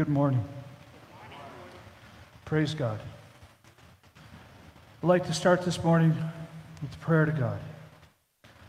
Good 0.00 0.08
morning. 0.08 0.42
Praise 2.46 2.72
God. 2.72 2.98
I'd 5.02 5.06
like 5.06 5.26
to 5.26 5.34
start 5.34 5.60
this 5.60 5.84
morning 5.84 6.16
with 6.80 6.94
a 6.94 6.96
prayer 7.00 7.26
to 7.26 7.32
God. 7.32 7.60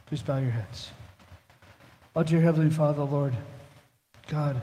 Please 0.08 0.22
bow 0.22 0.40
your 0.40 0.52
heads. 0.52 0.92
Oh, 2.18 2.24
dear 2.24 2.42
Heavenly 2.42 2.70
Father, 2.70 3.04
Lord, 3.04 3.34
God, 4.28 4.60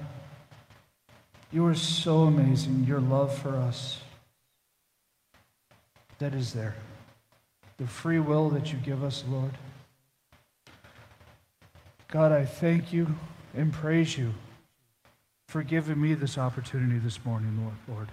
you 1.50 1.64
are 1.64 1.74
so 1.74 2.24
amazing. 2.24 2.84
Your 2.84 3.00
love 3.00 3.34
for 3.34 3.56
us 3.56 4.02
that 6.18 6.34
is 6.34 6.52
there. 6.52 6.76
The 7.78 7.86
free 7.86 8.20
will 8.20 8.50
that 8.50 8.74
you 8.74 8.78
give 8.80 9.02
us, 9.02 9.24
Lord. 9.26 9.52
God, 12.08 12.30
I 12.30 12.44
thank 12.44 12.92
you 12.92 13.14
and 13.56 13.72
praise 13.72 14.18
you 14.18 14.34
for 15.48 15.62
giving 15.62 16.00
me 16.00 16.12
this 16.12 16.36
opportunity 16.36 16.98
this 16.98 17.24
morning, 17.24 17.58
Lord, 17.62 17.74
Lord, 17.88 18.08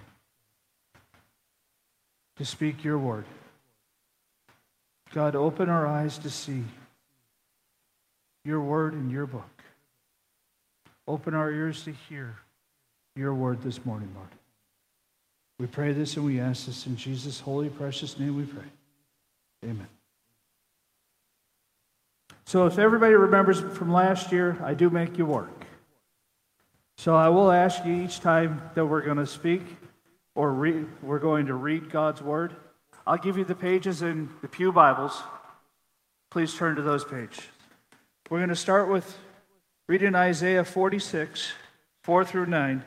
to 2.37 2.45
speak 2.45 2.83
your 2.83 2.97
word. 2.97 3.25
God, 5.13 5.35
open 5.35 5.69
our 5.69 5.85
eyes 5.85 6.17
to 6.19 6.29
see 6.29 6.63
your 8.45 8.61
word 8.61 8.93
in 8.93 9.09
your 9.09 9.25
book. 9.25 9.63
Open 11.07 11.33
our 11.33 11.51
ears 11.51 11.83
to 11.83 11.91
hear 12.09 12.37
your 13.15 13.33
word 13.33 13.61
this 13.61 13.85
morning, 13.85 14.09
Lord. 14.15 14.29
We 15.59 15.67
pray 15.67 15.93
this 15.93 16.15
and 16.15 16.25
we 16.25 16.39
ask 16.39 16.65
this 16.65 16.85
in 16.87 16.95
Jesus' 16.95 17.39
holy, 17.39 17.69
precious 17.69 18.17
name 18.17 18.35
we 18.35 18.43
pray. 18.43 18.67
Amen. 19.63 19.87
So, 22.45 22.65
if 22.65 22.77
everybody 22.77 23.13
remembers 23.13 23.59
from 23.59 23.91
last 23.91 24.31
year, 24.31 24.57
I 24.63 24.73
do 24.73 24.89
make 24.89 25.17
you 25.17 25.25
work. 25.25 25.64
So, 26.97 27.13
I 27.15 27.29
will 27.29 27.51
ask 27.51 27.85
you 27.85 27.93
each 27.93 28.19
time 28.19 28.61
that 28.73 28.85
we're 28.85 29.01
going 29.01 29.17
to 29.17 29.27
speak 29.27 29.61
or 30.33 30.53
we're 30.53 31.19
going 31.19 31.45
to 31.47 31.53
read 31.53 31.91
God's 31.91 32.21
word. 32.21 32.55
I'll 33.05 33.17
give 33.17 33.37
you 33.37 33.45
the 33.45 33.53
pages 33.53 34.01
in 34.01 34.29
the 34.41 34.47
Pew 34.47 34.71
Bibles. 34.71 35.21
Please 36.31 36.53
turn 36.55 36.75
to 36.77 36.81
those 36.81 37.05
pages. 37.05 37.41
We're 38.29 38.39
going 38.39 38.49
to 38.49 38.55
start 38.55 38.89
with 38.89 39.17
reading 39.87 40.15
Isaiah 40.15 40.63
46, 40.63 41.51
4 42.03 42.25
through 42.25 42.47
9. 42.47 42.83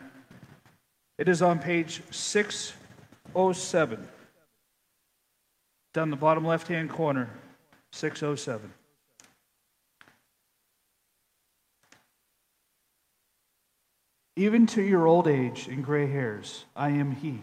It 1.18 1.28
is 1.28 1.40
on 1.42 1.61
page 1.61 2.02
607, 2.11 4.08
down 5.94 6.11
the 6.11 6.16
bottom 6.16 6.44
left 6.44 6.66
hand 6.68 6.90
corner, 6.90 7.30
607. 7.92 8.72
Even 14.39 14.69
to 14.69 14.83
your 14.83 15.08
old 15.08 15.27
age 15.27 15.67
and 15.67 15.84
gray 15.84 16.06
hairs, 16.06 16.64
I 16.77 16.91
am 16.91 17.11
He. 17.11 17.42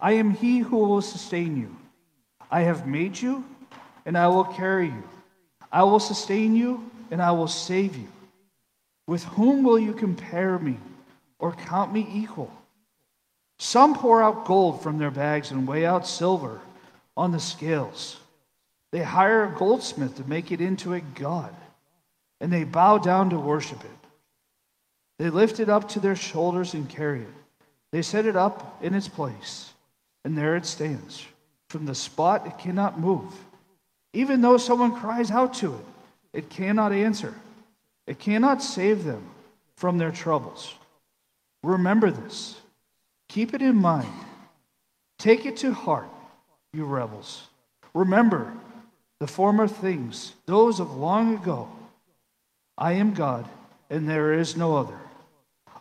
I 0.00 0.12
am 0.12 0.30
He 0.30 0.60
who 0.60 0.78
will 0.78 1.02
sustain 1.02 1.58
you. 1.58 1.76
I 2.50 2.62
have 2.62 2.86
made 2.86 3.20
you, 3.20 3.44
and 4.06 4.16
I 4.16 4.28
will 4.28 4.44
carry 4.44 4.86
you. 4.86 5.02
I 5.70 5.82
will 5.82 6.00
sustain 6.00 6.56
you, 6.56 6.90
and 7.10 7.20
I 7.20 7.32
will 7.32 7.48
save 7.48 7.96
you. 7.98 8.08
With 9.06 9.24
whom 9.24 9.62
will 9.62 9.78
you 9.78 9.92
compare 9.92 10.58
me 10.58 10.78
or 11.38 11.52
count 11.52 11.92
me 11.92 12.08
equal? 12.10 12.50
Some 13.58 13.94
pour 13.94 14.22
out 14.22 14.46
gold 14.46 14.82
from 14.82 14.96
their 14.96 15.10
bags 15.10 15.50
and 15.50 15.68
weigh 15.68 15.84
out 15.84 16.06
silver 16.06 16.62
on 17.14 17.30
the 17.30 17.38
scales. 17.38 18.16
They 18.90 19.02
hire 19.02 19.44
a 19.44 19.54
goldsmith 19.54 20.16
to 20.16 20.24
make 20.24 20.50
it 20.50 20.62
into 20.62 20.94
a 20.94 21.00
god, 21.00 21.54
and 22.40 22.50
they 22.50 22.64
bow 22.64 22.96
down 22.96 23.28
to 23.30 23.38
worship 23.38 23.84
it. 23.84 23.99
They 25.20 25.28
lift 25.28 25.60
it 25.60 25.68
up 25.68 25.86
to 25.90 26.00
their 26.00 26.16
shoulders 26.16 26.72
and 26.72 26.88
carry 26.88 27.20
it. 27.20 27.34
They 27.92 28.00
set 28.00 28.24
it 28.24 28.36
up 28.36 28.78
in 28.80 28.94
its 28.94 29.06
place, 29.06 29.70
and 30.24 30.34
there 30.34 30.56
it 30.56 30.64
stands. 30.64 31.26
From 31.68 31.84
the 31.84 31.94
spot 31.94 32.46
it 32.46 32.56
cannot 32.56 32.98
move. 32.98 33.30
Even 34.14 34.40
though 34.40 34.56
someone 34.56 34.96
cries 34.96 35.30
out 35.30 35.52
to 35.54 35.74
it, 35.74 35.84
it 36.32 36.48
cannot 36.48 36.92
answer. 36.92 37.34
It 38.06 38.18
cannot 38.18 38.62
save 38.62 39.04
them 39.04 39.22
from 39.76 39.98
their 39.98 40.10
troubles. 40.10 40.74
Remember 41.62 42.10
this. 42.10 42.58
Keep 43.28 43.52
it 43.52 43.60
in 43.60 43.76
mind. 43.76 44.08
Take 45.18 45.44
it 45.44 45.58
to 45.58 45.74
heart, 45.74 46.08
you 46.72 46.86
rebels. 46.86 47.46
Remember 47.92 48.54
the 49.18 49.26
former 49.26 49.68
things, 49.68 50.32
those 50.46 50.80
of 50.80 50.96
long 50.96 51.34
ago. 51.34 51.68
I 52.78 52.92
am 52.92 53.12
God, 53.12 53.46
and 53.90 54.08
there 54.08 54.32
is 54.32 54.56
no 54.56 54.78
other. 54.78 54.98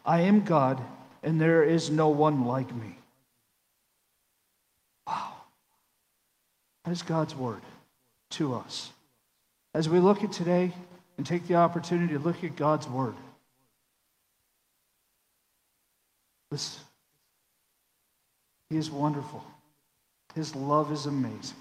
I 0.10 0.22
am 0.22 0.42
God, 0.42 0.82
and 1.22 1.40
there 1.40 1.64
is 1.64 1.92
no 1.92 2.10
one 2.10 2.46
like 2.46 2.74
me. 2.74 2.98
Wow. 5.06 5.34
That 6.84 6.90
is 6.90 7.04
God's 7.04 7.36
word 7.36 7.62
to 8.32 8.56
us. 8.56 8.92
As 9.76 9.88
we 9.88 10.00
look 10.00 10.24
at 10.24 10.32
today 10.32 10.74
and 11.18 11.28
take 11.28 11.46
the 11.46 11.58
opportunity 11.58 12.14
to 12.14 12.20
look 12.20 12.44
at 12.44 12.56
God's 12.56 12.88
word, 12.88 13.14
listen. 16.50 16.82
He 18.72 18.78
is 18.78 18.90
wonderful. 18.90 19.44
His 20.34 20.56
love 20.56 20.92
is 20.92 21.06
amazing. 21.06 21.56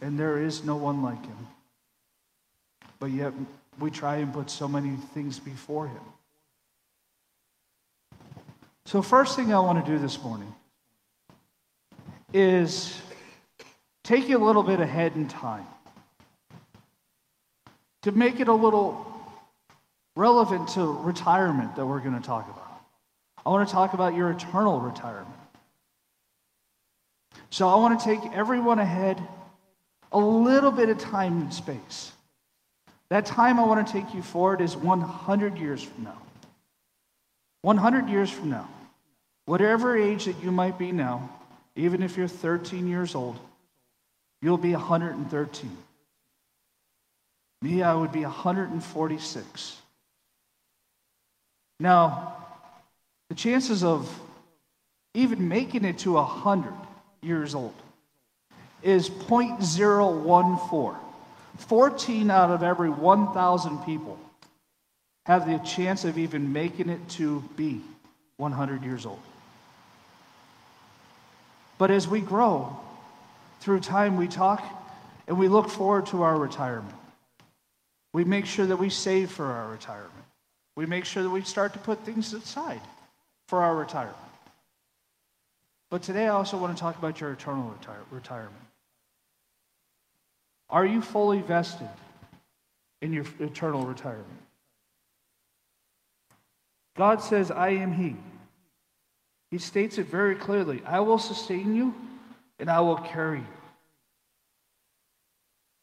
And 0.00 0.18
there 0.18 0.42
is 0.42 0.64
no 0.64 0.76
one 0.76 1.02
like 1.02 1.26
him. 1.26 1.46
But 2.98 3.10
yet 3.10 3.34
we 3.78 3.90
try 3.90 4.16
and 4.16 4.32
put 4.32 4.48
so 4.48 4.66
many 4.66 4.96
things 5.12 5.38
before 5.38 5.88
him. 5.88 6.00
So, 8.86 9.02
first 9.02 9.34
thing 9.34 9.52
I 9.52 9.58
want 9.58 9.84
to 9.84 9.90
do 9.92 9.98
this 9.98 10.22
morning 10.22 10.54
is 12.32 12.96
take 14.04 14.28
you 14.28 14.38
a 14.38 14.44
little 14.44 14.62
bit 14.62 14.78
ahead 14.78 15.16
in 15.16 15.26
time 15.26 15.66
to 18.02 18.12
make 18.12 18.38
it 18.38 18.46
a 18.46 18.54
little 18.54 19.04
relevant 20.14 20.68
to 20.68 20.84
retirement 21.02 21.74
that 21.74 21.84
we're 21.84 21.98
going 21.98 22.14
to 22.14 22.24
talk 22.24 22.48
about. 22.48 22.80
I 23.44 23.50
want 23.50 23.68
to 23.68 23.74
talk 23.74 23.92
about 23.92 24.14
your 24.14 24.30
eternal 24.30 24.78
retirement. 24.78 25.34
So, 27.50 27.68
I 27.68 27.74
want 27.74 27.98
to 27.98 28.06
take 28.06 28.20
everyone 28.32 28.78
ahead 28.78 29.20
a 30.12 30.18
little 30.20 30.70
bit 30.70 30.90
of 30.90 30.98
time 30.98 31.40
and 31.40 31.52
space. 31.52 32.12
That 33.08 33.26
time 33.26 33.58
I 33.58 33.64
want 33.64 33.84
to 33.84 33.92
take 33.92 34.14
you 34.14 34.22
forward 34.22 34.60
is 34.60 34.76
100 34.76 35.58
years 35.58 35.82
from 35.82 36.04
now. 36.04 36.22
100 37.66 38.08
years 38.08 38.30
from 38.30 38.50
now. 38.50 38.68
Whatever 39.46 39.98
age 39.98 40.26
that 40.26 40.40
you 40.40 40.52
might 40.52 40.78
be 40.78 40.92
now, 40.92 41.28
even 41.74 42.00
if 42.00 42.16
you're 42.16 42.28
13 42.28 42.86
years 42.86 43.16
old, 43.16 43.36
you'll 44.40 44.56
be 44.56 44.70
113. 44.70 45.76
Me, 47.62 47.82
I 47.82 47.92
would 47.92 48.12
be 48.12 48.20
146. 48.20 49.80
Now, 51.80 52.36
the 53.30 53.34
chances 53.34 53.82
of 53.82 54.16
even 55.14 55.48
making 55.48 55.84
it 55.84 55.98
to 55.98 56.12
100 56.12 56.72
years 57.20 57.52
old 57.56 57.74
is 58.84 59.10
0.014. 59.10 60.96
14 61.58 62.30
out 62.30 62.50
of 62.52 62.62
every 62.62 62.90
1,000 62.90 63.78
people 63.78 64.20
have 65.26 65.44
the 65.44 65.58
chance 65.58 66.04
of 66.04 66.18
even 66.18 66.52
making 66.52 66.88
it 66.88 67.08
to 67.08 67.42
be 67.56 67.80
100 68.36 68.84
years 68.84 69.04
old. 69.04 69.20
But 71.78 71.90
as 71.90 72.06
we 72.06 72.20
grow 72.20 72.78
through 73.58 73.80
time, 73.80 74.16
we 74.16 74.28
talk 74.28 74.64
and 75.26 75.36
we 75.36 75.48
look 75.48 75.68
forward 75.68 76.06
to 76.06 76.22
our 76.22 76.38
retirement. 76.38 76.94
We 78.12 78.22
make 78.22 78.46
sure 78.46 78.66
that 78.66 78.76
we 78.76 78.88
save 78.88 79.32
for 79.32 79.46
our 79.46 79.68
retirement. 79.68 80.12
We 80.76 80.86
make 80.86 81.04
sure 81.04 81.24
that 81.24 81.30
we 81.30 81.42
start 81.42 81.72
to 81.72 81.80
put 81.80 82.04
things 82.04 82.32
aside 82.32 82.80
for 83.48 83.62
our 83.62 83.74
retirement. 83.74 84.16
But 85.90 86.02
today 86.02 86.26
I 86.26 86.28
also 86.28 86.56
want 86.56 86.76
to 86.76 86.80
talk 86.80 86.98
about 86.98 87.20
your 87.20 87.32
eternal 87.32 87.68
retire- 87.70 88.04
retirement. 88.12 88.54
Are 90.70 90.86
you 90.86 91.02
fully 91.02 91.40
vested 91.42 91.88
in 93.02 93.12
your 93.12 93.24
eternal 93.40 93.84
retirement? 93.84 94.45
God 96.96 97.22
says, 97.22 97.50
I 97.50 97.70
am 97.70 97.92
He. 97.92 98.16
He 99.50 99.58
states 99.58 99.98
it 99.98 100.06
very 100.06 100.34
clearly 100.34 100.82
I 100.84 101.00
will 101.00 101.18
sustain 101.18 101.74
you 101.74 101.94
and 102.58 102.70
I 102.70 102.80
will 102.80 102.96
carry 102.96 103.38
you. 103.38 103.46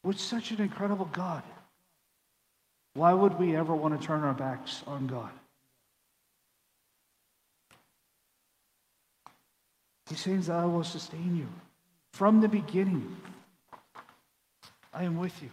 With 0.02 0.20
such 0.20 0.50
an 0.50 0.60
incredible 0.60 1.08
God, 1.12 1.42
why 2.92 3.12
would 3.12 3.38
we 3.38 3.56
ever 3.56 3.74
want 3.74 3.98
to 3.98 4.06
turn 4.06 4.22
our 4.22 4.34
backs 4.34 4.82
on 4.86 5.06
God? 5.06 5.30
He 10.08 10.14
says, 10.14 10.50
I 10.50 10.66
will 10.66 10.84
sustain 10.84 11.36
you. 11.36 11.48
From 12.12 12.40
the 12.40 12.48
beginning, 12.48 13.16
I 14.92 15.04
am 15.04 15.16
with 15.16 15.42
you. 15.42 15.50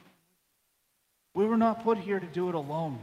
We 1.34 1.46
were 1.46 1.58
not 1.58 1.84
put 1.84 1.98
here 1.98 2.20
to 2.20 2.28
do 2.28 2.50
it 2.50 2.56
alone. 2.56 3.00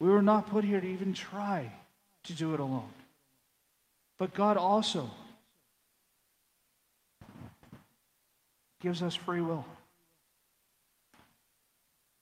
We 0.00 0.08
were 0.08 0.22
not 0.22 0.48
put 0.48 0.64
here 0.64 0.80
to 0.80 0.86
even 0.86 1.12
try 1.12 1.70
to 2.24 2.32
do 2.32 2.54
it 2.54 2.60
alone. 2.60 2.88
But 4.18 4.34
God 4.34 4.56
also 4.56 5.10
gives 8.80 9.02
us 9.02 9.14
free 9.14 9.42
will. 9.42 9.64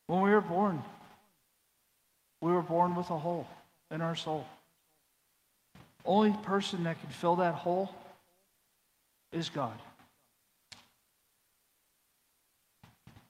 When 0.08 0.22
we 0.22 0.30
were 0.30 0.40
born, 0.40 0.82
we 2.40 2.52
were 2.52 2.62
born 2.62 2.94
with 2.94 3.10
a 3.10 3.18
hole 3.18 3.46
in 3.90 4.00
our 4.00 4.16
soul. 4.16 4.46
Only 6.04 6.32
person 6.42 6.84
that 6.84 7.00
can 7.00 7.10
fill 7.10 7.36
that 7.36 7.54
hole 7.54 7.94
is 9.32 9.48
God. 9.50 9.78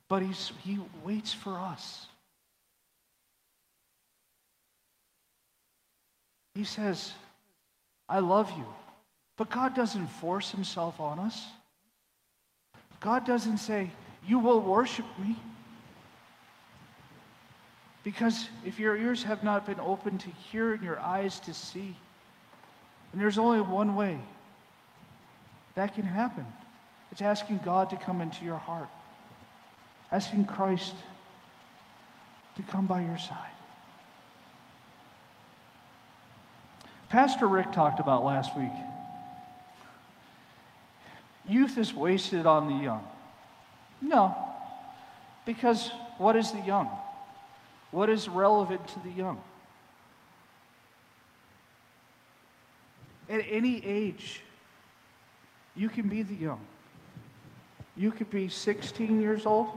But 0.08 0.22
he's, 0.22 0.52
he 0.62 0.78
waits 1.04 1.34
for 1.34 1.58
us. 1.58 2.06
He 6.58 6.64
says, 6.64 7.12
I 8.08 8.18
love 8.18 8.50
you. 8.58 8.66
But 9.36 9.48
God 9.48 9.76
doesn't 9.76 10.08
force 10.08 10.50
himself 10.50 10.98
on 10.98 11.20
us. 11.20 11.46
God 12.98 13.24
doesn't 13.24 13.58
say, 13.58 13.92
You 14.26 14.40
will 14.40 14.60
worship 14.60 15.06
me. 15.20 15.36
Because 18.02 18.48
if 18.66 18.80
your 18.80 18.96
ears 18.96 19.22
have 19.22 19.44
not 19.44 19.66
been 19.66 19.78
opened 19.78 20.18
to 20.22 20.30
hear 20.50 20.74
and 20.74 20.82
your 20.82 20.98
eyes 20.98 21.38
to 21.40 21.54
see, 21.54 21.94
and 23.12 23.20
there's 23.20 23.38
only 23.38 23.60
one 23.60 23.94
way 23.94 24.18
that 25.76 25.94
can 25.94 26.02
happen 26.02 26.44
it's 27.12 27.22
asking 27.22 27.60
God 27.64 27.90
to 27.90 27.96
come 27.96 28.20
into 28.20 28.44
your 28.44 28.58
heart, 28.58 28.88
asking 30.10 30.46
Christ 30.46 30.94
to 32.56 32.62
come 32.64 32.86
by 32.86 33.02
your 33.02 33.18
side. 33.18 33.57
Pastor 37.08 37.46
Rick 37.46 37.72
talked 37.72 38.00
about 38.00 38.24
last 38.24 38.56
week. 38.56 38.72
Youth 41.48 41.78
is 41.78 41.94
wasted 41.94 42.44
on 42.44 42.68
the 42.68 42.84
young. 42.84 43.02
No, 44.02 44.36
because 45.46 45.90
what 46.18 46.36
is 46.36 46.52
the 46.52 46.60
young? 46.60 46.90
What 47.90 48.10
is 48.10 48.28
relevant 48.28 48.86
to 48.88 49.00
the 49.00 49.10
young? 49.10 49.40
At 53.30 53.42
any 53.48 53.84
age, 53.84 54.42
you 55.74 55.88
can 55.88 56.08
be 56.08 56.22
the 56.22 56.34
young. 56.34 56.60
You 57.96 58.10
could 58.10 58.30
be 58.30 58.48
16 58.48 59.20
years 59.20 59.46
old 59.46 59.70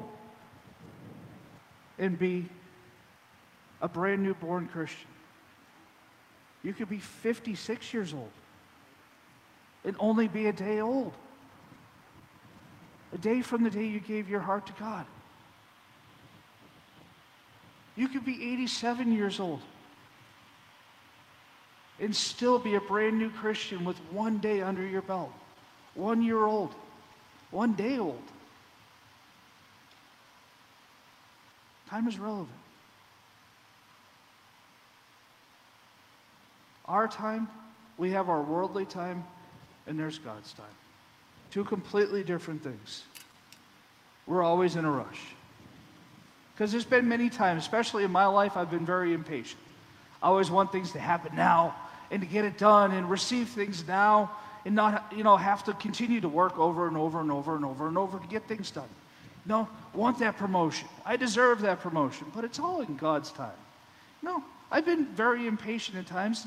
and 1.98 2.20
be 2.20 2.46
a 3.82 3.88
brand 3.88 4.24
new 4.24 4.34
born 4.34 4.68
Christian. 4.68 5.11
You 6.64 6.74
could 6.74 6.90
be 6.90 7.00
56 7.00 7.94
years 7.94 8.14
old 8.14 8.30
and 9.84 9.96
only 10.00 10.28
be 10.28 10.48
a 10.48 10.54
day 10.54 10.80
old. 10.80 11.14
A 13.14 13.18
day 13.18 13.42
from 13.42 13.64
the 13.64 13.70
day 13.70 13.86
you 13.86 14.00
gave 14.00 14.30
your 14.30 14.40
heart 14.40 14.68
to 14.68 14.74
God. 14.74 15.06
You 17.96 18.08
could 18.08 18.24
be 18.24 18.54
87 18.54 19.12
years 19.12 19.40
old 19.40 19.62
and 22.00 22.16
still 22.16 22.58
be 22.58 22.76
a 22.76 22.82
brand 22.82 23.18
new 23.18 23.30
Christian 23.30 23.84
with 23.84 23.98
one 24.12 24.40
day 24.40 24.62
under 24.62 24.86
your 24.86 25.02
belt, 25.02 25.32
one 25.94 26.22
year 26.22 26.44
old, 26.46 26.74
one 27.52 27.74
day 27.74 28.00
old. 28.00 28.24
Time 31.90 32.08
is 32.08 32.18
relevant. 32.18 32.61
Our 36.86 37.08
time, 37.08 37.48
we 37.98 38.12
have 38.12 38.30
our 38.30 38.42
worldly 38.42 38.86
time, 38.86 39.24
and 39.88 40.00
there's 40.00 40.18
God's 40.20 40.54
time. 40.54 40.66
Two 41.52 41.64
completely 41.64 42.24
different 42.24 42.64
things. 42.64 43.04
We're 44.26 44.44
always 44.44 44.76
in 44.76 44.86
a 44.86 44.92
rush. 44.92 45.22
Because 46.54 46.72
there's 46.72 46.86
been 46.86 47.08
many 47.08 47.30
times, 47.30 47.64
especially 47.64 48.04
in 48.04 48.12
my 48.12 48.26
life, 48.26 48.56
I've 48.56 48.72
been 48.72 48.86
very 48.86 49.14
impatient. 49.14 49.60
I 50.22 50.28
always 50.28 50.52
want 50.52 50.72
things 50.72 50.92
to 50.92 51.00
happen 51.00 51.36
now 51.36 51.76
and 52.12 52.22
to 52.22 52.28
get 52.28 52.46
it 52.46 52.58
done 52.58 52.92
and 52.92 53.10
receive 53.10 53.50
things 53.50 53.88
now 53.88 54.32
and 54.66 54.76
not, 54.76 55.12
you 55.16 55.24
know, 55.24 55.38
have 55.38 55.64
to 55.64 55.74
continue 55.74 56.22
to 56.22 56.30
work 56.30 56.60
over 56.60 56.88
and 56.88 56.96
over 56.96 57.20
and 57.20 57.32
over 57.32 57.56
and 57.56 57.66
over 57.66 57.88
and 57.88 57.98
over 57.98 58.20
to 58.20 58.28
get 58.28 58.48
things 58.48 58.70
done. 58.70 58.90
No, 59.46 59.68
want 59.94 60.20
that 60.20 60.38
promotion. 60.38 60.88
I 61.04 61.18
deserve 61.18 61.62
that 61.62 61.80
promotion, 61.80 62.28
but 62.36 62.44
it's 62.44 62.60
all 62.60 62.82
in 62.82 62.96
God's 62.96 63.32
time. 63.32 63.50
No, 64.22 64.44
I've 64.70 64.86
been 64.86 65.08
very 65.08 65.48
impatient 65.48 65.98
at 65.98 66.06
times. 66.06 66.46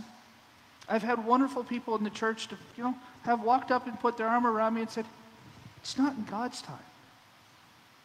I've 0.88 1.02
had 1.02 1.24
wonderful 1.24 1.64
people 1.64 1.96
in 1.96 2.04
the 2.04 2.10
church 2.10 2.48
to, 2.48 2.56
you 2.76 2.84
know, 2.84 2.94
have 3.22 3.42
walked 3.42 3.70
up 3.70 3.86
and 3.86 3.98
put 3.98 4.16
their 4.16 4.28
arm 4.28 4.46
around 4.46 4.74
me 4.74 4.82
and 4.82 4.90
said, 4.90 5.06
It's 5.78 5.96
not 5.96 6.14
in 6.14 6.24
God's 6.24 6.60
time. 6.60 6.78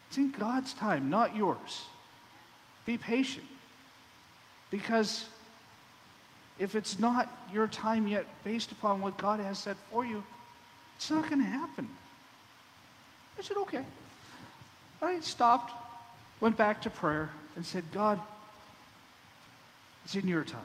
It's 0.08 0.16
in 0.16 0.30
God's 0.30 0.72
time, 0.72 1.10
not 1.10 1.36
yours. 1.36 1.84
Be 2.86 2.96
patient. 2.96 3.46
Because 4.70 5.26
if 6.58 6.74
it's 6.74 6.98
not 6.98 7.30
your 7.52 7.66
time 7.66 8.06
yet, 8.06 8.26
based 8.44 8.72
upon 8.72 9.00
what 9.00 9.16
God 9.18 9.40
has 9.40 9.58
said 9.58 9.76
for 9.90 10.04
you, 10.04 10.22
it's 10.96 11.10
not 11.10 11.28
going 11.28 11.40
to 11.40 11.48
happen. 11.48 11.88
I 13.38 13.42
said, 13.42 13.56
okay. 13.58 13.84
I 15.00 15.20
stopped, 15.20 15.72
went 16.40 16.56
back 16.56 16.82
to 16.82 16.90
prayer, 16.90 17.30
and 17.56 17.64
said, 17.64 17.84
God, 17.92 18.20
it's 20.04 20.14
in 20.14 20.28
your 20.28 20.44
time. 20.44 20.60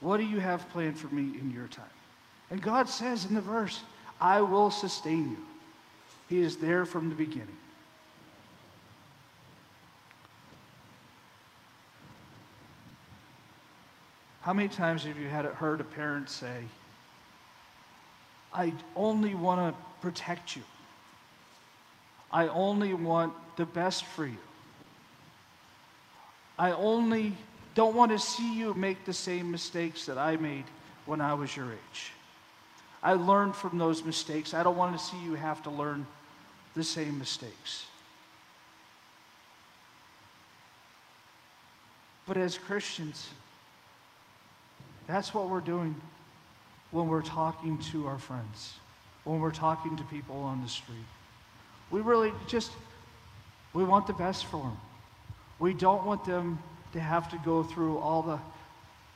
What 0.00 0.18
do 0.18 0.24
you 0.24 0.38
have 0.38 0.68
planned 0.70 0.98
for 0.98 1.08
me 1.08 1.38
in 1.38 1.50
your 1.50 1.66
time? 1.68 1.84
And 2.50 2.62
God 2.62 2.88
says 2.88 3.24
in 3.24 3.34
the 3.34 3.40
verse, 3.40 3.80
I 4.20 4.40
will 4.40 4.70
sustain 4.70 5.30
you. 5.30 5.38
He 6.28 6.40
is 6.40 6.56
there 6.56 6.84
from 6.84 7.08
the 7.08 7.14
beginning. 7.14 7.56
How 14.42 14.52
many 14.52 14.68
times 14.68 15.04
have 15.04 15.18
you 15.18 15.28
had 15.28 15.44
heard 15.44 15.80
a 15.80 15.84
parent 15.84 16.30
say, 16.30 16.62
I 18.52 18.72
only 18.96 19.34
want 19.34 19.74
to 19.74 19.82
protect 20.00 20.56
you. 20.56 20.62
I 22.32 22.48
only 22.48 22.94
want 22.94 23.32
the 23.56 23.66
best 23.66 24.04
for 24.04 24.26
you. 24.26 24.38
I 26.58 26.72
only 26.72 27.34
don't 27.78 27.94
want 27.94 28.10
to 28.10 28.18
see 28.18 28.58
you 28.58 28.74
make 28.74 29.04
the 29.04 29.12
same 29.12 29.52
mistakes 29.52 30.04
that 30.06 30.18
I 30.18 30.36
made 30.36 30.64
when 31.06 31.20
I 31.20 31.32
was 31.34 31.56
your 31.56 31.66
age. 31.66 32.10
I 33.04 33.12
learned 33.12 33.54
from 33.54 33.78
those 33.78 34.02
mistakes. 34.04 34.52
I 34.52 34.64
don't 34.64 34.76
want 34.76 34.98
to 34.98 35.04
see 35.04 35.16
you 35.22 35.34
have 35.34 35.62
to 35.62 35.70
learn 35.70 36.04
the 36.74 36.82
same 36.82 37.16
mistakes. 37.20 37.86
But 42.26 42.36
as 42.36 42.58
Christians, 42.58 43.28
that's 45.06 45.32
what 45.32 45.48
we're 45.48 45.60
doing 45.60 45.94
when 46.90 47.06
we're 47.06 47.22
talking 47.22 47.78
to 47.92 48.08
our 48.08 48.18
friends, 48.18 48.74
when 49.22 49.38
we're 49.38 49.52
talking 49.52 49.96
to 49.98 50.02
people 50.02 50.40
on 50.40 50.62
the 50.62 50.68
street. 50.68 51.06
We 51.92 52.00
really 52.00 52.32
just, 52.48 52.72
we 53.72 53.84
want 53.84 54.08
the 54.08 54.14
best 54.14 54.46
for 54.46 54.64
them. 54.64 54.76
We 55.60 55.74
don't 55.74 56.04
want 56.04 56.24
them 56.24 56.58
to 56.92 57.00
have 57.00 57.30
to 57.30 57.40
go 57.44 57.62
through 57.62 57.98
all 57.98 58.22
the 58.22 58.38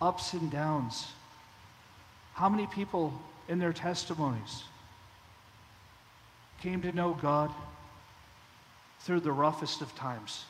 ups 0.05 0.33
and 0.33 0.51
downs. 0.51 1.07
How 2.35 2.49
many 2.49 2.67
people 2.67 3.13
in 3.49 3.59
their 3.59 3.73
testimonies 3.73 4.65
came 6.61 6.83
to 6.83 6.93
know 6.93 7.17
God 7.21 7.51
through 9.01 9.21
the 9.21 9.33
roughest 9.33 9.81
of 9.81 9.95
times? 9.95 10.45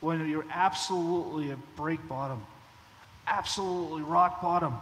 When 0.00 0.28
you're 0.28 0.46
absolutely 0.50 1.50
at 1.50 1.76
break 1.76 2.06
bottom 2.08 2.44
absolutely 3.26 4.02
rock 4.02 4.42
bottom. 4.42 4.74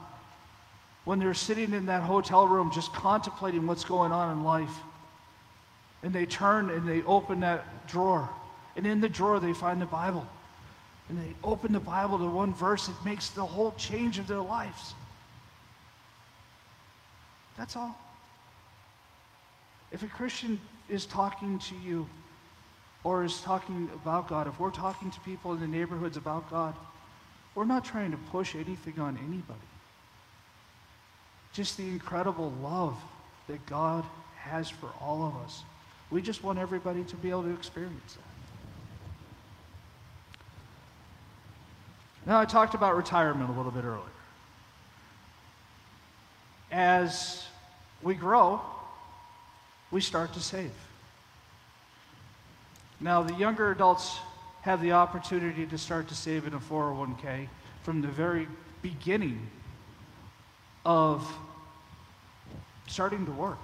When 1.04 1.18
they're 1.18 1.34
sitting 1.34 1.72
in 1.72 1.86
that 1.86 2.02
hotel 2.02 2.46
room 2.46 2.70
just 2.72 2.92
contemplating 2.92 3.66
what's 3.66 3.84
going 3.84 4.12
on 4.12 4.36
in 4.36 4.44
life. 4.44 4.74
And 6.02 6.12
they 6.12 6.26
turn 6.26 6.70
and 6.70 6.88
they 6.88 7.02
open 7.02 7.40
that 7.40 7.86
drawer. 7.86 8.28
And 8.76 8.86
in 8.86 9.00
the 9.00 9.08
drawer, 9.08 9.40
they 9.40 9.52
find 9.52 9.80
the 9.80 9.86
Bible. 9.86 10.26
And 11.10 11.18
they 11.18 11.34
open 11.42 11.72
the 11.72 11.80
Bible 11.80 12.18
to 12.18 12.26
one 12.26 12.54
verse, 12.54 12.88
it 12.88 12.94
makes 13.04 13.30
the 13.30 13.44
whole 13.44 13.72
change 13.72 14.20
of 14.20 14.28
their 14.28 14.40
lives. 14.40 14.94
That's 17.58 17.74
all. 17.74 17.98
If 19.90 20.04
a 20.04 20.06
Christian 20.06 20.60
is 20.88 21.06
talking 21.06 21.58
to 21.58 21.74
you 21.84 22.08
or 23.02 23.24
is 23.24 23.40
talking 23.40 23.90
about 23.92 24.28
God, 24.28 24.46
if 24.46 24.60
we're 24.60 24.70
talking 24.70 25.10
to 25.10 25.20
people 25.20 25.52
in 25.52 25.58
the 25.58 25.66
neighborhoods 25.66 26.16
about 26.16 26.48
God, 26.48 26.76
we're 27.56 27.64
not 27.64 27.84
trying 27.84 28.12
to 28.12 28.16
push 28.30 28.54
anything 28.54 29.00
on 29.00 29.18
anybody. 29.18 29.58
Just 31.52 31.76
the 31.76 31.88
incredible 31.88 32.52
love 32.62 32.96
that 33.48 33.66
God 33.66 34.04
has 34.36 34.70
for 34.70 34.90
all 35.00 35.26
of 35.26 35.34
us. 35.44 35.64
We 36.08 36.22
just 36.22 36.44
want 36.44 36.60
everybody 36.60 37.02
to 37.02 37.16
be 37.16 37.30
able 37.30 37.42
to 37.42 37.52
experience 37.52 38.14
that. 38.14 38.29
Now, 42.26 42.38
I 42.38 42.44
talked 42.44 42.74
about 42.74 42.96
retirement 42.96 43.50
a 43.50 43.52
little 43.52 43.72
bit 43.72 43.84
earlier. 43.84 44.04
As 46.70 47.44
we 48.02 48.14
grow, 48.14 48.60
we 49.90 50.00
start 50.00 50.32
to 50.34 50.40
save. 50.40 50.72
Now, 53.00 53.22
the 53.22 53.34
younger 53.34 53.70
adults 53.70 54.18
have 54.62 54.82
the 54.82 54.92
opportunity 54.92 55.66
to 55.66 55.78
start 55.78 56.08
to 56.08 56.14
save 56.14 56.46
in 56.46 56.52
a 56.52 56.58
401k 56.58 57.48
from 57.82 58.02
the 58.02 58.08
very 58.08 58.46
beginning 58.82 59.48
of 60.84 61.26
starting 62.86 63.24
to 63.24 63.32
work. 63.32 63.58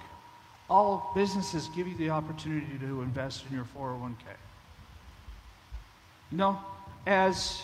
All 0.70 1.12
businesses 1.14 1.68
give 1.76 1.86
you 1.86 1.96
the 1.96 2.10
opportunity 2.10 2.78
to 2.78 3.02
invest 3.02 3.44
in 3.48 3.54
your 3.54 3.66
401k. 3.76 4.24
You 6.32 6.38
know, 6.38 6.58
as 7.06 7.62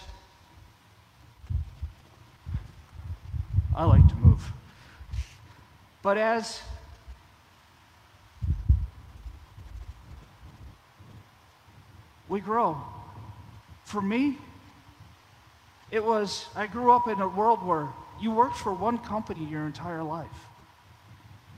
I 3.75 3.85
like 3.85 4.07
to 4.09 4.14
move, 4.17 4.52
but 6.02 6.19
as 6.19 6.61
we 12.29 12.41
grow, 12.41 12.76
for 13.85 14.00
me, 14.00 14.38
it 15.91 16.02
was, 16.02 16.47
I 16.57 16.67
grew 16.67 16.93
up 16.93 17.09
in 17.09 17.21
a 17.21 17.29
world 17.29 17.64
where 17.64 17.88
you 18.21 18.31
worked 18.31 18.57
for 18.57 18.73
one 18.73 18.99
company 18.99 19.45
your 19.45 19.67
entire 19.67 20.02
life. 20.02 20.26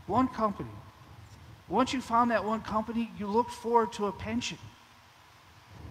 One 0.07 0.29
company. 0.29 0.71
Once 1.69 1.93
you 1.93 2.01
found 2.01 2.31
that 2.31 2.45
one 2.45 2.61
company, 2.61 3.11
you 3.19 3.27
looked 3.27 3.53
forward 3.53 3.93
to 3.95 4.07
a 4.07 4.13
pension. 4.13 4.59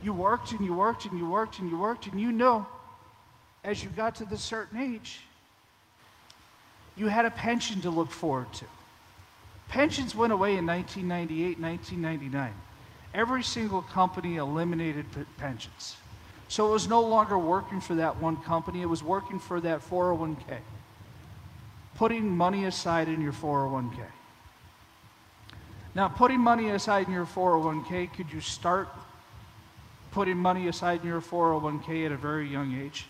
You 0.03 0.13
worked 0.13 0.51
and 0.51 0.63
you 0.65 0.73
worked 0.73 1.05
and 1.05 1.17
you 1.17 1.27
worked 1.27 1.59
and 1.59 1.69
you 1.69 1.77
worked, 1.77 2.07
and 2.07 2.19
you 2.19 2.31
know 2.31 2.67
as 3.63 3.83
you 3.83 3.89
got 3.89 4.15
to 4.15 4.25
this 4.25 4.41
certain 4.41 4.77
age, 4.77 5.21
you 6.95 7.07
had 7.07 7.25
a 7.25 7.31
pension 7.31 7.81
to 7.81 7.89
look 7.89 8.11
forward 8.11 8.51
to. 8.53 8.65
Pensions 9.67 10.13
went 10.15 10.31
away 10.31 10.57
in 10.57 10.65
1998, 10.65 11.59
1999. 11.59 12.53
Every 13.13 13.43
single 13.43 13.81
company 13.81 14.37
eliminated 14.37 15.05
pensions. 15.37 15.97
So 16.47 16.67
it 16.67 16.71
was 16.71 16.87
no 16.87 17.01
longer 17.01 17.37
working 17.37 17.81
for 17.81 17.95
that 17.95 18.21
one 18.21 18.37
company, 18.37 18.81
it 18.81 18.89
was 18.89 19.01
working 19.01 19.39
for 19.39 19.59
that 19.61 19.81
401k. 19.81 20.59
Putting 21.95 22.35
money 22.35 22.65
aside 22.65 23.07
in 23.07 23.21
your 23.21 23.33
401k. 23.33 24.05
Now, 25.95 26.07
putting 26.07 26.39
money 26.39 26.69
aside 26.69 27.07
in 27.07 27.13
your 27.13 27.25
401k, 27.25 28.13
could 28.13 28.31
you 28.31 28.41
start 28.41 28.89
putting 30.11 30.37
money 30.37 30.67
aside 30.67 31.01
in 31.01 31.07
your 31.07 31.21
401k 31.21 32.07
at 32.07 32.11
a 32.11 32.17
very 32.17 32.47
young 32.47 32.79
age? 32.79 33.05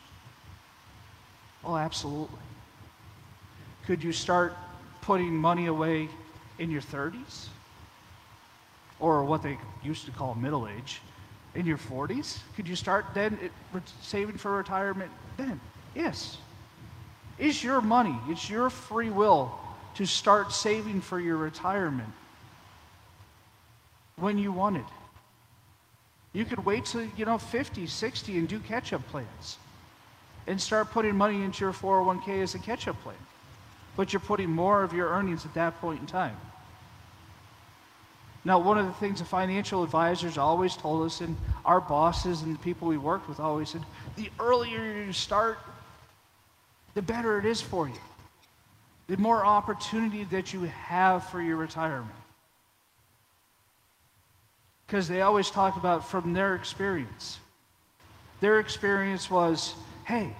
Oh, 1.63 1.77
absolutely. 1.77 2.39
Could 3.85 4.03
you 4.03 4.11
start 4.11 4.55
putting 5.01 5.35
money 5.35 5.65
away 5.65 6.09
in 6.59 6.71
your 6.71 6.81
30s? 6.81 7.47
Or 8.99 9.25
what 9.25 9.43
they 9.43 9.57
used 9.83 10.05
to 10.05 10.11
call 10.11 10.35
middle 10.35 10.67
age? 10.67 11.01
In 11.55 11.65
your 11.65 11.77
40s? 11.77 12.39
Could 12.55 12.67
you 12.67 12.75
start 12.75 13.05
then 13.13 13.37
eh, 13.43 13.79
saving 14.01 14.37
for 14.37 14.55
retirement 14.55 15.11
then? 15.37 15.59
Yes. 15.93 16.37
It's 17.37 17.63
your 17.63 17.81
money, 17.81 18.15
it's 18.27 18.49
your 18.49 18.69
free 18.69 19.09
will 19.09 19.51
to 19.95 20.05
start 20.05 20.51
saving 20.51 21.01
for 21.01 21.19
your 21.19 21.37
retirement 21.37 22.09
when 24.15 24.37
you 24.37 24.51
want 24.51 24.77
it. 24.77 24.85
You 26.31 26.45
could 26.45 26.65
wait 26.65 26.85
till, 26.85 27.07
you 27.15 27.25
know, 27.25 27.37
50, 27.37 27.85
60 27.85 28.37
and 28.37 28.47
do 28.47 28.59
catch 28.59 28.93
up 28.93 29.07
plans 29.09 29.57
and 30.47 30.59
start 30.59 30.91
putting 30.91 31.15
money 31.15 31.43
into 31.43 31.65
your 31.65 31.73
401k 31.73 32.41
as 32.41 32.55
a 32.55 32.59
catch 32.59 32.87
up 32.87 32.99
plan. 33.03 33.15
But 33.95 34.11
you're 34.11 34.19
putting 34.19 34.49
more 34.49 34.83
of 34.83 34.93
your 34.93 35.09
earnings 35.09 35.45
at 35.45 35.53
that 35.53 35.79
point 35.79 36.01
in 36.01 36.07
time. 36.07 36.35
Now, 38.45 38.59
one 38.59 38.77
of 38.77 38.85
the 38.85 38.93
things 38.93 39.19
the 39.19 39.25
financial 39.25 39.83
advisors 39.83 40.37
always 40.37 40.75
told 40.75 41.05
us, 41.05 41.21
and 41.21 41.37
our 41.63 41.79
bosses 41.79 42.41
and 42.41 42.55
the 42.55 42.59
people 42.59 42.89
we 42.89 42.97
worked 42.97 43.29
with 43.29 43.39
always 43.39 43.69
said, 43.69 43.83
the 44.17 44.29
earlier 44.39 45.05
you 45.05 45.13
start, 45.13 45.59
the 46.93 47.01
better 47.01 47.39
it 47.39 47.45
is 47.45 47.61
for 47.61 47.87
you. 47.87 47.95
The 49.07 49.17
more 49.17 49.45
opportunity 49.45 50.25
that 50.25 50.53
you 50.53 50.61
have 50.61 51.29
for 51.29 51.41
your 51.41 51.55
retirement. 51.55 52.11
Because 54.87 55.07
they 55.07 55.21
always 55.21 55.49
talk 55.49 55.77
about 55.77 56.09
from 56.09 56.33
their 56.33 56.55
experience. 56.55 57.39
Their 58.41 58.59
experience 58.59 59.31
was, 59.31 59.73
hey, 60.05 60.35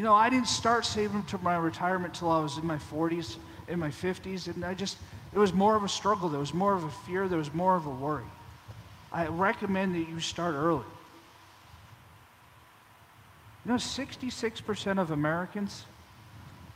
you 0.00 0.06
know, 0.06 0.14
I 0.14 0.30
didn't 0.30 0.48
start 0.48 0.86
saving 0.86 1.24
to 1.24 1.36
my 1.42 1.58
retirement 1.58 2.14
till 2.14 2.30
I 2.30 2.40
was 2.40 2.56
in 2.56 2.66
my 2.66 2.78
40s, 2.78 3.36
in 3.68 3.78
my 3.78 3.90
50s, 3.90 4.46
and 4.46 4.64
I 4.64 4.72
just, 4.72 4.96
it 5.34 5.38
was 5.38 5.52
more 5.52 5.76
of 5.76 5.84
a 5.84 5.90
struggle. 5.90 6.30
There 6.30 6.40
was 6.40 6.54
more 6.54 6.72
of 6.72 6.84
a 6.84 6.90
fear. 6.90 7.28
There 7.28 7.36
was 7.36 7.52
more 7.52 7.76
of 7.76 7.84
a 7.84 7.90
worry. 7.90 8.24
I 9.12 9.26
recommend 9.26 9.94
that 9.96 10.08
you 10.08 10.18
start 10.18 10.54
early. 10.54 10.86
You 13.66 13.72
know, 13.72 13.74
66% 13.74 14.98
of 14.98 15.10
Americans 15.10 15.84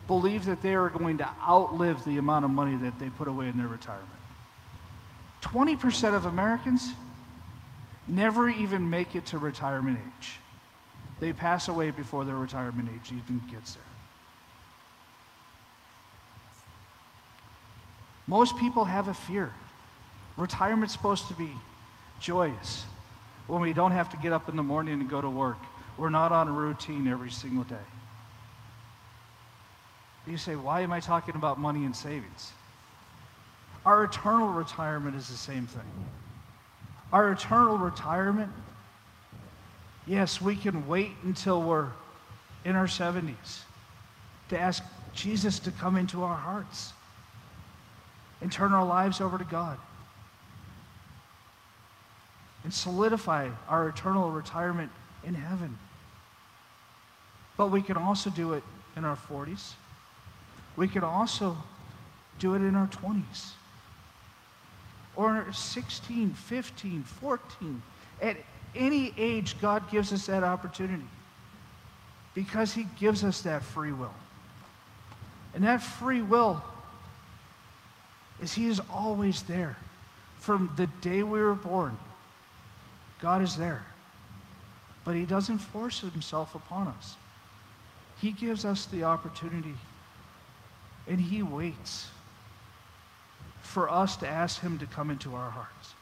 believe 0.06 0.44
that 0.44 0.60
they 0.60 0.74
are 0.74 0.90
going 0.90 1.16
to 1.16 1.28
outlive 1.48 2.04
the 2.04 2.18
amount 2.18 2.44
of 2.44 2.50
money 2.50 2.76
that 2.76 2.98
they 2.98 3.08
put 3.08 3.26
away 3.26 3.48
in 3.48 3.56
their 3.56 3.68
retirement. 3.68 4.06
20% 5.40 6.14
of 6.14 6.26
Americans 6.26 6.92
never 8.06 8.50
even 8.50 8.90
make 8.90 9.16
it 9.16 9.24
to 9.24 9.38
retirement 9.38 9.98
age. 10.18 10.40
They 11.24 11.32
pass 11.32 11.68
away 11.68 11.90
before 11.90 12.26
their 12.26 12.34
retirement 12.34 12.90
age 12.94 13.10
even 13.10 13.40
gets 13.50 13.72
there. 13.72 13.82
Most 18.26 18.58
people 18.58 18.84
have 18.84 19.08
a 19.08 19.14
fear. 19.14 19.50
Retirement's 20.36 20.92
supposed 20.92 21.26
to 21.28 21.34
be 21.34 21.48
joyous 22.20 22.84
when 23.46 23.62
we 23.62 23.72
don't 23.72 23.92
have 23.92 24.10
to 24.10 24.18
get 24.18 24.34
up 24.34 24.50
in 24.50 24.56
the 24.56 24.62
morning 24.62 25.00
and 25.00 25.08
go 25.08 25.22
to 25.22 25.30
work. 25.30 25.56
We're 25.96 26.10
not 26.10 26.30
on 26.30 26.46
a 26.46 26.52
routine 26.52 27.08
every 27.08 27.30
single 27.30 27.64
day. 27.64 27.88
You 30.26 30.36
say, 30.36 30.56
why 30.56 30.82
am 30.82 30.92
I 30.92 31.00
talking 31.00 31.36
about 31.36 31.58
money 31.58 31.86
and 31.86 31.96
savings? 31.96 32.52
Our 33.86 34.04
eternal 34.04 34.48
retirement 34.48 35.16
is 35.16 35.28
the 35.28 35.38
same 35.38 35.66
thing. 35.66 36.06
Our 37.14 37.32
eternal 37.32 37.78
retirement, 37.78 38.52
yes, 40.06 40.40
we 40.40 40.56
can 40.56 40.86
wait 40.86 41.10
until 41.22 41.62
we're 41.62 41.88
in 42.64 42.76
our 42.76 42.86
70s 42.86 43.62
to 44.48 44.58
ask 44.58 44.82
Jesus 45.12 45.58
to 45.60 45.70
come 45.70 45.96
into 45.96 46.22
our 46.22 46.36
hearts 46.36 46.92
and 48.40 48.50
turn 48.50 48.72
our 48.72 48.84
lives 48.84 49.20
over 49.20 49.38
to 49.38 49.44
God 49.44 49.78
and 52.64 52.72
solidify 52.72 53.50
our 53.68 53.88
eternal 53.88 54.30
retirement 54.30 54.90
in 55.22 55.34
heaven. 55.34 55.78
But 57.56 57.70
we 57.70 57.82
can 57.82 57.96
also 57.96 58.30
do 58.30 58.54
it 58.54 58.64
in 58.96 59.04
our 59.04 59.16
40s. 59.16 59.74
We 60.76 60.88
can 60.88 61.04
also 61.04 61.56
do 62.38 62.54
it 62.54 62.62
in 62.62 62.74
our 62.74 62.88
20s 62.88 63.52
or 65.16 65.46
16, 65.52 66.30
15, 66.30 67.02
14. 67.04 67.82
At 68.20 68.36
any 68.74 69.12
age, 69.16 69.60
God 69.60 69.90
gives 69.90 70.12
us 70.12 70.26
that 70.26 70.42
opportunity 70.42 71.06
because 72.34 72.72
He 72.72 72.86
gives 72.98 73.24
us 73.24 73.42
that 73.42 73.62
free 73.62 73.92
will. 73.92 74.14
And 75.54 75.64
that 75.64 75.82
free 75.82 76.22
will 76.22 76.62
is 78.42 78.52
He 78.52 78.66
is 78.66 78.80
always 78.92 79.42
there. 79.42 79.76
From 80.38 80.70
the 80.76 80.86
day 81.00 81.22
we 81.22 81.40
were 81.40 81.54
born, 81.54 81.96
God 83.20 83.40
is 83.40 83.56
there. 83.56 83.84
But 85.04 85.14
He 85.14 85.24
doesn't 85.24 85.58
force 85.58 86.00
Himself 86.00 86.54
upon 86.54 86.88
us. 86.88 87.16
He 88.20 88.32
gives 88.32 88.64
us 88.64 88.86
the 88.86 89.04
opportunity, 89.04 89.74
and 91.06 91.20
He 91.20 91.42
waits 91.42 92.08
for 93.62 93.90
us 93.90 94.16
to 94.16 94.28
ask 94.28 94.60
Him 94.60 94.78
to 94.78 94.86
come 94.86 95.10
into 95.10 95.34
our 95.34 95.50
hearts, 95.50 95.94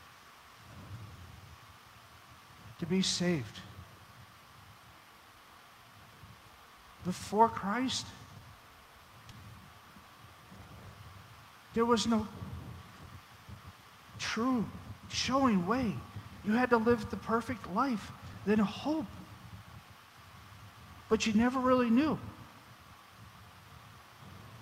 to 2.83 2.87
be 2.87 3.01
saved. 3.01 3.61
Before 7.05 7.49
Christ, 7.49 8.05
there 11.75 11.85
was 11.85 12.09
no 12.09 12.27
true 14.19 14.65
showing 15.11 15.65
way. 15.65 15.95
You 16.45 16.55
had 16.55 16.71
to 16.71 16.77
live 16.77 17.09
the 17.09 17.17
perfect 17.17 17.73
life, 17.73 18.11
then 18.47 18.59
hope. 18.59 19.07
But 21.09 21.25
you 21.25 21.35
never 21.35 21.61
really 21.61 21.89
knew. 21.89 22.19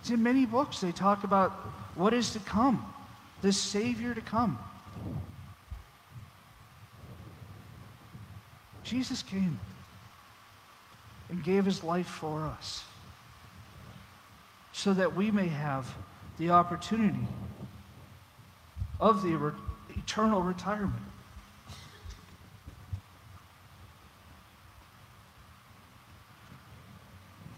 It's 0.03 0.11
in 0.11 0.23
many 0.23 0.45
books 0.45 0.81
they 0.81 0.93
talk 0.93 1.25
about 1.25 1.53
what 1.95 2.13
is 2.13 2.33
to 2.33 2.39
come 2.41 2.85
the 3.41 3.51
Savior 3.51 4.13
to 4.13 4.21
come. 4.21 4.59
Jesus 8.85 9.23
came. 9.23 9.59
and 11.31 11.45
gave 11.45 11.65
his 11.65 11.85
life 11.85 12.09
for 12.09 12.45
us 12.45 12.83
so 14.73 14.93
that 14.93 15.15
we 15.15 15.31
may 15.31 15.47
have 15.47 15.95
the 16.39 16.51
opportunity 16.51 17.27
of 18.99 19.23
the 19.23 19.37
re- 19.37 19.53
eternal 19.97 20.43
retirement. 20.43 21.03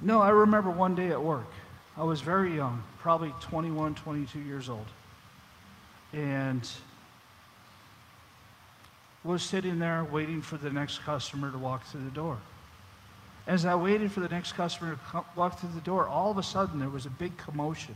No, 0.00 0.20
I 0.20 0.30
remember 0.30 0.70
one 0.70 0.94
day 0.94 1.08
at 1.10 1.22
work. 1.22 1.48
I 1.96 2.02
was 2.02 2.20
very 2.20 2.56
young, 2.56 2.82
probably 2.98 3.32
21, 3.40 3.94
22 3.94 4.40
years 4.40 4.68
old. 4.68 4.86
And 6.12 6.68
was 9.24 9.42
sitting 9.42 9.78
there 9.78 10.04
waiting 10.04 10.42
for 10.42 10.56
the 10.56 10.70
next 10.70 10.98
customer 10.98 11.50
to 11.50 11.58
walk 11.58 11.84
through 11.86 12.04
the 12.04 12.10
door. 12.10 12.38
As 13.46 13.64
I 13.64 13.74
waited 13.74 14.10
for 14.10 14.20
the 14.20 14.28
next 14.28 14.52
customer 14.52 14.98
to 15.12 15.24
walk 15.36 15.58
through 15.58 15.70
the 15.74 15.80
door, 15.80 16.06
all 16.08 16.30
of 16.30 16.38
a 16.38 16.42
sudden 16.42 16.78
there 16.78 16.88
was 16.88 17.06
a 17.06 17.10
big 17.10 17.36
commotion 17.36 17.94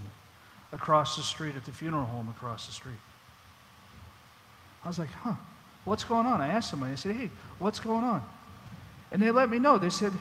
across 0.73 1.17
the 1.17 1.23
street 1.23 1.57
at 1.57 1.65
the 1.65 1.73
funeral 1.73 2.05
home 2.05 2.29
across 2.29 2.67
the 2.67 2.73
street. 2.73 2.95
I 4.85 4.89
was 4.89 4.99
like, 4.99 5.11
huh, 5.11 5.35
what's 5.85 6.05
going 6.05 6.27
on? 6.27 6.41
I 6.41 6.49
asked 6.49 6.71
somebody, 6.71 6.93
I 6.93 6.97
said, 6.97 7.17
hey, 7.17 7.31
what's 7.59 7.81
going 7.81 8.05
on? 8.05 8.23
And 9.11 9.23
they 9.23 9.31
let 9.31 9.51
me 9.51 9.59
know. 9.59 9.79
They 9.79 9.91
said, 9.91 10.13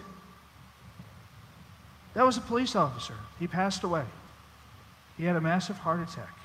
that 2.13 2.25
was 2.25 2.37
a 2.37 2.41
police 2.41 2.75
officer. 2.75 3.15
He 3.39 3.47
passed 3.47 3.83
away. 3.83 4.05
He 5.17 5.25
had 5.25 5.35
a 5.35 5.41
massive 5.41 5.77
heart 5.77 5.99
attack 5.99 6.35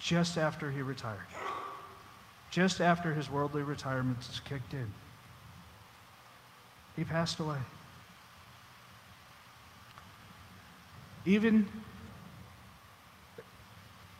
just 0.00 0.38
after 0.38 0.70
he 0.70 0.82
retired, 0.82 1.18
just 2.56 2.80
after 2.80 3.12
his 3.12 3.28
worldly 3.28 3.62
retirement 3.62 4.16
kicked 4.46 4.72
in. 4.72 4.90
He 6.96 7.04
passed 7.04 7.38
away. 7.38 7.58
Even 11.26 11.68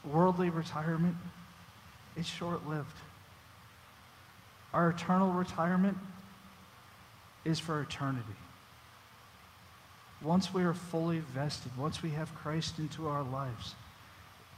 worldly 0.05 0.51
retirement 0.51 1.17
is 2.15 2.27
short 2.27 2.69
lived. 2.69 2.93
Our 4.75 4.91
eternal 4.91 5.33
retirement 5.33 5.97
is 7.47 7.59
for 7.59 7.81
eternity. 7.81 8.37
Once 10.21 10.53
we 10.53 10.63
are 10.63 10.75
fully 10.75 11.21
vested, 11.21 11.75
once 11.79 12.03
we 12.03 12.11
have 12.11 12.35
Christ 12.35 12.81
into 12.81 13.09
our 13.09 13.23
lives, 13.23 13.75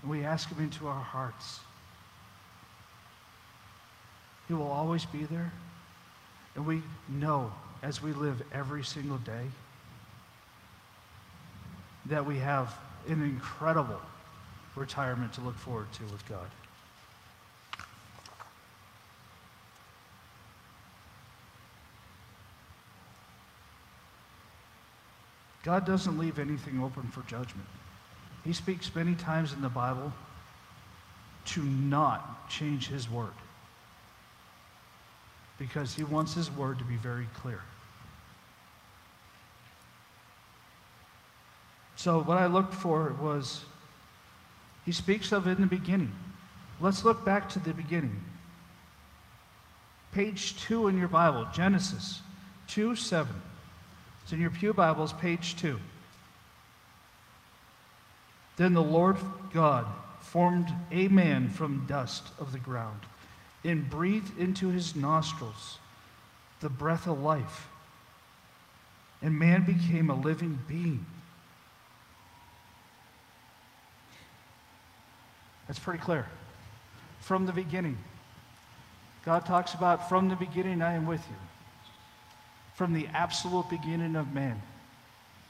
and 0.03 0.11
we 0.11 0.25
ask 0.25 0.49
Him 0.49 0.65
into 0.65 0.89
our 0.89 1.01
hearts, 1.01 1.61
He 4.49 4.55
will 4.55 4.73
always 4.73 5.05
be 5.05 5.25
there. 5.25 5.53
And 6.57 6.67
we 6.67 6.83
know 7.09 7.53
as 7.83 8.03
we 8.03 8.13
live 8.13 8.43
every 8.53 8.83
single 8.83 9.19
day 9.19 9.45
that 12.07 12.25
we 12.25 12.39
have 12.39 12.75
an 13.07 13.23
incredible 13.23 14.01
retirement 14.75 15.35
to 15.35 15.43
look 15.43 15.57
forward 15.57 15.93
to 15.93 16.03
with 16.05 16.27
God. 16.29 16.49
God 25.63 25.85
doesn't 25.85 26.19
leave 26.19 26.39
anything 26.39 26.83
open 26.83 27.03
for 27.09 27.21
judgment. 27.23 27.69
He 28.43 28.55
speaks 28.55 28.95
many 28.95 29.15
times 29.15 29.53
in 29.53 29.61
the 29.61 29.69
Bible 29.69 30.13
to 31.47 31.63
not 31.63 32.49
change 32.49 32.89
his 32.89 33.11
word 33.11 33.33
because 35.59 35.95
he 35.95 36.05
wants 36.05 36.35
his 36.35 36.51
word 36.51 36.79
to 36.79 36.85
be 36.85 36.97
very 36.97 37.27
clear. 37.35 37.61
So, 41.97 42.21
what 42.21 42.39
I 42.39 42.47
looked 42.47 42.75
for 42.75 43.13
was 43.21 43.65
he 44.85 44.93
speaks 44.93 45.33
of 45.33 45.47
it 45.49 45.53
in 45.53 45.61
the 45.63 45.67
beginning. 45.67 46.13
Let's 46.81 47.05
look 47.05 47.25
back 47.25 47.49
to 47.51 47.59
the 47.59 47.75
beginning. 47.75 48.23
Page 50.13 50.57
2 50.63 50.89
in 50.89 50.97
your 50.97 51.09
Bible, 51.09 51.47
Genesis 51.53 52.23
2 52.69 52.95
7. 52.95 53.35
It's 54.23 54.33
in 54.33 54.41
your 54.41 54.51
Pew 54.51 54.73
Bibles, 54.73 55.13
page 55.13 55.57
2. 55.57 55.79
Then 58.57 58.75
the 58.75 58.83
Lord 58.83 59.17
God 59.53 59.87
formed 60.21 60.73
a 60.93 61.09
man 61.09 61.49
from 61.49 61.87
dust 61.87 62.29
of 62.39 62.53
the 62.53 62.59
ground 62.59 63.01
and 63.65 63.89
breathed 63.89 64.39
into 64.39 64.69
his 64.69 64.95
nostrils 64.95 65.79
the 66.61 66.69
breath 66.69 67.07
of 67.07 67.21
life. 67.21 67.69
And 69.23 69.39
man 69.39 69.65
became 69.65 70.11
a 70.11 70.15
living 70.15 70.59
being. 70.69 71.05
That's 75.67 75.79
pretty 75.79 75.99
clear. 75.99 76.27
From 77.21 77.47
the 77.47 77.53
beginning. 77.53 77.99
God 79.25 79.45
talks 79.45 79.75
about, 79.75 80.09
from 80.09 80.29
the 80.29 80.37
beginning, 80.37 80.81
I 80.81 80.95
am 80.95 81.07
with 81.07 81.21
you. 81.29 81.37
From 82.75 82.95
the 82.95 83.09
absolute 83.09 83.69
beginning 83.69 84.17
of 84.17 84.33
man, 84.33 84.63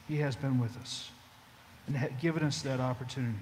He 0.07 0.17
has 0.17 0.35
been 0.35 0.59
with 0.59 0.75
us 0.77 1.09
and 1.87 2.09
given 2.19 2.43
us 2.43 2.61
that 2.63 2.79
opportunity. 2.79 3.37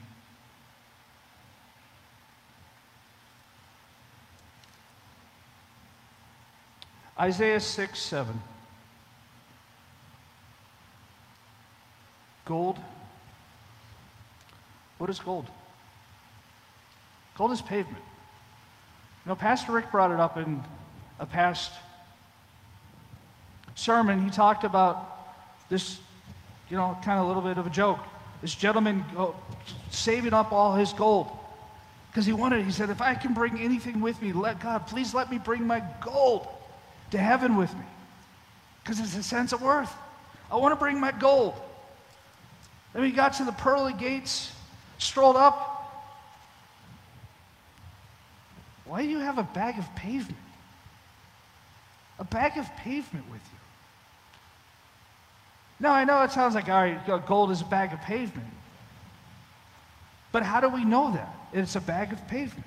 Isaiah 7.19 7.59
6 7.59 7.99
7. 7.99 8.41
Gold. 12.45 12.77
What 14.97 15.09
is 15.09 15.19
gold? 15.19 15.47
Gold 17.37 17.51
is 17.51 17.61
pavement. 17.61 18.03
You 19.25 19.35
Pastor 19.35 19.73
Rick 19.73 19.91
brought 19.91 20.11
it 20.11 20.19
up 20.19 20.37
in 20.37 20.63
a 21.19 21.25
past 21.25 21.71
sermon, 23.75 24.23
he 24.23 24.29
talked 24.29 24.63
about 24.63 25.67
this, 25.69 25.99
you 26.69 26.77
know, 26.77 26.97
kind 27.03 27.19
of 27.19 27.25
a 27.25 27.27
little 27.27 27.41
bit 27.41 27.57
of 27.57 27.67
a 27.67 27.69
joke. 27.69 27.99
This 28.41 28.55
gentleman 28.55 29.03
saving 29.91 30.33
up 30.33 30.51
all 30.51 30.75
his 30.75 30.93
gold 30.93 31.29
because 32.09 32.25
he 32.25 32.33
wanted, 32.33 32.65
he 32.65 32.71
said, 32.71 32.89
if 32.89 33.01
I 33.01 33.15
can 33.15 33.33
bring 33.33 33.59
anything 33.59 34.01
with 34.01 34.21
me, 34.21 34.31
let 34.31 34.59
God, 34.59 34.87
please 34.87 35.13
let 35.13 35.29
me 35.29 35.37
bring 35.37 35.65
my 35.65 35.83
gold 36.01 36.47
to 37.11 37.17
heaven 37.17 37.55
with 37.55 37.73
me 37.73 37.85
because 38.83 38.99
it's 38.99 39.15
a 39.15 39.23
sense 39.23 39.53
of 39.53 39.61
worth. 39.61 39.93
I 40.51 40.55
want 40.55 40.71
to 40.71 40.75
bring 40.77 40.99
my 40.99 41.11
gold. 41.11 41.53
Then 42.93 43.01
we 43.01 43.11
got 43.11 43.33
to 43.33 43.43
the 43.43 43.51
pearly 43.51 43.93
gates, 43.93 44.53
strolled 44.97 45.35
up. 45.35 45.73
Why 48.85 49.03
do 49.03 49.09
you 49.09 49.19
have 49.19 49.37
a 49.37 49.43
bag 49.43 49.77
of 49.77 49.95
pavement? 49.95 50.37
A 52.19 52.23
bag 52.23 52.57
of 52.57 52.73
pavement 52.77 53.29
with 53.29 53.41
you. 53.51 53.59
Now, 55.79 55.93
I 55.93 56.05
know 56.05 56.23
it 56.23 56.31
sounds 56.31 56.55
like, 56.55 56.69
all 56.69 56.81
right, 56.81 57.25
gold 57.27 57.51
is 57.51 57.61
a 57.61 57.65
bag 57.65 57.93
of 57.93 58.01
pavement. 58.01 58.47
But 60.31 60.43
how 60.43 60.59
do 60.59 60.69
we 60.69 60.83
know 60.83 61.11
that? 61.11 61.35
It's 61.53 61.75
a 61.75 61.81
bag 61.81 62.13
of 62.13 62.27
pavement. 62.27 62.65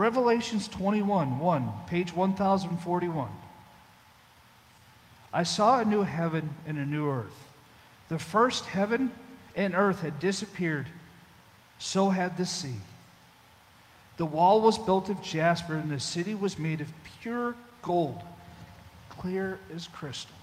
Revelations 0.00 0.66
21, 0.66 1.38
1, 1.38 1.72
page 1.86 2.14
1041. 2.14 3.28
I 5.30 5.42
saw 5.42 5.78
a 5.78 5.84
new 5.84 6.04
heaven 6.04 6.48
and 6.66 6.78
a 6.78 6.86
new 6.86 7.10
earth. 7.10 7.36
The 8.08 8.18
first 8.18 8.64
heaven 8.64 9.12
and 9.54 9.74
earth 9.74 10.00
had 10.00 10.18
disappeared, 10.18 10.86
so 11.78 12.08
had 12.08 12.38
the 12.38 12.46
sea. 12.46 12.76
The 14.16 14.24
wall 14.24 14.62
was 14.62 14.78
built 14.78 15.10
of 15.10 15.20
jasper, 15.20 15.74
and 15.74 15.90
the 15.90 16.00
city 16.00 16.34
was 16.34 16.58
made 16.58 16.80
of 16.80 16.90
pure 17.20 17.54
gold, 17.82 18.22
clear 19.10 19.58
as 19.74 19.86
crystal. 19.86 20.34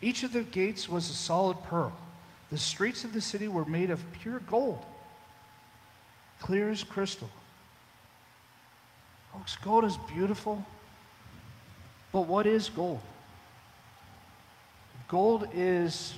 Each 0.00 0.24
of 0.24 0.32
the 0.32 0.42
gates 0.42 0.88
was 0.88 1.08
a 1.08 1.14
solid 1.14 1.62
pearl. 1.62 1.92
The 2.50 2.58
streets 2.58 3.04
of 3.04 3.12
the 3.12 3.20
city 3.20 3.46
were 3.46 3.64
made 3.64 3.90
of 3.90 4.02
pure 4.14 4.40
gold, 4.40 4.84
clear 6.40 6.68
as 6.68 6.82
crystal. 6.82 7.30
Folks, 9.32 9.56
gold 9.56 9.84
is 9.84 9.96
beautiful, 10.12 10.64
but 12.12 12.22
what 12.22 12.46
is 12.46 12.68
gold? 12.68 13.00
Gold 15.08 15.48
is, 15.54 16.14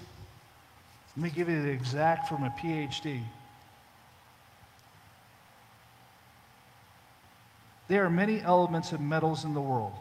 let 1.17 1.25
me 1.25 1.31
give 1.31 1.49
you 1.49 1.63
the 1.63 1.71
exact 1.71 2.29
from 2.29 2.45
a 2.45 2.51
PhD. 2.51 3.23
There 7.87 8.05
are 8.05 8.11
many 8.11 8.41
elements 8.41 8.93
and 8.93 9.09
metals 9.09 9.45
in 9.45 9.55
the 9.55 9.61
world 9.61 9.93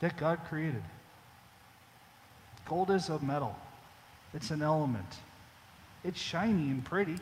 that 0.00 0.16
God 0.16 0.40
created. 0.48 0.82
Gold 2.68 2.90
is 2.90 3.08
a 3.08 3.18
metal, 3.20 3.56
it's 4.34 4.50
an 4.50 4.62
element. 4.62 5.06
It's 6.02 6.18
shiny 6.18 6.70
and 6.70 6.84
pretty. 6.84 7.18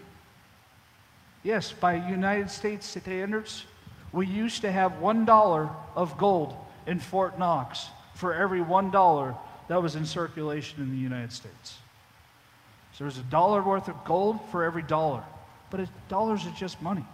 Yes, 1.43 1.73
by 1.73 1.95
United 1.95 2.51
States 2.51 2.87
standards, 2.87 3.65
we 4.13 4.27
used 4.27 4.63
to 4.63 4.73
have 4.73 4.93
$1 4.93 5.77
of 5.95 6.19
gold 6.19 6.55
in 6.87 6.99
Fort 6.99 7.39
Knox 7.39 7.87
for 8.15 8.35
every 8.35 8.61
$1 8.61 9.39
that 9.69 9.83
was 9.83 9.97
in 9.97 10.07
circulation 10.07 10.83
in 10.83 10.91
the 10.91 10.97
United 10.97 11.33
States. 11.33 11.79
So 12.93 13.05
there's 13.05 13.19
a 13.19 13.23
dollar 13.23 13.63
worth 13.63 13.89
of 13.89 14.05
gold 14.05 14.41
for 14.51 14.65
every 14.65 14.83
dollar. 14.83 15.23
But 15.71 15.81
it, 15.81 15.89
dollars 16.09 16.47
are 16.47 16.55
just 16.59 16.81
money. 16.81 17.05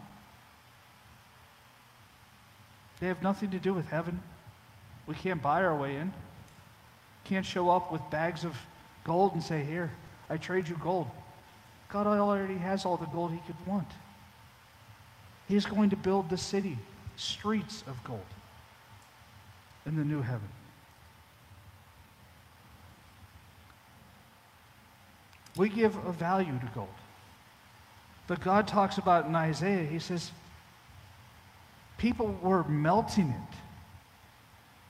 They 3.01 3.09
have 3.09 3.23
nothing 3.23 3.51
to 3.51 3.59
do 3.59 3.75
with 3.75 3.89
heaven. 3.89 4.23
We 5.07 5.15
can't 5.15 5.43
buy 5.43 5.65
our 5.65 5.77
way 5.77 5.97
in. 5.97 6.13
Can't 7.25 7.45
show 7.45 7.69
up 7.71 7.93
with 7.93 8.01
bags 8.11 8.45
of 8.45 8.57
gold 9.03 9.35
and 9.35 9.43
say, 9.43 9.65
Here, 9.65 9.91
I 10.31 10.37
trade 10.37 10.69
you 10.69 10.77
gold. 10.83 11.11
God 11.91 12.07
already 12.07 12.57
has 12.57 12.85
all 12.85 12.97
the 12.97 13.07
gold 13.07 13.33
he 13.33 13.41
could 13.47 13.67
want. 13.67 13.89
He's 15.49 15.67
going 15.67 15.91
to 15.91 15.97
build 15.97 16.31
the 16.31 16.39
city, 16.39 16.79
streets 17.17 17.85
of 17.87 18.03
gold 18.05 18.21
in 19.87 19.97
the 19.97 20.05
new 20.05 20.23
heaven. 20.23 20.49
We 25.57 25.69
give 25.69 25.97
a 26.07 26.13
value 26.13 26.59
to 26.59 26.71
gold. 26.75 26.89
But 28.27 28.41
God 28.41 28.67
talks 28.67 28.99
about 28.99 29.27
in 29.27 29.35
Isaiah, 29.35 29.85
he 29.85 29.99
says, 29.99 30.33
people 31.99 32.37
were 32.43 32.65
melting 32.65 33.29
it. 33.29 33.57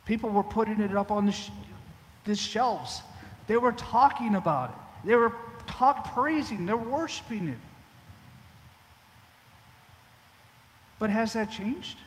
People 0.06 0.30
were 0.30 0.44
putting 0.44 0.80
it 0.80 0.96
up 0.96 1.10
on 1.10 1.26
the, 1.26 1.32
sh- 1.32 1.50
the 2.24 2.34
shelves. 2.34 3.02
They 3.46 3.56
were 3.56 3.72
talking 3.72 4.36
about 4.36 4.70
it. 4.70 5.08
They 5.08 5.16
were 5.16 5.32
talk 5.66 6.14
praising. 6.14 6.64
They're 6.64 6.76
worshiping 6.76 7.48
it. 7.48 7.58
But 10.98 11.10
has 11.10 11.32
that 11.32 11.50
changed? 11.50 11.98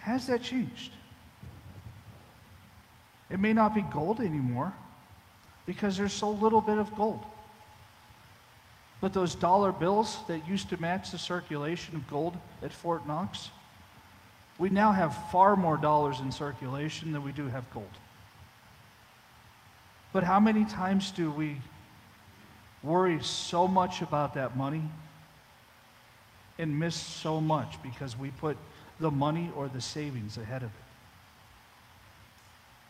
Has 0.00 0.26
that 0.26 0.42
changed? 0.42 0.92
It 3.30 3.40
may 3.40 3.52
not 3.52 3.74
be 3.74 3.82
gold 3.82 4.20
anymore 4.20 4.72
because 5.66 5.96
there's 5.96 6.12
so 6.12 6.30
little 6.30 6.60
bit 6.60 6.78
of 6.78 6.94
gold. 6.94 7.24
But 9.00 9.12
those 9.12 9.34
dollar 9.34 9.72
bills 9.72 10.18
that 10.28 10.46
used 10.48 10.68
to 10.70 10.80
match 10.80 11.10
the 11.10 11.18
circulation 11.18 11.96
of 11.96 12.08
gold 12.08 12.36
at 12.62 12.72
Fort 12.72 13.06
Knox, 13.06 13.50
we 14.58 14.70
now 14.70 14.92
have 14.92 15.16
far 15.30 15.56
more 15.56 15.76
dollars 15.76 16.20
in 16.20 16.30
circulation 16.30 17.12
than 17.12 17.22
we 17.22 17.32
do 17.32 17.48
have 17.48 17.70
gold. 17.72 17.90
But 20.12 20.22
how 20.22 20.38
many 20.38 20.64
times 20.64 21.10
do 21.10 21.30
we 21.30 21.60
worry 22.82 23.22
so 23.22 23.66
much 23.66 24.00
about 24.00 24.34
that 24.34 24.56
money 24.56 24.82
and 26.58 26.78
miss 26.78 26.94
so 26.94 27.40
much 27.40 27.82
because 27.82 28.18
we 28.18 28.30
put 28.30 28.56
the 29.00 29.10
money 29.10 29.50
or 29.56 29.68
the 29.68 29.80
savings 29.80 30.36
ahead 30.36 30.62
of 30.62 30.68
it? 30.68 30.84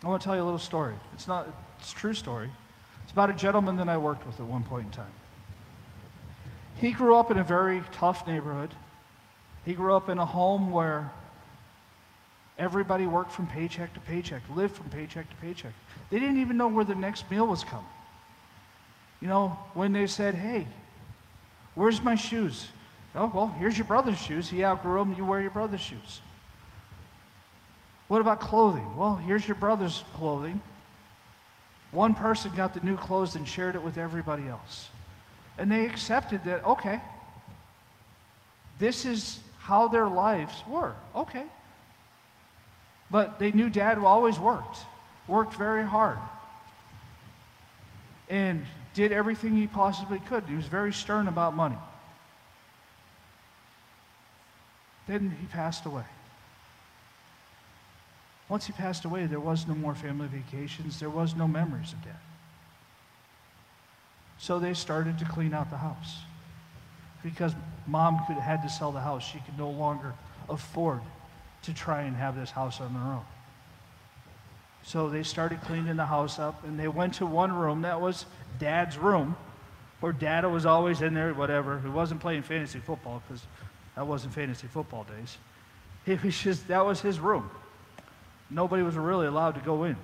I 0.04 0.08
want 0.08 0.20
to 0.20 0.24
tell 0.26 0.36
you 0.36 0.42
a 0.42 0.44
little 0.44 0.58
story. 0.58 0.94
It's 1.14 1.26
not, 1.26 1.48
it's 1.80 1.92
a 1.92 1.96
true 1.96 2.12
story. 2.12 2.50
It's 3.04 3.12
about 3.12 3.30
a 3.30 3.34
gentleman 3.34 3.76
that 3.76 3.88
I 3.88 3.96
worked 3.96 4.26
with 4.26 4.38
at 4.38 4.46
one 4.46 4.62
point 4.62 4.86
in 4.86 4.92
time. 4.92 5.12
He 6.76 6.92
grew 6.92 7.16
up 7.16 7.30
in 7.30 7.38
a 7.38 7.44
very 7.44 7.82
tough 7.92 8.26
neighborhood. 8.26 8.70
He 9.64 9.72
grew 9.72 9.94
up 9.94 10.08
in 10.08 10.18
a 10.18 10.26
home 10.26 10.70
where 10.70 11.10
everybody 12.58 13.06
worked 13.06 13.32
from 13.32 13.46
paycheck 13.46 13.94
to 13.94 14.00
paycheck, 14.00 14.42
lived 14.54 14.76
from 14.76 14.90
paycheck 14.90 15.28
to 15.30 15.36
paycheck. 15.36 15.72
They 16.10 16.18
didn't 16.18 16.40
even 16.40 16.56
know 16.56 16.68
where 16.68 16.84
the 16.84 16.94
next 16.94 17.30
meal 17.30 17.46
was 17.46 17.64
coming. 17.64 17.86
You 19.20 19.28
know, 19.28 19.58
when 19.72 19.92
they 19.92 20.06
said, 20.06 20.34
hey, 20.34 20.66
where's 21.74 22.02
my 22.02 22.14
shoes? 22.14 22.68
Oh, 23.14 23.30
well, 23.32 23.48
here's 23.58 23.78
your 23.78 23.86
brother's 23.86 24.18
shoes. 24.18 24.48
He 24.48 24.64
outgrew 24.64 24.98
them. 24.98 25.14
You 25.16 25.24
wear 25.24 25.40
your 25.40 25.50
brother's 25.50 25.80
shoes. 25.80 26.20
What 28.08 28.20
about 28.20 28.40
clothing? 28.40 28.96
Well, 28.96 29.16
here's 29.16 29.46
your 29.46 29.54
brother's 29.54 30.04
clothing. 30.14 30.60
One 31.92 32.14
person 32.14 32.52
got 32.56 32.74
the 32.74 32.80
new 32.80 32.96
clothes 32.96 33.36
and 33.36 33.46
shared 33.46 33.76
it 33.76 33.82
with 33.82 33.98
everybody 33.98 34.48
else. 34.48 34.88
And 35.58 35.70
they 35.70 35.86
accepted 35.86 36.42
that, 36.44 36.64
okay, 36.64 37.00
this 38.78 39.04
is 39.04 39.38
how 39.58 39.86
their 39.88 40.08
lives 40.08 40.54
were. 40.68 40.94
Okay. 41.14 41.44
But 43.10 43.38
they 43.38 43.52
knew 43.52 43.70
dad 43.70 43.98
always 43.98 44.38
worked 44.38 44.78
worked 45.26 45.54
very 45.54 45.84
hard 45.84 46.18
and 48.28 48.64
did 48.94 49.12
everything 49.12 49.56
he 49.56 49.66
possibly 49.66 50.18
could. 50.20 50.44
He 50.44 50.54
was 50.54 50.66
very 50.66 50.92
stern 50.92 51.28
about 51.28 51.54
money. 51.54 51.78
Then 55.06 55.36
he 55.40 55.46
passed 55.46 55.84
away. 55.86 56.04
Once 58.48 58.66
he 58.66 58.72
passed 58.72 59.04
away, 59.04 59.26
there 59.26 59.40
was 59.40 59.66
no 59.66 59.74
more 59.74 59.94
family 59.94 60.28
vacations, 60.28 61.00
there 61.00 61.10
was 61.10 61.34
no 61.34 61.48
memories 61.48 61.92
of 61.92 62.02
dad. 62.04 62.16
So 64.38 64.58
they 64.58 64.74
started 64.74 65.18
to 65.18 65.24
clean 65.24 65.54
out 65.54 65.70
the 65.70 65.78
house. 65.78 66.18
Because 67.22 67.54
mom 67.86 68.20
could, 68.26 68.36
had 68.36 68.62
to 68.62 68.68
sell 68.68 68.92
the 68.92 69.00
house, 69.00 69.26
she 69.26 69.38
could 69.38 69.56
no 69.56 69.70
longer 69.70 70.12
afford 70.48 71.00
to 71.62 71.72
try 71.72 72.02
and 72.02 72.14
have 72.16 72.36
this 72.36 72.50
house 72.50 72.80
on 72.80 72.90
her 72.90 73.12
own. 73.14 73.24
So 74.82 75.08
they 75.08 75.22
started 75.22 75.62
cleaning 75.62 75.96
the 75.96 76.04
house 76.04 76.38
up, 76.38 76.62
and 76.64 76.78
they 76.78 76.88
went 76.88 77.14
to 77.14 77.26
one 77.26 77.52
room 77.52 77.82
that 77.82 78.00
was 78.00 78.26
Dad's 78.58 78.98
room, 78.98 79.34
where 80.00 80.12
Dad 80.12 80.44
was 80.44 80.66
always 80.66 81.00
in 81.00 81.14
there, 81.14 81.32
whatever. 81.32 81.80
He 81.80 81.88
wasn't 81.88 82.20
playing 82.20 82.42
fantasy 82.42 82.78
football 82.80 83.22
because 83.26 83.46
that 83.96 84.06
wasn't 84.06 84.34
fantasy 84.34 84.66
football 84.66 85.04
days. 85.04 85.36
It 86.06 86.22
was 86.22 86.38
just 86.38 86.68
that 86.68 86.84
was 86.84 87.00
his 87.00 87.18
room. 87.18 87.48
Nobody 88.50 88.82
was 88.82 88.94
really 88.94 89.26
allowed 89.26 89.52
to 89.52 89.60
go 89.62 89.84
in. 89.84 89.96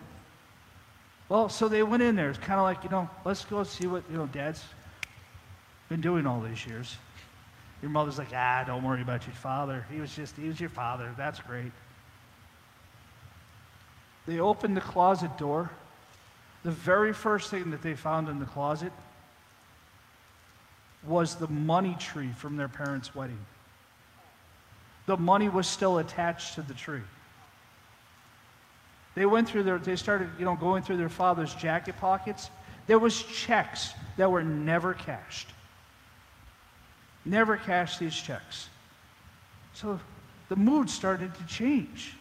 Well, 1.29 1.51
so 1.51 1.69
they 1.69 1.83
went 1.83 2.03
in 2.03 2.17
there. 2.17 2.31
It's 2.31 2.39
kind 2.39 2.59
of 2.59 2.65
like 2.65 2.83
you 2.85 2.89
know, 2.89 3.11
let's 3.23 3.45
go 3.45 3.63
see 3.65 3.87
what 3.87 4.03
you 4.11 4.17
know 4.17 4.27
Dad's 4.27 4.65
been 5.91 6.01
doing 6.01 6.27
all 6.27 6.41
these 6.41 6.67
years. 6.67 6.97
Your 7.83 7.91
mother's 7.91 8.17
like, 8.17 8.29
ah, 8.35 8.65
don't 8.67 8.83
worry 8.83 9.03
about 9.03 9.27
your 9.27 9.35
father. 9.35 9.85
He 9.93 10.01
was 10.01 10.15
just 10.15 10.37
he 10.37 10.49
was 10.49 10.59
your 10.59 10.71
father. 10.71 11.15
That's 11.19 11.41
great. 11.41 11.73
They 14.27 14.41
opened 14.41 14.77
the 14.77 14.83
closet 14.83 15.37
door. 15.37 15.71
The 16.63 16.71
very 16.71 17.13
first 17.13 17.51
thing 17.51 17.71
that 17.71 17.83
they 17.83 17.95
found 17.95 18.29
in 18.29 18.39
the 18.39 18.45
closet 18.45 18.93
was 21.07 21.37
the 21.37 21.49
money 21.49 21.97
tree 21.99 22.31
from 22.37 22.57
their 22.57 22.69
parents' 22.69 23.15
wedding. 23.15 23.39
The 25.11 25.17
money 25.17 25.49
was 25.49 25.67
still 25.67 25.99
attached 25.99 26.55
to 26.55 26.63
the 26.63 26.73
tree. 26.73 27.03
They 29.17 29.27
went 29.27 29.49
through 29.49 29.65
their, 29.65 29.77
they 29.77 29.97
started, 29.97 30.31
you 30.39 30.45
know, 30.45 30.55
going 30.55 30.85
through 30.85 30.99
their 30.99 31.09
father's 31.09 31.53
jacket 31.53 31.97
pockets. 31.99 32.49
There 32.87 32.97
was 33.01 33.21
checks 33.21 33.93
that 34.19 34.31
were 34.31 34.45
never 34.45 34.95
cashed. 34.95 35.49
Never 37.25 37.57
cashed 37.57 37.99
these 37.99 38.15
checks. 38.15 38.69
So 39.73 39.99
the 40.49 40.55
mood 40.55 40.89
started 40.89 41.35
to 41.35 41.45
change. 41.47 42.15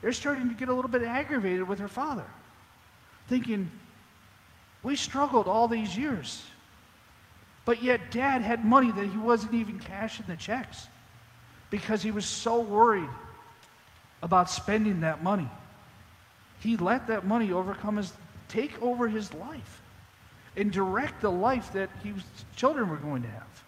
They're 0.00 0.14
starting 0.14 0.48
to 0.48 0.54
get 0.54 0.70
a 0.70 0.72
little 0.72 0.90
bit 0.90 1.02
aggravated 1.02 1.68
with 1.68 1.80
her 1.80 1.88
father, 1.88 2.24
thinking, 3.28 3.70
We 4.82 4.96
struggled 4.96 5.48
all 5.48 5.68
these 5.68 5.98
years. 5.98 6.46
But 7.66 7.82
yet, 7.82 8.10
dad 8.10 8.40
had 8.40 8.64
money 8.64 8.90
that 8.90 9.04
he 9.04 9.18
wasn't 9.18 9.52
even 9.52 9.78
cashing 9.78 10.24
the 10.26 10.36
checks 10.36 10.86
because 11.70 12.02
he 12.02 12.10
was 12.10 12.26
so 12.26 12.60
worried 12.60 13.08
about 14.22 14.50
spending 14.50 15.00
that 15.00 15.22
money. 15.22 15.48
He 16.60 16.76
let 16.76 17.06
that 17.06 17.24
money 17.24 17.52
overcome 17.52 17.96
his, 17.96 18.12
take 18.48 18.80
over 18.82 19.08
his 19.08 19.32
life 19.32 19.80
and 20.56 20.70
direct 20.70 21.22
the 21.22 21.30
life 21.30 21.72
that 21.72 21.88
his 22.02 22.22
children 22.56 22.90
were 22.90 22.96
going 22.96 23.22
to 23.22 23.28
have. 23.28 23.64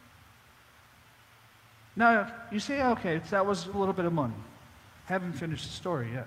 Now, 1.95 2.33
you 2.51 2.59
say, 2.59 2.83
okay, 2.83 3.21
that 3.31 3.47
was 3.47 3.67
a 3.67 3.71
little 3.71 3.95
bit 3.95 4.05
of 4.05 4.12
money. 4.12 4.35
Haven't 5.07 5.35
finished 5.35 5.67
the 5.67 5.73
story 5.73 6.11
yet. 6.12 6.27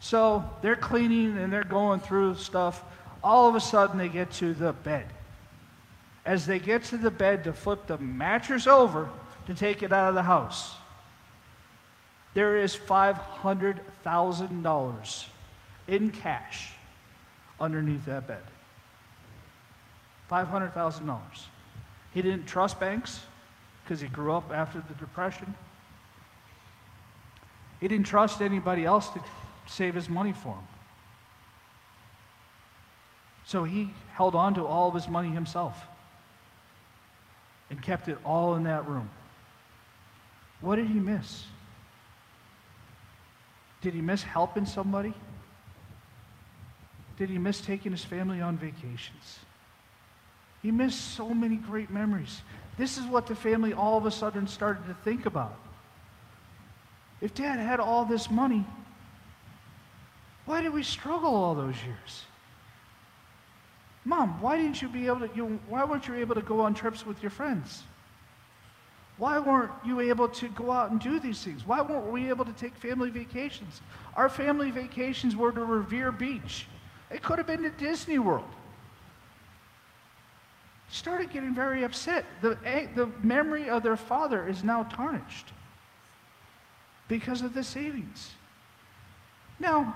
So 0.00 0.48
they're 0.62 0.76
cleaning 0.76 1.38
and 1.38 1.52
they're 1.52 1.64
going 1.64 2.00
through 2.00 2.36
stuff. 2.36 2.82
All 3.22 3.48
of 3.48 3.54
a 3.54 3.60
sudden, 3.60 3.98
they 3.98 4.08
get 4.08 4.30
to 4.34 4.54
the 4.54 4.72
bed. 4.72 5.06
As 6.24 6.46
they 6.46 6.58
get 6.58 6.84
to 6.84 6.98
the 6.98 7.10
bed 7.10 7.44
to 7.44 7.52
flip 7.52 7.86
the 7.86 7.98
mattress 7.98 8.66
over 8.66 9.08
to 9.48 9.54
take 9.54 9.82
it 9.82 9.92
out 9.92 10.08
of 10.10 10.14
the 10.14 10.22
house, 10.22 10.76
there 12.34 12.58
is 12.58 12.76
$500,000 12.76 15.24
in 15.88 16.10
cash 16.10 16.72
underneath 17.58 18.04
that 18.04 18.28
bed. 18.28 18.42
$500,000. 20.30 21.18
He 22.12 22.22
didn't 22.22 22.46
trust 22.46 22.78
banks 22.78 23.20
because 23.82 24.00
he 24.02 24.08
grew 24.08 24.34
up 24.34 24.52
after 24.52 24.84
the 24.86 24.92
Depression. 24.94 25.54
He 27.80 27.88
didn't 27.88 28.06
trust 28.06 28.42
anybody 28.42 28.84
else 28.84 29.08
to 29.10 29.22
save 29.66 29.94
his 29.94 30.10
money 30.10 30.32
for 30.32 30.52
him. 30.52 30.66
So 33.46 33.64
he 33.64 33.94
held 34.12 34.34
on 34.34 34.52
to 34.54 34.66
all 34.66 34.88
of 34.88 34.94
his 34.94 35.08
money 35.08 35.30
himself. 35.30 35.86
and 37.70 37.82
kept 37.82 38.08
it 38.08 38.16
all 38.24 38.54
in 38.54 38.64
that 38.64 38.88
room. 38.88 39.10
What 40.60 40.76
did 40.76 40.88
he 40.88 40.98
miss? 40.98 41.44
Did 43.80 43.94
he 43.94 44.00
miss 44.00 44.22
helping 44.22 44.66
somebody? 44.66 45.14
Did 47.16 47.30
he 47.30 47.38
miss 47.38 47.60
taking 47.60 47.92
his 47.92 48.04
family 48.04 48.40
on 48.40 48.56
vacations? 48.56 49.38
He 50.62 50.70
missed 50.70 51.14
so 51.14 51.32
many 51.32 51.56
great 51.56 51.90
memories. 51.90 52.42
This 52.76 52.98
is 52.98 53.06
what 53.06 53.26
the 53.26 53.34
family 53.34 53.72
all 53.72 53.96
of 53.96 54.06
a 54.06 54.10
sudden 54.10 54.46
started 54.46 54.86
to 54.86 54.94
think 55.04 55.26
about. 55.26 55.56
If 57.20 57.34
dad 57.34 57.58
had 57.58 57.80
all 57.80 58.04
this 58.04 58.30
money, 58.30 58.64
why 60.46 60.62
did 60.62 60.72
we 60.72 60.82
struggle 60.82 61.34
all 61.34 61.54
those 61.54 61.76
years? 61.84 62.24
Mom, 64.04 64.40
why 64.40 64.56
didn't 64.56 64.80
you 64.80 64.88
be 64.88 65.06
able 65.06 65.20
to, 65.20 65.30
you, 65.34 65.60
why 65.68 65.84
weren't 65.84 66.08
you 66.08 66.14
able 66.14 66.34
to 66.34 66.40
go 66.40 66.60
on 66.60 66.74
trips 66.74 67.04
with 67.04 67.22
your 67.22 67.30
friends? 67.30 67.82
Why 69.18 69.40
weren't 69.40 69.72
you 69.84 70.00
able 70.00 70.28
to 70.28 70.48
go 70.48 70.70
out 70.70 70.92
and 70.92 71.00
do 71.00 71.18
these 71.18 71.42
things? 71.42 71.66
Why 71.66 71.82
weren't 71.82 72.06
we 72.06 72.28
able 72.28 72.44
to 72.44 72.52
take 72.52 72.74
family 72.76 73.10
vacations? 73.10 73.80
Our 74.16 74.28
family 74.28 74.70
vacations 74.70 75.34
were 75.34 75.50
to 75.50 75.64
Revere 75.64 76.12
Beach. 76.12 76.66
It 77.10 77.22
could 77.22 77.38
have 77.38 77.46
been 77.46 77.62
to 77.62 77.70
Disney 77.70 78.20
World. 78.20 78.48
Started 80.90 81.30
getting 81.30 81.54
very 81.54 81.82
upset. 81.82 82.24
The, 82.40 82.56
the 82.94 83.10
memory 83.22 83.68
of 83.68 83.82
their 83.82 83.96
father 83.96 84.46
is 84.48 84.62
now 84.62 84.84
tarnished 84.84 85.52
because 87.08 87.42
of 87.42 87.54
the 87.54 87.64
savings. 87.64 88.30
Now, 89.58 89.94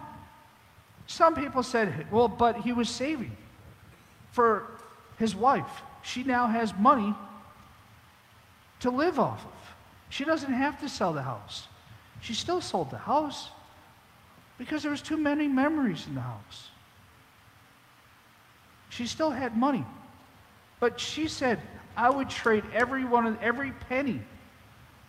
some 1.07 1.35
people 1.35 1.63
said, 1.63 2.11
well, 2.11 2.29
but 2.29 2.57
he 2.57 2.73
was 2.73 2.89
saving 2.89 3.37
for 4.33 4.67
his 5.19 5.37
wife. 5.37 5.83
She 6.03 6.25
now 6.25 6.49
has 6.49 6.75
money 6.77 7.15
to 8.83 8.91
live 8.91 9.19
off 9.19 9.45
of. 9.45 9.75
She 10.11 10.25
doesn't 10.25 10.53
have 10.53 10.81
to 10.81 10.89
sell 10.89 11.13
the 11.13 11.23
house. 11.23 11.69
She 12.21 12.35
still 12.35 12.61
sold 12.61 12.91
the 12.91 12.99
house 12.99 13.49
because 14.59 14.83
there 14.83 14.91
was 14.91 15.03
too 15.03 15.17
many 15.17 15.49
memories 15.49 16.07
in 16.07 16.15
the 16.15 16.21
house. 16.21 16.69
She 18.91 19.07
still 19.07 19.31
had 19.31 19.57
money. 19.57 19.85
But 20.81 20.99
she 20.99 21.29
said, 21.29 21.61
I 21.97 22.11
would 22.11 22.29
trade 22.29 22.65
every 22.75 23.05
one 23.05 23.25
of 23.27 23.41
every 23.41 23.71
penny, 23.89 24.21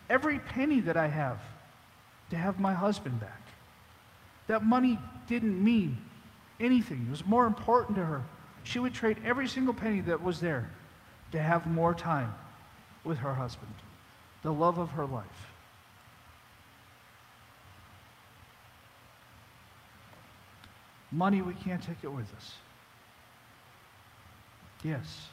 every 0.09 0.39
penny 0.39 0.79
that 0.81 0.95
I 0.95 1.07
have 1.07 1.39
to 2.29 2.35
have 2.35 2.59
my 2.59 2.73
husband 2.73 3.19
back. 3.19 3.41
That 4.47 4.63
money 4.63 4.99
didn't 5.27 5.61
mean 5.63 5.97
anything. 6.59 7.05
It 7.07 7.11
was 7.11 7.25
more 7.25 7.47
important 7.47 7.97
to 7.97 8.05
her. 8.05 8.21
She 8.63 8.77
would 8.77 8.93
trade 8.93 9.17
every 9.25 9.47
single 9.47 9.73
penny 9.73 10.01
that 10.01 10.21
was 10.21 10.39
there 10.39 10.69
to 11.31 11.39
have 11.41 11.65
more 11.65 11.95
time 11.95 12.33
with 13.03 13.17
her 13.17 13.33
husband, 13.33 13.73
the 14.43 14.53
love 14.53 14.77
of 14.77 14.91
her 14.91 15.05
life. 15.05 15.25
Money, 21.11 21.41
we 21.41 21.53
can't 21.53 21.81
take 21.81 22.03
it 22.03 22.11
with 22.11 22.33
us. 22.35 22.53
Yes, 24.83 25.27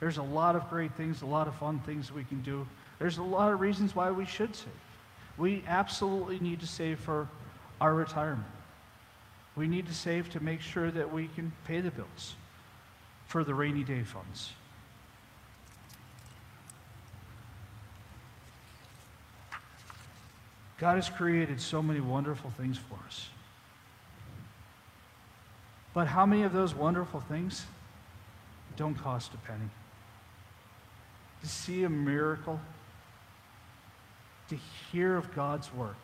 there's 0.00 0.18
a 0.18 0.22
lot 0.22 0.56
of 0.56 0.68
great 0.68 0.92
things, 0.94 1.22
a 1.22 1.26
lot 1.26 1.46
of 1.46 1.54
fun 1.54 1.78
things 1.80 2.12
we 2.12 2.24
can 2.24 2.42
do. 2.42 2.66
There's 2.98 3.18
a 3.18 3.22
lot 3.22 3.52
of 3.52 3.60
reasons 3.60 3.94
why 3.94 4.10
we 4.10 4.26
should 4.26 4.54
save. 4.54 4.68
We 5.38 5.62
absolutely 5.66 6.40
need 6.40 6.60
to 6.60 6.66
save 6.66 6.98
for 6.98 7.28
our 7.80 7.94
retirement. 7.94 8.46
We 9.54 9.68
need 9.68 9.86
to 9.86 9.94
save 9.94 10.30
to 10.30 10.42
make 10.42 10.60
sure 10.60 10.90
that 10.90 11.12
we 11.12 11.28
can 11.28 11.52
pay 11.66 11.80
the 11.80 11.90
bills 11.90 12.34
for 13.26 13.44
the 13.44 13.54
rainy 13.54 13.84
day 13.84 14.02
funds. 14.02 14.52
God 20.82 20.96
has 20.96 21.08
created 21.08 21.60
so 21.60 21.80
many 21.80 22.00
wonderful 22.00 22.50
things 22.58 22.76
for 22.76 22.98
us. 23.06 23.28
But 25.94 26.08
how 26.08 26.26
many 26.26 26.42
of 26.42 26.52
those 26.52 26.74
wonderful 26.74 27.20
things 27.20 27.64
don't 28.76 28.96
cost 28.96 29.32
a 29.32 29.36
penny? 29.36 29.70
To 31.42 31.48
see 31.48 31.84
a 31.84 31.88
miracle, 31.88 32.60
to 34.48 34.58
hear 34.90 35.16
of 35.16 35.32
God's 35.36 35.72
work, 35.72 36.02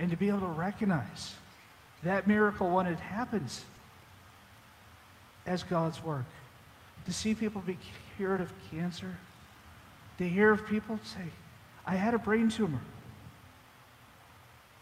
and 0.00 0.10
to 0.10 0.16
be 0.16 0.26
able 0.26 0.40
to 0.40 0.46
recognize 0.46 1.36
that 2.02 2.26
miracle 2.26 2.70
when 2.70 2.88
it 2.88 2.98
happens 2.98 3.64
as 5.46 5.62
God's 5.62 6.02
work. 6.02 6.26
To 7.06 7.12
see 7.12 7.36
people 7.36 7.60
be 7.60 7.78
cured 8.16 8.40
of 8.40 8.52
cancer, 8.72 9.16
to 10.18 10.28
hear 10.28 10.50
of 10.50 10.66
people 10.66 10.98
say, 11.04 11.30
I 11.86 11.94
had 11.94 12.14
a 12.14 12.18
brain 12.18 12.48
tumor. 12.48 12.80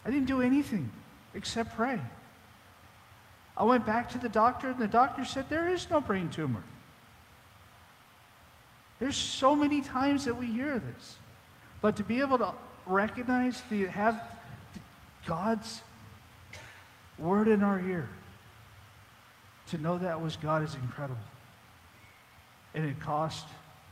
I 0.05 0.11
didn't 0.11 0.27
do 0.27 0.41
anything 0.41 0.91
except 1.35 1.77
pray. 1.77 2.01
I 3.57 3.65
went 3.65 3.85
back 3.85 4.11
to 4.11 4.19
the 4.19 4.29
doctor, 4.29 4.71
and 4.71 4.79
the 4.79 4.89
doctor 4.89 5.25
said, 5.25 5.49
There 5.49 5.69
is 5.69 5.89
no 5.91 6.01
brain 6.01 6.31
tumor. 6.31 6.63
There's 8.99 9.17
so 9.17 9.55
many 9.55 9.81
times 9.81 10.25
that 10.27 10.35
we 10.35 10.47
hear 10.47 10.79
this. 10.79 11.17
But 11.81 11.97
to 11.97 12.03
be 12.03 12.21
able 12.21 12.39
to 12.39 12.53
recognize, 12.87 13.63
to 13.71 13.87
have 13.89 14.23
God's 15.27 15.81
word 17.19 17.49
in 17.49 17.63
our 17.63 17.81
ear, 17.81 18.09
to 19.69 19.79
know 19.79 19.99
that 19.99 20.21
was 20.21 20.37
God 20.37 20.63
is 20.63 20.75
incredible. 20.75 21.21
And 22.75 22.85
it 22.85 23.01
cost 23.01 23.47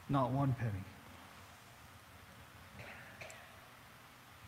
not 0.08 0.30
one 0.30 0.54
penny. 0.58 0.84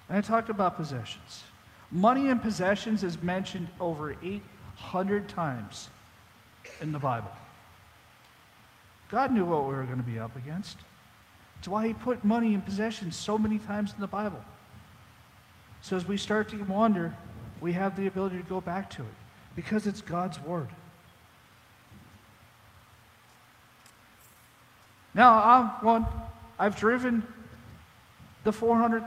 And 0.08 0.18
I 0.18 0.20
talked 0.20 0.50
about 0.50 0.76
possessions. 0.76 1.44
Money 1.92 2.28
and 2.28 2.40
possessions 2.40 3.02
is 3.02 3.20
mentioned 3.22 3.68
over 3.80 4.14
800 4.22 5.28
times 5.28 5.88
in 6.80 6.92
the 6.92 6.98
Bible. 6.98 7.30
God 9.10 9.32
knew 9.32 9.44
what 9.44 9.66
we 9.66 9.74
were 9.74 9.84
going 9.84 9.98
to 9.98 10.04
be 10.04 10.18
up 10.18 10.36
against. 10.36 10.76
That's 11.56 11.68
why 11.68 11.88
he 11.88 11.92
put 11.92 12.24
money 12.24 12.54
and 12.54 12.64
possessions 12.64 13.16
so 13.16 13.36
many 13.36 13.58
times 13.58 13.92
in 13.92 14.00
the 14.00 14.06
Bible. 14.06 14.42
So 15.82 15.96
as 15.96 16.06
we 16.06 16.16
start 16.16 16.48
to 16.50 16.62
wander, 16.64 17.14
we 17.60 17.72
have 17.72 17.96
the 17.96 18.06
ability 18.06 18.38
to 18.38 18.44
go 18.44 18.60
back 18.60 18.88
to 18.90 19.02
it 19.02 19.08
because 19.56 19.86
it's 19.86 20.00
God's 20.00 20.40
word. 20.40 20.68
Now, 25.12 25.42
I'm 25.42 25.84
one, 25.84 26.06
I've 26.58 26.76
driven 26.76 27.26
the 28.44 28.52
$400,000 28.52 29.06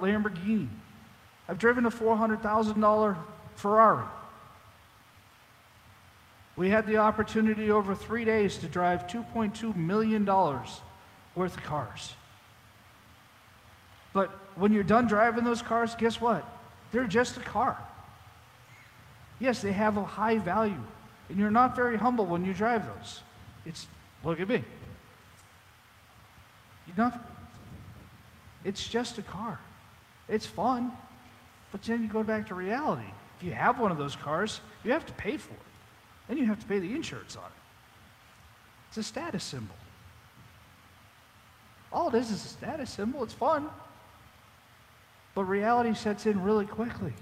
Lamborghini. 0.00 0.68
I've 1.50 1.58
driven 1.58 1.84
a 1.84 1.90
$400,000 1.90 3.16
Ferrari. 3.56 4.06
We 6.54 6.70
had 6.70 6.86
the 6.86 6.98
opportunity 6.98 7.72
over 7.72 7.92
three 7.92 8.24
days 8.24 8.56
to 8.58 8.68
drive 8.68 9.08
$2.2 9.08 9.74
million 9.74 10.24
worth 10.24 11.56
of 11.56 11.62
cars. 11.64 12.14
But 14.12 14.28
when 14.54 14.72
you're 14.72 14.84
done 14.84 15.08
driving 15.08 15.42
those 15.42 15.60
cars, 15.60 15.96
guess 15.96 16.20
what? 16.20 16.46
They're 16.92 17.08
just 17.08 17.36
a 17.36 17.40
car. 17.40 17.76
Yes, 19.40 19.60
they 19.60 19.72
have 19.72 19.96
a 19.96 20.04
high 20.04 20.38
value, 20.38 20.84
and 21.28 21.36
you're 21.36 21.50
not 21.50 21.74
very 21.74 21.96
humble 21.96 22.26
when 22.26 22.44
you 22.44 22.54
drive 22.54 22.86
those. 22.86 23.22
It's, 23.66 23.88
look 24.22 24.38
at 24.38 24.48
me. 24.48 24.62
You're 26.86 26.96
not, 26.96 27.28
it's 28.64 28.86
just 28.86 29.18
a 29.18 29.22
car. 29.22 29.58
It's 30.28 30.46
fun, 30.46 30.92
but 31.72 31.82
then 31.82 32.02
you 32.02 32.08
go 32.08 32.22
back 32.22 32.48
to 32.48 32.54
reality. 32.54 33.08
If 33.38 33.44
you 33.44 33.52
have 33.52 33.78
one 33.78 33.90
of 33.90 33.98
those 33.98 34.16
cars, 34.16 34.60
you 34.84 34.92
have 34.92 35.06
to 35.06 35.12
pay 35.14 35.36
for 35.36 35.54
it. 35.54 35.60
Then 36.28 36.36
you 36.36 36.46
have 36.46 36.60
to 36.60 36.66
pay 36.66 36.78
the 36.78 36.94
insurance 36.94 37.36
on 37.36 37.44
it. 37.44 37.50
It's 38.88 38.98
a 38.98 39.02
status 39.02 39.44
symbol. 39.44 39.74
All 41.92 42.08
it 42.08 42.14
is 42.14 42.30
is 42.30 42.44
a 42.44 42.48
status 42.48 42.90
symbol. 42.90 43.22
It's 43.22 43.32
fun. 43.32 43.68
But 45.34 45.44
reality 45.44 45.94
sets 45.94 46.26
in 46.26 46.42
really 46.42 46.66
quickly. 46.66 47.12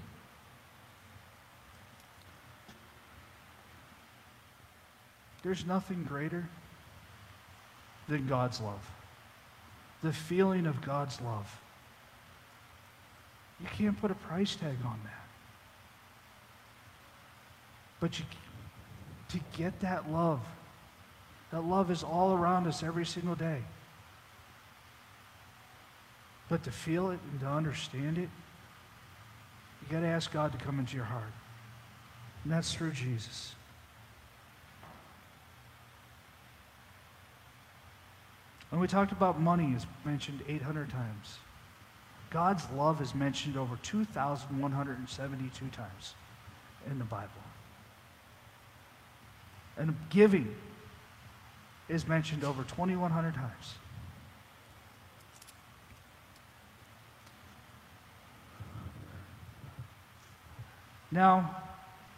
There's 5.43 5.65
nothing 5.65 6.03
greater 6.03 6.49
than 8.07 8.27
God's 8.27 8.59
love. 8.59 8.85
The 10.03 10.11
feeling 10.11 10.65
of 10.65 10.81
God's 10.81 11.21
love. 11.21 11.61
You 13.61 13.67
can't 13.77 13.99
put 13.99 14.11
a 14.11 14.15
price 14.15 14.55
tag 14.55 14.77
on 14.85 14.99
that. 15.03 15.27
But 17.99 18.17
you, 18.19 18.25
to 19.29 19.39
get 19.57 19.79
that 19.81 20.11
love, 20.11 20.41
that 21.51 21.63
love 21.63 21.91
is 21.91 22.03
all 22.03 22.33
around 22.33 22.67
us 22.67 22.83
every 22.83 23.05
single 23.05 23.35
day. 23.35 23.61
But 26.47 26.63
to 26.63 26.71
feel 26.71 27.11
it 27.11 27.19
and 27.31 27.39
to 27.41 27.47
understand 27.47 28.17
it, 28.17 28.29
you 29.81 29.91
got 29.91 30.01
to 30.01 30.07
ask 30.07 30.31
God 30.31 30.51
to 30.51 30.57
come 30.57 30.79
into 30.79 30.95
your 30.95 31.05
heart. 31.05 31.31
And 32.43 32.53
that's 32.53 32.73
through 32.73 32.91
Jesus. 32.91 33.53
When 38.69 38.79
we 38.79 38.87
talked 38.87 39.11
about 39.11 39.39
money, 39.39 39.73
is 39.75 39.85
mentioned 40.05 40.41
800 40.47 40.89
times. 40.89 41.37
God's 42.29 42.63
love 42.75 43.01
is 43.01 43.15
mentioned 43.15 43.57
over 43.57 43.77
2,172 43.81 45.65
times 45.69 46.13
in 46.89 46.99
the 46.99 47.05
Bible. 47.05 47.29
And 49.77 49.95
giving 50.09 50.55
is 51.87 52.07
mentioned 52.07 52.43
over 52.43 52.63
2,100 52.63 53.33
times. 53.33 53.75
Now, 61.11 61.63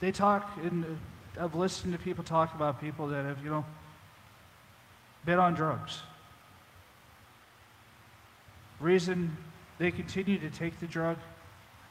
they 0.02 0.12
talk, 0.12 0.52
and 0.62 1.00
I've 1.40 1.56
listened 1.56 1.94
to 1.94 2.00
people 2.00 2.26
talk 2.26 2.54
about 2.54 2.82
people 2.82 3.08
that 3.08 3.24
have, 3.24 3.42
you 3.42 3.50
know, 3.50 3.66
been 5.24 5.40
on 5.40 5.54
drugs. 5.54 6.02
Reason 8.82 9.38
they 9.82 9.90
continue 9.90 10.38
to 10.38 10.50
take 10.52 10.80
the 10.80 10.86
drug 10.86 11.18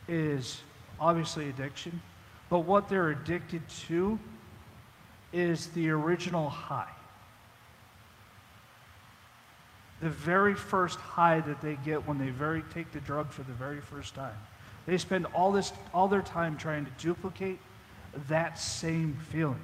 is 0.07 0.63
obviously 1.01 1.49
addiction, 1.49 2.01
but 2.49 2.61
what 2.61 2.89
they're 2.89 3.11
addicted 3.11 3.69
to 3.89 4.17
is 5.33 5.67
the 5.69 5.91
original 5.91 6.49
high. 6.49 6.93
The 10.01 10.09
very 10.09 10.55
first 10.55 11.01
high 11.01 11.41
that 11.41 11.61
they 11.61 11.77
get 11.85 12.07
when 12.07 12.17
they 12.17 12.31
very 12.31 12.63
take 12.73 12.93
the 12.93 13.01
drug 13.01 13.33
for 13.33 13.43
the 13.43 13.53
very 13.53 13.81
first 13.81 14.15
time. 14.15 14.39
They 14.87 14.97
spend 14.97 15.27
all 15.35 15.51
this 15.51 15.73
all 15.93 16.07
their 16.07 16.23
time 16.23 16.57
trying 16.57 16.85
to 16.85 16.93
duplicate 16.97 17.59
that 18.29 18.57
same 18.57 19.19
feeling. 19.31 19.61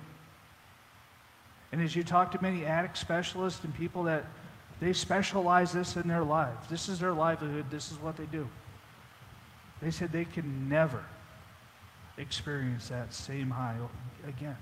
And 1.71 1.81
as 1.81 1.95
you 1.95 2.03
talk 2.03 2.33
to 2.33 2.43
many 2.43 2.65
addict 2.65 2.99
specialists 2.99 3.63
and 3.63 3.73
people 3.73 4.03
that 4.05 4.25
they 4.81 4.93
specialize 4.93 5.73
this 5.73 5.97
in 5.97 6.07
their 6.07 6.23
lives, 6.23 6.69
this 6.69 6.89
is 6.89 6.99
their 6.99 7.13
livelihood, 7.13 7.67
this 7.71 7.91
is 7.91 7.99
what 7.99 8.17
they 8.17 8.27
do. 8.27 8.47
They 9.81 9.91
said 9.91 10.13
they 10.13 10.25
can 10.25 10.69
never 10.69 11.05
experience 12.19 12.89
that 12.89 13.13
same 13.13 13.51
high 13.51 13.77
again. 14.27 14.57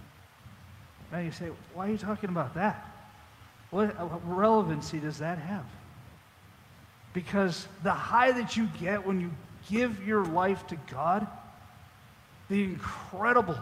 Now 1.12 1.18
you 1.18 1.30
say, 1.30 1.50
why 1.72 1.88
are 1.88 1.90
you 1.90 1.98
talking 1.98 2.30
about 2.30 2.54
that? 2.54 2.90
What 3.70 3.94
relevancy 4.28 5.00
does 5.00 5.18
that 5.18 5.38
have? 5.38 5.64
Because 7.12 7.66
the 7.82 7.92
high 7.92 8.32
that 8.32 8.56
you 8.56 8.68
get 8.80 9.04
when 9.04 9.20
you 9.20 9.30
give 9.68 10.06
your 10.06 10.24
life 10.24 10.66
to 10.68 10.76
God, 10.90 11.26
the 12.48 12.62
incredible, 12.64 13.58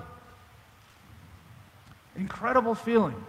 incredible 2.17 2.75
feeling 2.75 3.23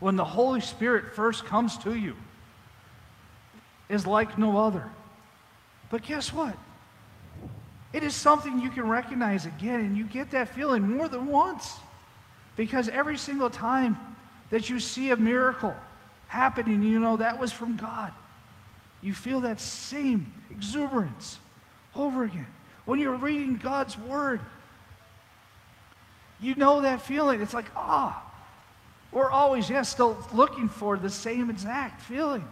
when 0.00 0.16
the 0.16 0.24
Holy 0.24 0.60
Spirit 0.60 1.14
first 1.14 1.44
comes 1.44 1.76
to 1.78 1.94
you 1.94 2.14
is 3.88 4.06
like 4.06 4.38
no 4.38 4.58
other. 4.58 4.84
But 5.90 6.02
guess 6.02 6.32
what? 6.32 6.56
It 7.92 8.02
is 8.02 8.14
something 8.14 8.60
you 8.60 8.70
can 8.70 8.88
recognize 8.88 9.46
again, 9.46 9.80
and 9.80 9.96
you 9.96 10.04
get 10.04 10.30
that 10.32 10.54
feeling 10.54 10.96
more 10.96 11.08
than 11.08 11.26
once. 11.26 11.74
Because 12.56 12.88
every 12.88 13.16
single 13.16 13.48
time 13.48 13.96
that 14.50 14.68
you 14.68 14.78
see 14.78 15.10
a 15.10 15.16
miracle 15.16 15.74
happening, 16.26 16.82
you 16.82 16.98
know 17.00 17.16
that 17.16 17.38
was 17.40 17.50
from 17.50 17.76
God. 17.76 18.12
You 19.00 19.14
feel 19.14 19.40
that 19.40 19.60
same 19.60 20.32
exuberance 20.50 21.38
over 21.94 22.24
again. 22.24 22.46
When 22.84 22.98
you're 22.98 23.16
reading 23.16 23.56
God's 23.56 23.96
Word, 23.98 24.40
you 26.40 26.54
know 26.56 26.82
that 26.82 27.00
feeling. 27.00 27.40
It's 27.40 27.54
like, 27.54 27.70
ah, 27.74 28.27
we're 29.12 29.30
always, 29.30 29.70
yes, 29.70 29.88
still 29.88 30.16
looking 30.32 30.68
for 30.68 30.96
the 30.96 31.10
same 31.10 31.50
exact 31.50 32.02
feeling 32.02 32.46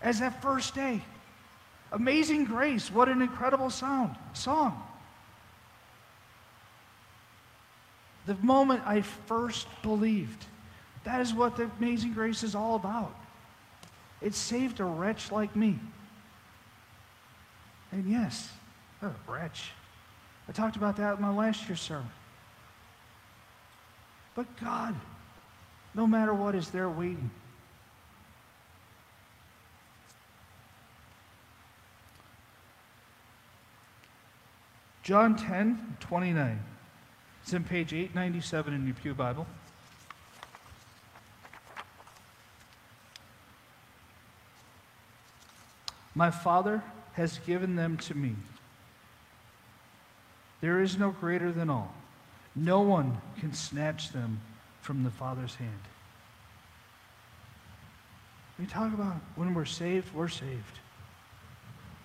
as 0.00 0.20
that 0.20 0.40
first 0.42 0.74
day. 0.74 1.02
Amazing 1.92 2.44
grace, 2.44 2.90
what 2.90 3.08
an 3.08 3.20
incredible 3.20 3.68
sound, 3.68 4.16
song. 4.32 4.82
The 8.24 8.34
moment 8.36 8.82
I 8.86 9.02
first 9.02 9.66
believed, 9.82 10.46
that 11.04 11.20
is 11.20 11.34
what 11.34 11.56
the 11.56 11.70
amazing 11.78 12.14
grace 12.14 12.42
is 12.42 12.54
all 12.54 12.76
about. 12.76 13.14
It 14.22 14.34
saved 14.34 14.80
a 14.80 14.84
wretch 14.84 15.32
like 15.32 15.54
me. 15.54 15.78
And 17.90 18.06
yes, 18.06 18.48
a 19.02 19.10
wretch. 19.28 19.72
I 20.48 20.52
talked 20.52 20.76
about 20.76 20.96
that 20.96 21.16
in 21.16 21.22
my 21.22 21.34
last 21.34 21.68
year's 21.68 21.80
sermon. 21.80 22.10
But 24.34 24.46
God, 24.60 24.94
no 25.94 26.06
matter 26.06 26.32
what, 26.32 26.54
is 26.54 26.70
there 26.70 26.88
waiting. 26.88 27.30
John 35.02 35.36
10, 35.36 35.96
29. 36.00 36.60
It's 37.42 37.52
in 37.52 37.64
page 37.64 37.92
897 37.92 38.72
in 38.72 38.86
your 38.86 38.94
Pew 38.94 39.14
Bible. 39.14 39.46
My 46.14 46.30
Father 46.30 46.82
has 47.14 47.38
given 47.38 47.74
them 47.74 47.96
to 47.98 48.14
me. 48.14 48.36
There 50.60 50.80
is 50.80 50.96
no 50.96 51.10
greater 51.10 51.50
than 51.50 51.68
all. 51.68 51.92
No 52.54 52.80
one 52.80 53.20
can 53.40 53.52
snatch 53.52 54.12
them 54.12 54.40
from 54.82 55.04
the 55.04 55.10
Father's 55.10 55.54
hand. 55.54 55.70
We 58.58 58.66
talk 58.66 58.92
about 58.92 59.16
when 59.36 59.54
we're 59.54 59.64
saved, 59.64 60.12
we're 60.12 60.28
saved. 60.28 60.78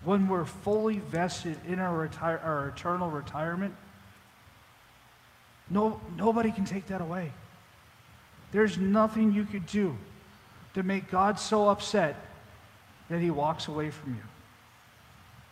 When 0.03 0.29
we're 0.29 0.45
fully 0.45 0.99
vested 0.99 1.57
in 1.67 1.79
our, 1.79 2.09
our 2.21 2.69
eternal 2.69 3.09
retirement, 3.09 3.75
no, 5.69 5.99
nobody 6.15 6.51
can 6.51 6.63
take 6.63 6.87
that 6.87 7.01
away. 7.01 7.33
There's 8.51 8.77
nothing 8.77 9.33
you 9.33 9.43
could 9.43 9.65
do 9.65 9.97
to 10.75 10.83
make 10.83 11.11
God 11.11 11.39
so 11.39 11.67
upset 11.67 12.15
that 13.09 13.19
he 13.19 13.31
walks 13.31 13.67
away 13.67 13.89
from 13.89 14.13
you. 14.15 14.21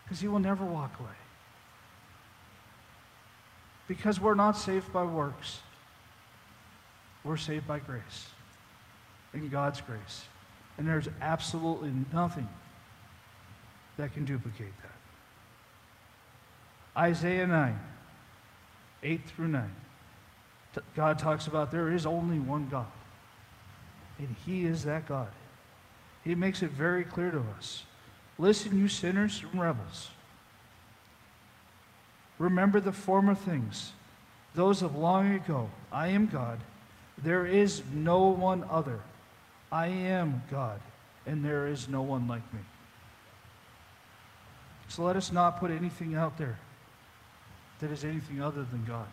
Because 0.04 0.20
he 0.20 0.28
will 0.28 0.40
never 0.40 0.64
walk 0.64 0.98
away. 1.00 1.10
Because 3.88 4.22
we're 4.22 4.36
not 4.36 4.58
saved 4.58 4.94
by 4.94 5.04
works. 5.04 5.60
We're 7.26 7.38
saved 7.38 7.68
by 7.68 7.80
grace, 7.80 8.30
in 9.34 9.50
God's 9.50 9.82
grace. 9.82 10.26
And 10.78 10.88
there's 10.88 11.10
absolutely 11.22 11.92
nothing 12.14 12.48
that 13.98 14.14
can 14.14 14.26
duplicate 14.26 14.74
that. 14.84 14.92
Isaiah 17.02 17.48
9, 17.48 17.80
8 19.04 19.22
through 19.26 19.48
9. 19.48 19.72
God 20.96 21.18
talks 21.18 21.48
about 21.48 21.72
there 21.72 21.92
is 21.92 22.06
only 22.06 22.38
one 22.38 22.68
God, 22.70 22.86
and 24.20 24.36
He 24.46 24.66
is 24.66 24.84
that 24.84 25.08
God. 25.08 25.30
He 26.24 26.36
makes 26.36 26.62
it 26.62 26.72
very 26.72 27.04
clear 27.04 27.32
to 27.32 27.44
us. 27.58 27.84
Listen, 28.38 28.78
you 28.78 28.88
sinners 28.88 29.44
and 29.52 29.62
rebels. 29.62 30.10
Remember 32.38 32.80
the 32.80 32.92
former 32.92 33.34
things, 33.34 33.94
those 34.54 34.82
of 34.82 34.96
long 34.96 35.34
ago. 35.34 35.70
I 35.92 36.10
am 36.10 36.28
God 36.28 36.60
there 37.26 37.48
is 37.48 37.82
no 37.92 38.28
one 38.28 38.64
other. 38.70 39.00
I 39.72 39.88
am 39.88 40.44
God, 40.52 40.80
and 41.26 41.44
there 41.44 41.68
is 41.68 41.90
no 41.90 42.04
one 42.04 42.28
like 42.28 42.54
me. 42.54 42.60
So 44.88 45.04
let 45.04 45.16
us 45.16 45.32
not 45.32 45.60
put 45.60 45.72
anything 45.72 46.14
out 46.14 46.38
there 46.38 46.60
that 47.80 47.92
is 47.92 48.06
anything 48.06 48.42
other 48.42 48.64
than 48.64 48.86
God. 48.86 49.08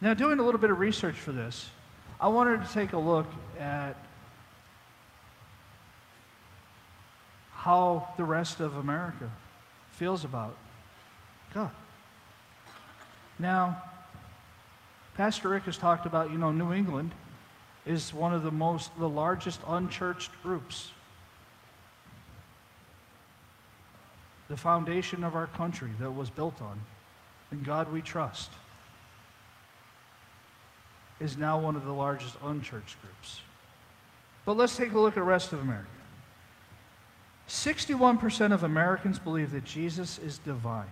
Now, 0.00 0.14
doing 0.14 0.38
a 0.38 0.42
little 0.42 0.60
bit 0.60 0.70
of 0.70 0.78
research 0.78 1.16
for 1.16 1.32
this, 1.32 1.68
I 2.18 2.28
wanted 2.28 2.64
to 2.66 2.72
take 2.72 2.94
a 2.94 2.98
look 2.98 3.26
at 3.60 3.94
how 7.52 8.08
the 8.16 8.24
rest 8.24 8.60
of 8.60 8.76
America 8.76 9.30
feels 9.90 10.24
about 10.24 10.56
God. 11.52 11.72
Now, 13.38 13.82
Pastor 15.18 15.48
Rick 15.48 15.64
has 15.64 15.76
talked 15.76 16.06
about, 16.06 16.30
you 16.30 16.38
know, 16.38 16.52
New 16.52 16.72
England 16.72 17.10
is 17.84 18.14
one 18.14 18.32
of 18.32 18.44
the 18.44 18.52
most, 18.52 18.96
the 19.00 19.08
largest 19.08 19.60
unchurched 19.66 20.30
groups. 20.44 20.92
The 24.48 24.56
foundation 24.56 25.24
of 25.24 25.34
our 25.34 25.48
country 25.48 25.90
that 25.98 26.12
was 26.12 26.30
built 26.30 26.62
on, 26.62 26.80
in 27.50 27.64
God 27.64 27.92
we 27.92 28.00
trust, 28.00 28.52
is 31.18 31.36
now 31.36 31.58
one 31.58 31.74
of 31.74 31.84
the 31.84 31.92
largest 31.92 32.36
unchurched 32.44 33.02
groups. 33.02 33.40
But 34.44 34.56
let's 34.56 34.76
take 34.76 34.92
a 34.92 35.00
look 35.00 35.14
at 35.14 35.16
the 35.16 35.22
rest 35.24 35.52
of 35.52 35.58
America. 35.58 35.88
61% 37.48 38.52
of 38.52 38.62
Americans 38.62 39.18
believe 39.18 39.50
that 39.50 39.64
Jesus 39.64 40.20
is 40.20 40.38
divine. 40.38 40.86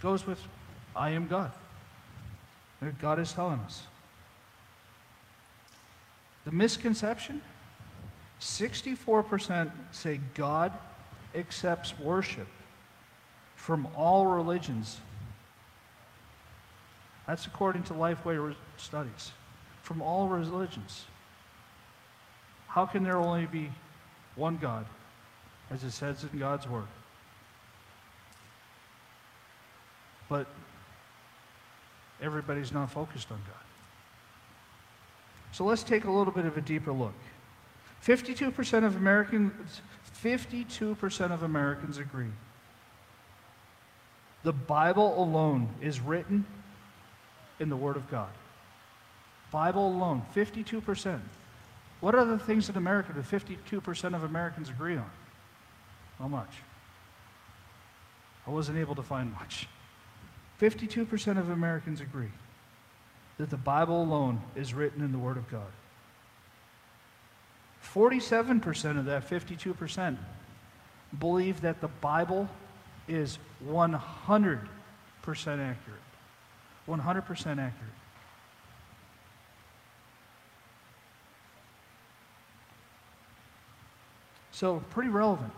Goes 0.00 0.24
with 0.24 0.38
I 0.96 1.10
am 1.10 1.28
God. 1.28 1.52
God 3.00 3.18
is 3.18 3.32
telling 3.32 3.60
us. 3.60 3.82
The 6.44 6.52
misconception 6.52 7.42
64% 8.40 9.70
say 9.92 10.20
God 10.34 10.72
accepts 11.34 11.98
worship 11.98 12.48
from 13.54 13.88
all 13.96 14.26
religions. 14.26 15.00
That's 17.26 17.46
according 17.46 17.82
to 17.84 17.94
Lifeway 17.94 18.54
studies. 18.76 19.32
From 19.82 20.02
all 20.02 20.28
religions. 20.28 21.04
How 22.68 22.86
can 22.86 23.02
there 23.02 23.16
only 23.16 23.46
be 23.46 23.72
one 24.34 24.58
God, 24.58 24.84
as 25.70 25.82
it 25.82 25.92
says 25.92 26.24
in 26.30 26.38
God's 26.38 26.68
Word? 26.68 26.86
But 30.28 30.46
everybody's 32.20 32.72
not 32.72 32.90
focused 32.90 33.30
on 33.30 33.38
God. 33.46 33.56
So 35.52 35.64
let's 35.64 35.82
take 35.82 36.04
a 36.04 36.10
little 36.10 36.32
bit 36.32 36.44
of 36.44 36.56
a 36.56 36.60
deeper 36.60 36.92
look. 36.92 37.14
52% 38.04 38.84
of 38.84 38.96
Americans 38.96 39.80
52% 40.22 41.30
of 41.32 41.42
Americans 41.42 41.98
agree. 41.98 42.30
The 44.42 44.52
Bible 44.52 45.22
alone 45.22 45.68
is 45.80 46.00
written 46.00 46.44
in 47.60 47.68
the 47.68 47.76
Word 47.76 47.96
of 47.96 48.10
God. 48.10 48.30
Bible 49.50 49.88
alone, 49.88 50.22
52%. 50.34 51.20
What 52.00 52.14
are 52.14 52.24
the 52.24 52.38
things 52.38 52.68
in 52.68 52.76
America 52.76 53.12
that 53.12 53.24
52% 53.24 54.14
of 54.14 54.24
Americans 54.24 54.68
agree 54.68 54.96
on? 54.96 55.10
How 56.18 56.28
much? 56.28 56.50
I 58.46 58.50
wasn't 58.50 58.78
able 58.78 58.94
to 58.94 59.02
find 59.02 59.32
much. 59.32 59.68
52% 60.60 61.38
of 61.38 61.50
Americans 61.50 62.00
agree 62.00 62.30
that 63.38 63.50
the 63.50 63.56
Bible 63.56 64.02
alone 64.02 64.40
is 64.54 64.72
written 64.72 65.02
in 65.02 65.12
the 65.12 65.18
Word 65.18 65.36
of 65.36 65.50
God. 65.50 65.70
47% 67.94 68.98
of 68.98 69.04
that 69.04 69.28
52% 69.28 70.16
believe 71.18 71.60
that 71.60 71.80
the 71.80 71.88
Bible 71.88 72.48
is 73.06 73.38
100% 73.66 74.00
accurate. 75.26 75.76
100% 76.88 77.46
accurate. 77.50 77.72
So, 84.52 84.82
pretty 84.88 85.10
relevant 85.10 85.52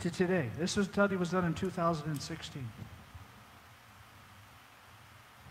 to 0.00 0.10
today. 0.10 0.48
This 0.58 0.72
study 0.72 1.16
was 1.16 1.30
done 1.30 1.44
in 1.44 1.52
2016. 1.52 2.66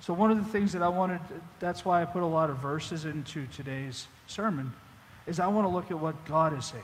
So, 0.02 0.14
one 0.14 0.32
of 0.32 0.38
the 0.38 0.52
things 0.52 0.72
that 0.74 0.82
I 0.82 0.88
wanted, 0.88 1.20
that's 1.60 1.84
why 1.84 2.02
I 2.02 2.06
put 2.06 2.24
a 2.24 2.28
lot 2.28 2.50
of 2.50 2.58
verses 2.58 3.06
into 3.06 3.45
today's 3.47 4.08
sermon, 4.28 4.74
is 5.28 5.39
I 5.39 5.47
want 5.47 5.66
to 5.66 5.70
look 5.70 5.91
at 5.91 6.00
what 6.00 6.26
God 6.26 6.58
is 6.58 6.66
saying, 6.66 6.84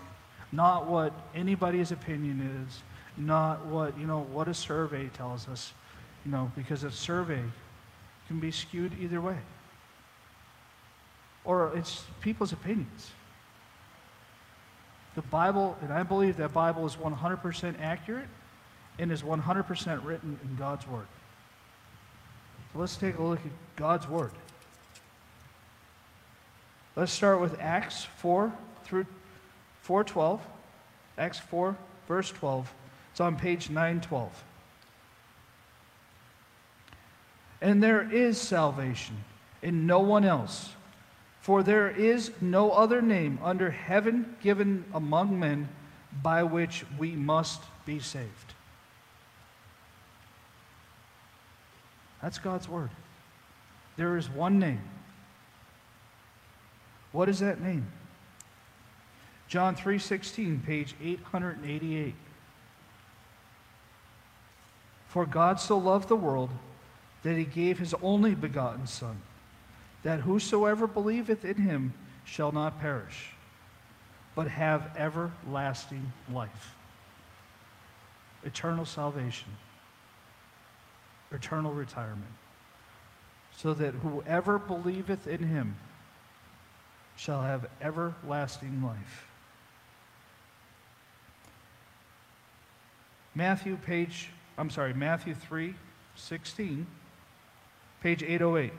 not 0.51 0.87
what 0.87 1.13
anybody's 1.33 1.91
opinion 1.91 2.65
is, 2.67 2.81
not 3.17 3.65
what, 3.65 3.97
you 3.97 4.05
know, 4.05 4.21
what 4.31 4.47
a 4.47 4.53
survey 4.53 5.07
tells 5.13 5.47
us, 5.47 5.73
you 6.25 6.31
know, 6.31 6.51
because 6.55 6.83
a 6.83 6.91
survey 6.91 7.41
can 8.27 8.39
be 8.39 8.51
skewed 8.51 8.91
either 8.99 9.21
way. 9.21 9.37
Or 11.45 11.71
it's 11.75 12.03
people's 12.21 12.51
opinions. 12.51 13.11
The 15.13 15.21
Bible, 15.21 15.77
and 15.81 15.93
I 15.93 16.03
believe 16.03 16.37
that 16.37 16.53
Bible 16.53 16.85
is 16.85 16.95
100% 16.95 17.75
accurate 17.79 18.27
and 18.99 19.11
is 19.11 19.21
100% 19.21 20.05
written 20.05 20.39
in 20.43 20.55
God's 20.57 20.85
Word. 20.87 21.07
Let's 22.75 22.97
take 22.97 23.17
a 23.17 23.23
look 23.23 23.39
at 23.39 23.75
God's 23.77 24.07
Word. 24.07 24.31
Let's 26.97 27.11
start 27.11 27.39
with 27.39 27.59
Acts 27.59 28.05
4 28.17 28.51
through 28.83 29.05
412. 29.81 30.41
Acts 31.17 31.39
4, 31.39 31.77
verse 32.07 32.31
12. 32.31 32.73
It's 33.11 33.21
on 33.21 33.37
page 33.37 33.69
912. 33.69 34.43
And 37.61 37.81
there 37.81 38.11
is 38.11 38.39
salvation 38.39 39.23
in 39.61 39.87
no 39.87 39.99
one 39.99 40.25
else, 40.25 40.69
for 41.39 41.63
there 41.63 41.89
is 41.89 42.31
no 42.41 42.71
other 42.71 43.01
name 43.01 43.39
under 43.41 43.71
heaven 43.71 44.35
given 44.41 44.83
among 44.93 45.39
men 45.39 45.69
by 46.21 46.43
which 46.43 46.85
we 46.97 47.11
must 47.11 47.61
be 47.85 47.99
saved. 47.99 48.44
That's 52.25 52.39
God's 52.39 52.67
word. 52.67 52.89
There 53.97 54.17
is 54.17 54.31
one 54.31 54.57
name. 54.57 54.81
What 57.11 57.29
is 57.29 57.37
that 57.41 57.61
name? 57.61 57.85
John 59.47 59.75
3:16, 59.75 60.59
page 60.65 60.95
888. 60.99 62.15
For 65.07 65.27
God 65.27 65.59
so 65.59 65.77
loved 65.77 66.07
the 66.07 66.15
world 66.15 66.49
that 67.21 67.37
he 67.37 67.45
gave 67.45 67.77
his 67.77 67.93
only 68.01 68.33
begotten 68.33 68.87
son, 68.87 69.21
that 70.01 70.21
whosoever 70.21 70.87
believeth 70.87 71.45
in 71.45 71.57
him 71.57 71.93
shall 72.23 72.51
not 72.51 72.79
perish, 72.79 73.33
but 74.33 74.47
have 74.47 74.97
everlasting 74.97 76.11
life. 76.27 76.75
Eternal 78.43 78.85
salvation 78.85 79.55
eternal 81.31 81.73
retirement, 81.73 82.31
so 83.55 83.73
that 83.73 83.93
whoever 83.95 84.57
believeth 84.59 85.27
in 85.27 85.43
him 85.43 85.75
shall 87.15 87.41
have 87.41 87.67
everlasting 87.81 88.83
life. 88.83 89.27
Matthew 93.33 93.77
page, 93.77 94.29
I'm 94.57 94.69
sorry, 94.69 94.93
Matthew 94.93 95.35
3, 95.35 95.75
16, 96.15 96.87
page 98.01 98.23
808. 98.23 98.71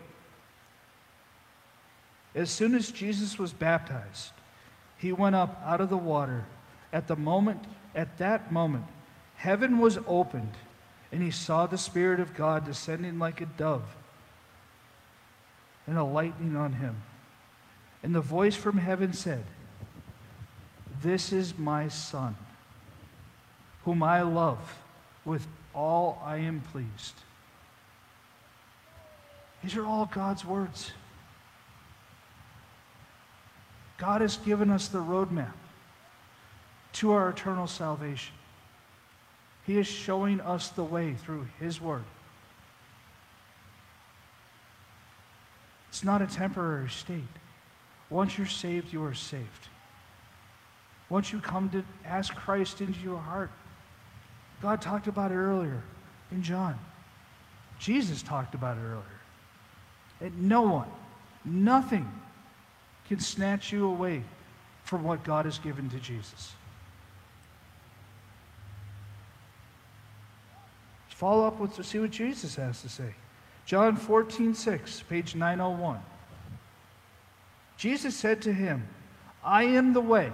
As 2.34 2.50
soon 2.50 2.74
as 2.74 2.90
Jesus 2.90 3.38
was 3.38 3.52
baptized, 3.52 4.32
he 4.98 5.12
went 5.12 5.34
up 5.34 5.60
out 5.64 5.80
of 5.80 5.90
the 5.90 5.96
water. 5.96 6.44
At 6.92 7.06
the 7.06 7.16
moment, 7.16 7.64
at 7.94 8.18
that 8.18 8.50
moment, 8.52 8.84
heaven 9.36 9.78
was 9.78 9.98
opened 10.06 10.52
and 11.16 11.24
he 11.24 11.30
saw 11.30 11.66
the 11.66 11.78
Spirit 11.78 12.20
of 12.20 12.34
God 12.34 12.66
descending 12.66 13.18
like 13.18 13.40
a 13.40 13.46
dove 13.46 13.96
and 15.86 15.96
a 15.96 16.04
lightning 16.04 16.54
on 16.54 16.74
him. 16.74 16.94
And 18.02 18.14
the 18.14 18.20
voice 18.20 18.54
from 18.54 18.76
heaven 18.76 19.14
said, 19.14 19.42
This 21.00 21.32
is 21.32 21.56
my 21.56 21.88
Son, 21.88 22.36
whom 23.86 24.02
I 24.02 24.20
love. 24.20 24.58
With 25.24 25.46
all 25.74 26.20
I 26.22 26.36
am 26.36 26.60
pleased. 26.70 27.14
These 29.62 29.74
are 29.74 29.86
all 29.86 30.10
God's 30.12 30.44
words. 30.44 30.92
God 33.96 34.20
has 34.20 34.36
given 34.36 34.68
us 34.68 34.88
the 34.88 34.98
roadmap 34.98 35.54
to 36.92 37.12
our 37.12 37.30
eternal 37.30 37.66
salvation. 37.66 38.35
He 39.66 39.78
is 39.78 39.86
showing 39.86 40.40
us 40.40 40.68
the 40.68 40.84
way 40.84 41.14
through 41.14 41.46
His 41.58 41.80
Word. 41.80 42.04
It's 45.88 46.04
not 46.04 46.22
a 46.22 46.26
temporary 46.26 46.88
state. 46.88 47.24
Once 48.08 48.38
you're 48.38 48.46
saved, 48.46 48.92
you 48.92 49.02
are 49.04 49.14
saved. 49.14 49.68
Once 51.08 51.32
you 51.32 51.40
come 51.40 51.68
to 51.70 51.84
ask 52.04 52.34
Christ 52.34 52.80
into 52.80 53.00
your 53.00 53.18
heart, 53.18 53.50
God 54.62 54.80
talked 54.80 55.08
about 55.08 55.32
it 55.32 55.36
earlier 55.36 55.82
in 56.30 56.42
John. 56.42 56.78
Jesus 57.78 58.22
talked 58.22 58.54
about 58.54 58.76
it 58.76 58.80
earlier. 58.80 59.02
And 60.20 60.48
no 60.48 60.62
one, 60.62 60.88
nothing 61.44 62.10
can 63.08 63.20
snatch 63.20 63.72
you 63.72 63.86
away 63.86 64.22
from 64.84 65.02
what 65.02 65.24
God 65.24 65.44
has 65.44 65.58
given 65.58 65.88
to 65.90 65.98
Jesus. 65.98 66.52
Follow 71.16 71.46
up 71.46 71.58
with 71.58 71.74
to 71.76 71.82
see 71.82 71.98
what 71.98 72.10
Jesus 72.10 72.56
has 72.56 72.82
to 72.82 72.90
say. 72.90 73.14
John 73.64 73.96
14, 73.96 74.52
6, 74.52 75.02
page 75.08 75.34
901. 75.34 75.98
Jesus 77.78 78.14
said 78.14 78.42
to 78.42 78.52
him, 78.52 78.86
I 79.42 79.62
am 79.62 79.94
the 79.94 80.00
way, 80.02 80.30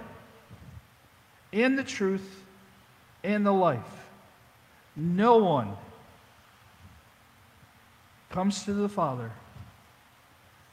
and 1.53 1.79
the 1.79 1.85
truth, 1.85 2.43
and 3.23 3.45
the 3.45 3.53
life. 3.53 3.79
No 4.97 5.37
one 5.37 5.69
comes 8.29 8.65
to 8.65 8.73
the 8.73 8.89
Father 8.89 9.31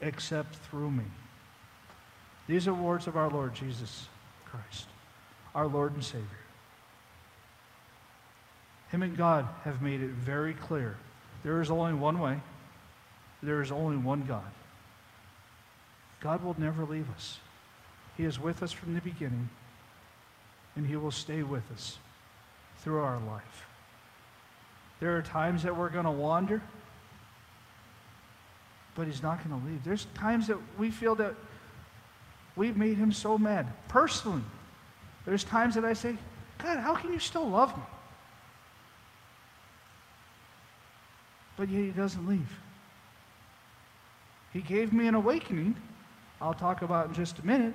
except 0.00 0.56
through 0.56 0.90
me. 0.90 1.04
These 2.48 2.66
are 2.66 2.74
words 2.74 3.06
of 3.06 3.16
our 3.16 3.30
Lord 3.30 3.54
Jesus 3.54 4.08
Christ, 4.44 4.86
our 5.54 5.68
Lord 5.68 5.94
and 5.94 6.02
Savior. 6.02 6.26
Him 8.90 9.02
and 9.02 9.16
God 9.16 9.48
have 9.64 9.82
made 9.82 10.00
it 10.00 10.10
very 10.10 10.54
clear 10.54 10.96
there 11.42 11.60
is 11.60 11.70
only 11.70 11.94
one 11.94 12.18
way, 12.18 12.40
there 13.42 13.62
is 13.62 13.72
only 13.72 13.96
one 13.96 14.22
God. 14.22 14.50
God 16.20 16.44
will 16.44 16.56
never 16.58 16.84
leave 16.84 17.08
us. 17.14 17.38
He 18.16 18.24
is 18.24 18.38
with 18.38 18.62
us 18.62 18.72
from 18.72 18.94
the 18.94 19.00
beginning, 19.00 19.48
and 20.76 20.86
He 20.86 20.96
will 20.96 21.10
stay 21.10 21.42
with 21.42 21.62
us 21.72 21.98
through 22.78 23.00
our 23.00 23.18
life. 23.20 23.66
There 24.98 25.16
are 25.16 25.22
times 25.22 25.62
that 25.62 25.74
we're 25.74 25.88
going 25.88 26.04
to 26.04 26.10
wander, 26.10 26.60
but 28.94 29.06
He's 29.06 29.22
not 29.22 29.42
going 29.42 29.58
to 29.58 29.66
leave. 29.66 29.82
There's 29.82 30.06
times 30.14 30.48
that 30.48 30.58
we 30.78 30.90
feel 30.90 31.14
that 31.14 31.34
we've 32.56 32.76
made 32.76 32.98
Him 32.98 33.12
so 33.12 33.38
mad. 33.38 33.66
Personally, 33.88 34.42
there's 35.24 35.44
times 35.44 35.74
that 35.76 35.86
I 35.86 35.94
say, 35.94 36.16
God, 36.58 36.78
how 36.80 36.94
can 36.94 37.12
you 37.12 37.18
still 37.18 37.48
love 37.48 37.74
me? 37.74 37.82
But 41.60 41.68
yet 41.68 41.82
He 41.82 41.90
doesn't 41.90 42.26
leave. 42.26 42.58
He 44.54 44.62
gave 44.62 44.94
me 44.94 45.06
an 45.08 45.14
awakening, 45.14 45.76
I'll 46.40 46.54
talk 46.54 46.80
about 46.80 47.08
in 47.08 47.14
just 47.14 47.38
a 47.38 47.46
minute. 47.46 47.74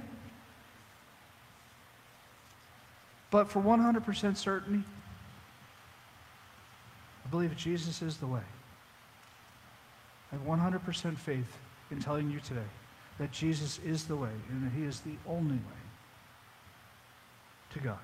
But 3.30 3.48
for 3.48 3.62
100% 3.62 4.38
certainty, 4.38 4.84
I 7.24 7.30
believe 7.30 7.56
Jesus 7.56 8.02
is 8.02 8.18
the 8.18 8.26
way. 8.26 8.42
I 10.32 10.36
have 10.36 10.46
100% 10.46 11.16
faith 11.20 11.58
in 11.92 12.00
telling 12.00 12.32
you 12.32 12.40
today 12.40 12.62
that 13.20 13.32
Jesus 13.32 13.80
is 13.86 14.06
the 14.06 14.16
way 14.16 14.32
and 14.50 14.66
that 14.66 14.76
He 14.76 14.84
is 14.84 15.02
the 15.02 15.16
only 15.28 15.58
way 15.58 15.84
to 17.74 17.80
God. 17.80 18.00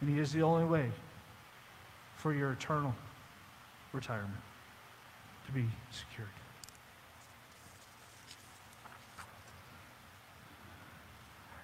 And 0.00 0.08
He 0.08 0.18
is 0.18 0.32
the 0.32 0.40
only 0.40 0.64
way 0.64 0.90
for 2.16 2.32
your 2.32 2.52
eternal 2.52 2.94
retirement 3.92 4.40
to 5.46 5.52
be 5.52 5.64
secured. 5.90 6.28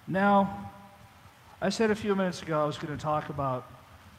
Now, 0.07 0.71
I 1.61 1.69
said 1.69 1.91
a 1.91 1.95
few 1.95 2.15
minutes 2.15 2.41
ago 2.41 2.61
I 2.61 2.65
was 2.65 2.77
going 2.77 2.95
to 2.95 3.01
talk 3.01 3.29
about 3.29 3.69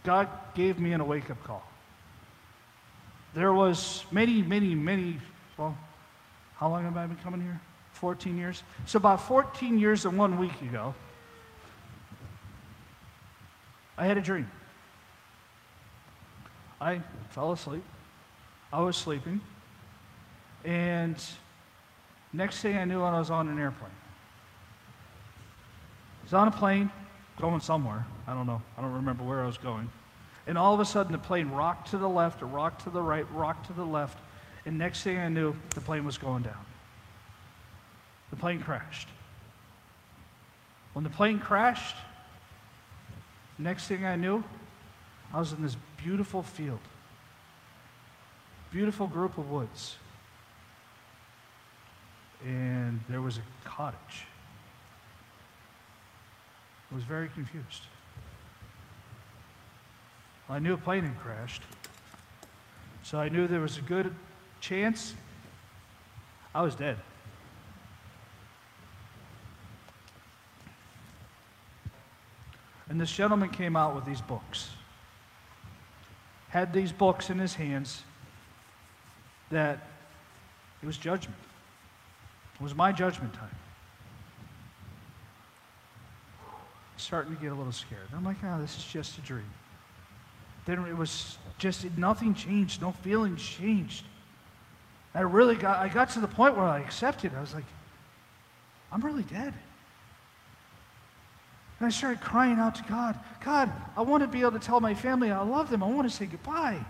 God 0.04 0.28
gave 0.54 0.78
me 0.78 0.92
an 0.92 1.06
wake 1.06 1.30
up 1.30 1.42
call. 1.44 1.66
There 3.34 3.52
was 3.52 4.04
many, 4.10 4.42
many, 4.42 4.74
many, 4.74 5.18
well, 5.56 5.76
how 6.56 6.68
long 6.68 6.84
have 6.84 6.96
I 6.96 7.06
been 7.06 7.16
coming 7.18 7.40
here? 7.40 7.60
14 7.92 8.36
years? 8.36 8.62
So, 8.86 8.96
about 8.96 9.20
14 9.22 9.78
years 9.78 10.04
and 10.04 10.16
one 10.16 10.38
week 10.38 10.60
ago, 10.62 10.94
I 13.96 14.06
had 14.06 14.16
a 14.16 14.20
dream. 14.20 14.50
I 16.80 17.00
fell 17.30 17.52
asleep. 17.52 17.82
I 18.72 18.80
was 18.80 18.96
sleeping. 18.96 19.40
And 20.64 21.16
next 22.32 22.60
thing 22.60 22.76
I 22.76 22.84
knew, 22.84 23.02
I 23.02 23.18
was 23.18 23.30
on 23.30 23.48
an 23.48 23.58
airplane. 23.58 23.90
I 26.20 26.24
was 26.24 26.34
on 26.34 26.48
a 26.48 26.50
plane 26.50 26.90
going 27.40 27.60
somewhere. 27.60 28.06
I 28.26 28.34
don't 28.34 28.46
know. 28.46 28.60
I 28.76 28.82
don't 28.82 28.92
remember 28.92 29.24
where 29.24 29.42
I 29.42 29.46
was 29.46 29.58
going. 29.58 29.88
And 30.46 30.58
all 30.58 30.74
of 30.74 30.80
a 30.80 30.84
sudden, 30.84 31.12
the 31.12 31.18
plane 31.18 31.50
rocked 31.50 31.90
to 31.90 31.98
the 31.98 32.08
left, 32.08 32.42
or 32.42 32.46
rocked 32.46 32.84
to 32.84 32.90
the 32.90 33.02
right, 33.02 33.26
rocked 33.32 33.66
to 33.66 33.72
the 33.72 33.84
left. 33.84 34.18
And 34.66 34.78
next 34.78 35.02
thing 35.02 35.18
I 35.18 35.28
knew, 35.28 35.54
the 35.74 35.80
plane 35.80 36.04
was 36.04 36.18
going 36.18 36.42
down. 36.42 36.64
The 38.30 38.36
plane 38.36 38.60
crashed. 38.60 39.08
When 40.92 41.04
the 41.04 41.10
plane 41.10 41.38
crashed, 41.38 41.96
next 43.58 43.86
thing 43.86 44.04
I 44.04 44.16
knew, 44.16 44.42
I 45.32 45.38
was 45.38 45.52
in 45.52 45.62
this 45.62 45.76
beautiful 46.02 46.42
field, 46.42 46.80
beautiful 48.72 49.06
group 49.06 49.38
of 49.38 49.50
woods. 49.50 49.96
And 52.44 53.00
there 53.08 53.20
was 53.20 53.38
a 53.38 53.42
cottage. 53.64 54.26
I 56.90 56.94
was 56.94 57.04
very 57.04 57.28
confused. 57.28 57.82
I 60.48 60.58
knew 60.58 60.74
a 60.74 60.78
plane 60.78 61.04
had 61.04 61.18
crashed. 61.18 61.62
So 63.02 63.18
I 63.18 63.28
knew 63.28 63.46
there 63.46 63.60
was 63.60 63.78
a 63.78 63.82
good 63.82 64.14
chance 64.60 65.14
I 66.54 66.62
was 66.62 66.74
dead. 66.74 66.96
And 72.88 72.98
this 73.00 73.12
gentleman 73.12 73.50
came 73.50 73.76
out 73.76 73.94
with 73.94 74.06
these 74.06 74.22
books. 74.22 74.70
Had 76.48 76.72
these 76.72 76.90
books 76.90 77.28
in 77.28 77.38
his 77.38 77.54
hands 77.54 78.02
that 79.50 79.78
it 80.82 80.86
was 80.86 80.96
judgment. 80.96 81.38
It 82.54 82.62
was 82.62 82.74
my 82.74 82.92
judgment 82.92 83.32
time. 83.34 83.48
Starting 86.96 87.34
to 87.34 87.40
get 87.40 87.52
a 87.52 87.54
little 87.54 87.72
scared. 87.72 88.08
I'm 88.14 88.24
like, 88.24 88.36
oh, 88.44 88.60
this 88.60 88.76
is 88.76 88.84
just 88.84 89.18
a 89.18 89.20
dream. 89.20 89.50
Then 90.66 90.84
it 90.84 90.96
was 90.96 91.38
just 91.58 91.86
nothing 91.96 92.34
changed, 92.34 92.82
no 92.82 92.92
feelings 92.92 93.42
changed. 93.42 94.04
I 95.14 95.20
really 95.22 95.56
got 95.56 95.78
I 95.78 95.88
got 95.88 96.10
to 96.10 96.20
the 96.20 96.28
point 96.28 96.56
where 96.56 96.66
I 96.66 96.80
accepted. 96.80 97.32
I 97.34 97.40
was 97.40 97.54
like, 97.54 97.64
I'm 98.92 99.00
really 99.00 99.22
dead. 99.22 99.54
And 101.78 101.86
I 101.86 101.90
started 101.90 102.20
crying 102.20 102.58
out 102.58 102.74
to 102.76 102.82
God, 102.84 103.18
God, 103.44 103.72
I 103.96 104.02
want 104.02 104.22
to 104.22 104.28
be 104.28 104.40
able 104.40 104.52
to 104.52 104.58
tell 104.58 104.80
my 104.80 104.94
family 104.94 105.30
I 105.30 105.42
love 105.42 105.70
them. 105.70 105.82
I 105.82 105.86
want 105.86 106.10
to 106.10 106.14
say 106.14 106.26
goodbye. 106.26 106.84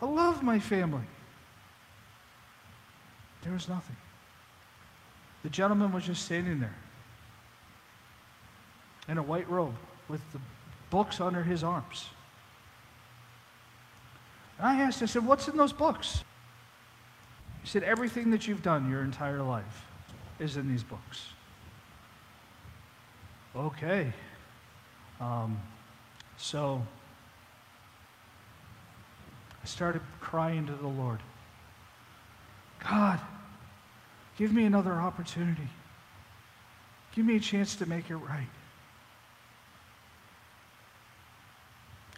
I 0.00 0.06
love 0.06 0.42
my 0.42 0.58
family. 0.58 1.04
There 3.42 3.52
was 3.52 3.68
nothing. 3.68 3.96
The 5.42 5.50
gentleman 5.50 5.92
was 5.92 6.04
just 6.04 6.24
standing 6.24 6.60
there 6.60 6.74
in 9.08 9.18
a 9.18 9.22
white 9.22 9.48
robe 9.48 9.76
with 10.08 10.20
the 10.32 10.40
books 10.90 11.20
under 11.20 11.42
his 11.42 11.62
arms. 11.62 12.06
And 14.58 14.66
I 14.66 14.80
asked, 14.80 15.02
I 15.02 15.06
said, 15.06 15.24
What's 15.24 15.48
in 15.48 15.56
those 15.56 15.72
books? 15.72 16.24
He 17.62 17.68
said, 17.68 17.82
Everything 17.82 18.30
that 18.30 18.46
you've 18.46 18.62
done 18.62 18.90
your 18.90 19.02
entire 19.02 19.42
life 19.42 19.86
is 20.38 20.56
in 20.56 20.68
these 20.68 20.82
books. 20.82 21.26
Okay. 23.54 24.12
Um, 25.20 25.60
so 26.36 26.82
I 29.66 29.68
started 29.68 30.00
crying 30.20 30.64
to 30.68 30.74
the 30.74 30.86
Lord 30.86 31.18
God, 32.88 33.18
give 34.38 34.52
me 34.52 34.64
another 34.64 34.92
opportunity. 34.92 35.68
Give 37.16 37.26
me 37.26 37.34
a 37.34 37.40
chance 37.40 37.74
to 37.74 37.86
make 37.86 38.08
it 38.08 38.14
right. 38.14 38.46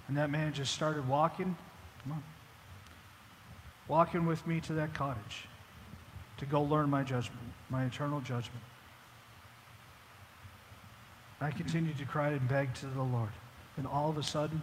And 0.09 0.17
that 0.19 0.29
man 0.29 0.53
just 0.53 0.75
started 0.75 1.09
walking, 1.09 1.57
walking 3.89 4.27
with 4.27 4.47
me 4.47 4.61
to 4.61 4.75
that 4.75 4.93
cottage 4.93 5.47
to 6.37 6.45
go 6.45 6.61
learn 6.61 6.91
my 6.91 7.03
judgment, 7.03 7.41
my 7.71 7.87
eternal 7.87 8.21
judgment. 8.21 8.63
I 11.41 11.51
continued 11.51 11.97
to 11.97 12.05
cry 12.05 12.29
and 12.29 12.47
beg 12.47 12.75
to 12.75 12.87
the 12.89 13.03
Lord. 13.03 13.31
And 13.79 13.87
all 13.87 14.11
of 14.11 14.19
a 14.19 14.23
sudden, 14.23 14.61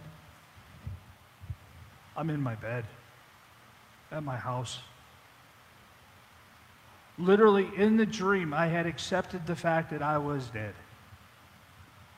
I'm 2.16 2.30
in 2.30 2.40
my 2.40 2.54
bed 2.54 2.84
at 4.10 4.22
my 4.22 4.36
house. 4.36 4.78
Literally, 7.18 7.68
in 7.76 7.96
the 7.96 8.06
dream, 8.06 8.52
I 8.52 8.66
had 8.66 8.86
accepted 8.86 9.46
the 9.46 9.56
fact 9.56 9.90
that 9.90 10.02
I 10.02 10.18
was 10.18 10.48
dead. 10.48 10.74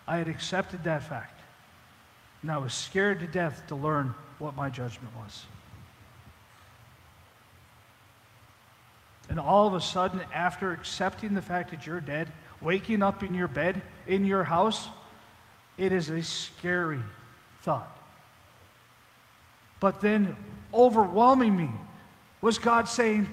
I 0.06 0.16
had 0.16 0.28
accepted 0.28 0.84
that 0.84 1.02
fact. 1.02 1.40
And 2.42 2.50
I 2.50 2.58
was 2.58 2.72
scared 2.72 3.20
to 3.20 3.26
death 3.26 3.62
to 3.68 3.74
learn 3.74 4.14
what 4.38 4.56
my 4.56 4.70
judgment 4.70 5.14
was. 5.16 5.44
And 9.28 9.38
all 9.38 9.66
of 9.66 9.74
a 9.74 9.80
sudden, 9.80 10.20
after 10.32 10.72
accepting 10.72 11.34
the 11.34 11.42
fact 11.42 11.70
that 11.70 11.86
you're 11.86 12.00
dead, 12.00 12.32
waking 12.60 13.02
up 13.02 13.22
in 13.22 13.34
your 13.34 13.48
bed, 13.48 13.82
in 14.06 14.24
your 14.24 14.44
house, 14.44 14.88
it 15.76 15.92
is 15.92 16.08
a 16.08 16.22
scary 16.22 17.00
thought. 17.62 17.97
But 19.80 20.00
then, 20.00 20.36
overwhelming 20.72 21.56
me 21.56 21.70
was 22.40 22.58
God 22.58 22.88
saying, 22.88 23.28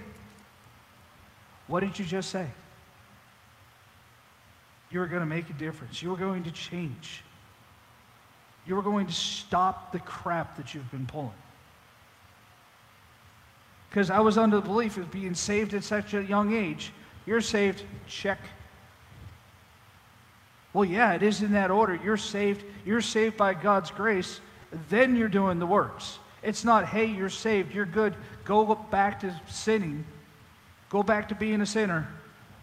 What 1.67 1.81
did 1.81 1.97
you 1.97 2.05
just 2.05 2.29
say? 2.29 2.47
You 4.91 4.99
were 4.99 5.07
going 5.07 5.21
to 5.21 5.25
make 5.25 5.49
a 5.49 5.53
difference. 5.53 6.01
You 6.01 6.11
were 6.11 6.17
going 6.17 6.43
to 6.43 6.51
change 6.51 7.23
you 8.65 8.77
are 8.77 8.81
going 8.81 9.07
to 9.07 9.13
stop 9.13 9.91
the 9.91 9.99
crap 9.99 10.57
that 10.57 10.73
you've 10.73 10.89
been 10.91 11.05
pulling. 11.05 11.31
Because 13.89 14.09
I 14.09 14.19
was 14.19 14.37
under 14.37 14.57
the 14.57 14.67
belief 14.67 14.97
of 14.97 15.11
being 15.11 15.35
saved 15.35 15.73
at 15.73 15.83
such 15.83 16.13
a 16.13 16.23
young 16.23 16.53
age. 16.53 16.91
You're 17.25 17.41
saved, 17.41 17.83
check. 18.07 18.39
Well, 20.73 20.85
yeah, 20.85 21.13
it 21.13 21.23
is 21.23 21.41
in 21.41 21.53
that 21.53 21.71
order. 21.71 21.97
You're 22.03 22.17
saved. 22.17 22.63
You're 22.85 23.01
saved 23.01 23.37
by 23.37 23.53
God's 23.53 23.91
grace. 23.91 24.41
Then 24.89 25.15
you're 25.15 25.29
doing 25.29 25.59
the 25.59 25.65
works. 25.65 26.19
It's 26.45 26.63
not, 26.63 26.85
hey, 26.85 27.05
you're 27.05 27.29
saved. 27.29 27.73
You're 27.73 27.87
good. 27.87 28.13
Go 28.43 28.75
back 28.75 29.19
to 29.21 29.35
sinning. 29.47 30.05
Go 30.89 31.01
back 31.01 31.29
to 31.29 31.35
being 31.35 31.59
a 31.61 31.65
sinner. 31.65 32.07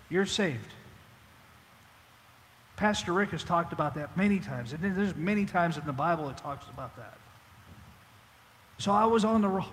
You're 0.08 0.24
saved. 0.24 0.68
Pastor 2.76 3.12
Rick 3.12 3.30
has 3.30 3.42
talked 3.42 3.72
about 3.72 3.96
that 3.96 4.16
many 4.16 4.38
times. 4.38 4.72
And 4.72 4.96
there's 4.96 5.16
many 5.16 5.44
times 5.44 5.76
in 5.78 5.84
the 5.84 5.92
Bible 5.92 6.28
it 6.28 6.36
talks 6.36 6.66
about 6.68 6.96
that. 6.96 7.18
So 8.78 8.92
I 8.92 9.04
was 9.04 9.24
on 9.24 9.42
the, 9.42 9.48
wrong, 9.48 9.72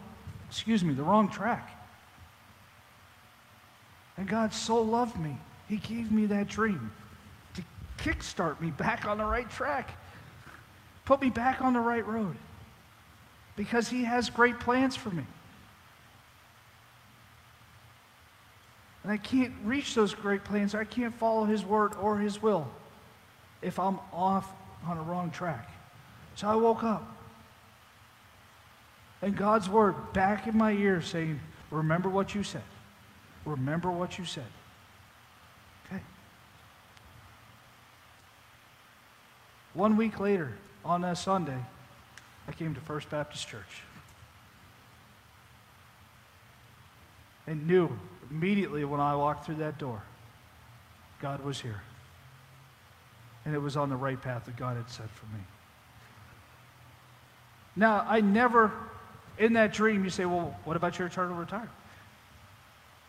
excuse 0.49 0.84
me, 0.84 0.95
the 0.95 1.03
wrong 1.03 1.30
track. 1.30 1.70
And 4.18 4.28
God 4.28 4.53
so 4.53 4.82
loved 4.82 5.20
me. 5.20 5.38
He 5.68 5.78
gave 5.78 6.12
me 6.12 6.26
that 6.26 6.47
dream 6.47 6.91
to 7.53 7.64
kickstart 7.99 8.60
me 8.60 8.72
back 8.72 9.05
on 9.05 9.20
the 9.20 9.26
right 9.26 9.49
track, 9.49 9.91
put 11.05 11.22
me 11.22 11.30
back 11.30 11.62
on 11.62 11.74
the 11.74 11.80
right 11.80 12.05
road 12.05 12.36
because 13.60 13.89
He 13.89 14.05
has 14.05 14.30
great 14.30 14.57
plans 14.62 14.95
for 14.95 15.10
me. 15.10 15.26
And 19.03 19.12
I 19.12 19.18
can't 19.18 19.51
reach 19.66 19.95
those 19.95 20.14
great 20.14 20.45
plans. 20.45 20.74
I 20.74 20.86
can't 20.86 21.14
follow 21.14 21.43
His 21.43 21.66
word 21.66 21.91
or 22.01 22.18
His 22.18 22.41
will 22.41 22.70
if 23.62 23.78
I'm 23.78 23.99
off 24.14 24.49
on 24.88 24.97
a 24.97 25.01
wrong 25.01 25.30
track. 25.30 25.70
So 26.36 26.47
I 26.47 26.55
woke 26.55 26.86
up. 26.86 27.18
And 29.22 29.36
God's 29.36 29.68
word 29.68 30.14
back 30.14 30.47
in 30.47 30.57
my 30.57 30.72
ear 30.72 31.01
saying, 31.01 31.41
Remember 31.70 32.07
what 32.07 32.34
you 32.34 32.43
said. 32.43 32.64
Remember 33.43 33.91
what 33.91 34.18
you 34.18 34.24
said. 34.24 34.47
Okay? 35.86 36.01
One 39.74 39.97
week 39.97 40.18
later, 40.18 40.53
on 40.86 41.01
that 41.01 41.18
Sunday, 41.18 41.60
I 42.50 42.52
came 42.52 42.74
to 42.74 42.82
First 42.82 43.12
Baptist 43.12 43.47
Church. 43.47 43.84
And 47.45 47.68
knew 47.68 47.89
immediately 48.32 48.84
when 48.86 49.00
I 49.00 49.16
walked 49.16 49.45
through 49.45 49.58
that 49.58 49.78
door, 49.78 50.02
God 51.22 51.45
was 51.45 51.62
here. 51.62 51.82
And 53.45 53.54
it 53.54 53.60
was 53.60 53.78
on 53.78 53.89
the 53.89 53.95
right 53.95 54.20
path 54.20 54.45
that 54.45 54.58
God 54.58 54.78
had 54.78 54.89
set 54.89 55.12
for 55.12 55.28
me. 55.28 55.41
Now, 57.76 58.04
I 58.08 58.20
never, 58.22 58.72
in 59.38 59.54
that 59.54 59.72
dream, 59.72 60.04
you 60.04 60.10
say, 60.10 60.26
well, 60.26 60.58
what 60.66 60.76
about 60.76 60.97
your 60.97 61.08
eternal 61.08 61.36
retirement? 61.36 61.70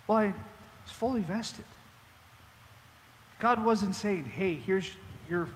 Well, 0.07 0.19
I 0.19 0.27
was 0.27 0.93
fully 0.93 1.23
vested. 1.23 1.65
God 3.39 3.65
wasn't 3.65 3.95
saying, 3.95 4.27
hey, 4.27 4.55
here's 4.55 4.91
your, 5.31 5.49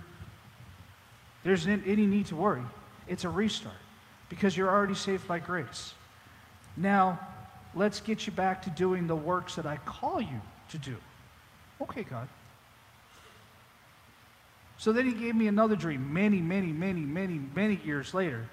there's 1.44 1.66
any 1.66 2.06
need 2.06 2.26
to 2.26 2.36
worry. 2.36 2.62
It's 3.08 3.24
a 3.24 3.28
restart 3.28 3.74
because 4.28 4.56
you're 4.56 4.70
already 4.70 4.94
saved 4.94 5.26
by 5.28 5.38
grace. 5.38 5.94
Now, 6.76 7.18
let's 7.74 8.00
get 8.00 8.26
you 8.26 8.32
back 8.32 8.62
to 8.62 8.70
doing 8.70 9.06
the 9.06 9.16
works 9.16 9.54
that 9.56 9.66
I 9.66 9.76
call 9.78 10.20
you 10.20 10.40
to 10.70 10.78
do. 10.78 10.96
Okay, 11.80 12.02
God. 12.02 12.28
So 14.78 14.92
then 14.92 15.06
he 15.06 15.12
gave 15.12 15.34
me 15.34 15.46
another 15.46 15.76
dream 15.76 16.12
many, 16.12 16.40
many, 16.40 16.72
many, 16.72 17.00
many, 17.00 17.40
many 17.54 17.80
years 17.84 18.12
later. 18.12 18.46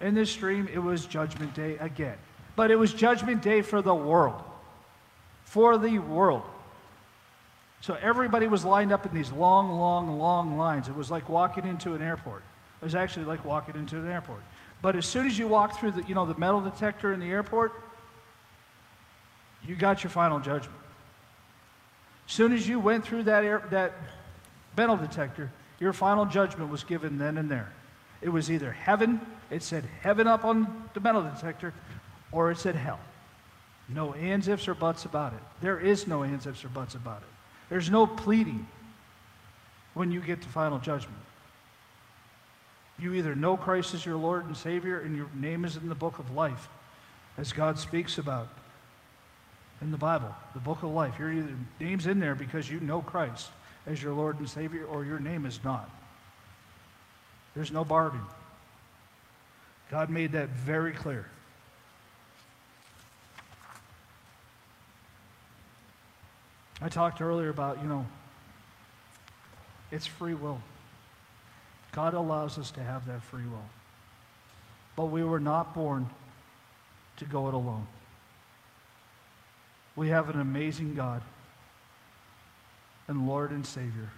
In 0.00 0.14
this 0.14 0.34
dream, 0.34 0.68
it 0.72 0.78
was 0.78 1.04
Judgment 1.04 1.54
Day 1.54 1.76
again. 1.78 2.16
But 2.56 2.70
it 2.70 2.76
was 2.76 2.92
Judgment 2.94 3.42
Day 3.42 3.62
for 3.62 3.82
the 3.82 3.94
world 3.94 4.42
for 5.50 5.76
the 5.78 5.98
world. 5.98 6.44
So 7.80 7.94
everybody 8.00 8.46
was 8.46 8.64
lined 8.64 8.92
up 8.92 9.04
in 9.04 9.12
these 9.12 9.32
long, 9.32 9.72
long, 9.80 10.16
long 10.16 10.56
lines. 10.56 10.86
It 10.86 10.94
was 10.94 11.10
like 11.10 11.28
walking 11.28 11.66
into 11.66 11.94
an 11.94 12.02
airport. 12.02 12.44
It 12.80 12.84
was 12.84 12.94
actually 12.94 13.26
like 13.26 13.44
walking 13.44 13.76
into 13.76 13.96
an 13.96 14.08
airport. 14.08 14.40
But 14.82 14.96
as 14.96 15.06
soon 15.06 15.26
as 15.26 15.38
you 15.38 15.46
walk 15.46 15.78
through 15.78 15.92
the, 15.92 16.02
you 16.04 16.14
know, 16.14 16.24
the 16.24 16.38
metal 16.38 16.60
detector 16.60 17.12
in 17.12 17.20
the 17.20 17.30
airport, 17.30 17.72
you 19.66 19.76
got 19.76 20.02
your 20.02 20.10
final 20.10 20.40
judgment. 20.40 20.80
As 22.26 22.32
soon 22.32 22.52
as 22.52 22.66
you 22.66 22.80
went 22.80 23.04
through 23.04 23.24
that, 23.24 23.44
air, 23.44 23.62
that 23.70 23.92
metal 24.76 24.96
detector, 24.96 25.50
your 25.78 25.92
final 25.92 26.24
judgment 26.24 26.70
was 26.70 26.84
given 26.84 27.18
then 27.18 27.36
and 27.36 27.50
there. 27.50 27.70
It 28.22 28.28
was 28.28 28.50
either 28.50 28.72
heaven, 28.72 29.20
it 29.50 29.62
said 29.62 29.84
heaven 30.00 30.26
up 30.26 30.44
on 30.44 30.88
the 30.94 31.00
metal 31.00 31.22
detector, 31.22 31.74
or 32.32 32.50
it 32.50 32.58
said 32.58 32.76
hell. 32.76 33.00
No 33.88 34.14
ands, 34.14 34.46
ifs, 34.46 34.68
or 34.68 34.74
buts 34.74 35.04
about 35.04 35.32
it. 35.32 35.40
There 35.60 35.80
is 35.80 36.06
no 36.06 36.22
ands, 36.22 36.46
ifs, 36.46 36.64
or 36.64 36.68
buts 36.68 36.94
about 36.94 37.22
it. 37.22 37.28
There's 37.68 37.90
no 37.90 38.06
pleading 38.06 38.66
when 39.94 40.12
you 40.12 40.20
get 40.20 40.40
to 40.42 40.48
final 40.48 40.78
judgment. 40.78 41.16
You 43.00 43.14
either 43.14 43.34
know 43.34 43.56
Christ 43.56 43.94
as 43.94 44.04
your 44.04 44.16
Lord 44.16 44.44
and 44.44 44.56
Savior, 44.56 45.00
and 45.00 45.16
your 45.16 45.28
name 45.34 45.64
is 45.64 45.76
in 45.76 45.88
the 45.88 45.94
book 45.94 46.18
of 46.18 46.32
life, 46.32 46.68
as 47.38 47.52
God 47.52 47.78
speaks 47.78 48.18
about 48.18 48.48
in 49.80 49.90
the 49.90 49.96
Bible, 49.96 50.34
the 50.52 50.60
book 50.60 50.82
of 50.82 50.90
life. 50.90 51.18
Your 51.18 51.32
name's 51.80 52.06
in 52.06 52.20
there 52.20 52.34
because 52.34 52.70
you 52.70 52.80
know 52.80 53.00
Christ 53.00 53.48
as 53.86 54.02
your 54.02 54.12
Lord 54.12 54.38
and 54.38 54.48
Savior, 54.48 54.84
or 54.84 55.04
your 55.04 55.18
name 55.18 55.46
is 55.46 55.60
not. 55.64 55.88
There's 57.54 57.72
no 57.72 57.84
bargain. 57.84 58.20
God 59.90 60.10
made 60.10 60.32
that 60.32 60.50
very 60.50 60.92
clear. 60.92 61.26
I 66.82 66.88
talked 66.88 67.20
earlier 67.20 67.48
about, 67.48 67.82
you 67.82 67.88
know, 67.88 68.06
it's 69.90 70.06
free 70.06 70.34
will. 70.34 70.60
God 71.92 72.14
allows 72.14 72.58
us 72.58 72.70
to 72.72 72.80
have 72.82 73.06
that 73.06 73.22
free 73.22 73.44
will. 73.44 73.68
But 74.96 75.06
we 75.06 75.24
were 75.24 75.40
not 75.40 75.74
born 75.74 76.08
to 77.16 77.24
go 77.24 77.48
it 77.48 77.54
alone. 77.54 77.86
We 79.96 80.08
have 80.08 80.28
an 80.30 80.40
amazing 80.40 80.94
God 80.94 81.22
and 83.08 83.26
Lord 83.26 83.50
and 83.50 83.66
Savior 83.66 84.10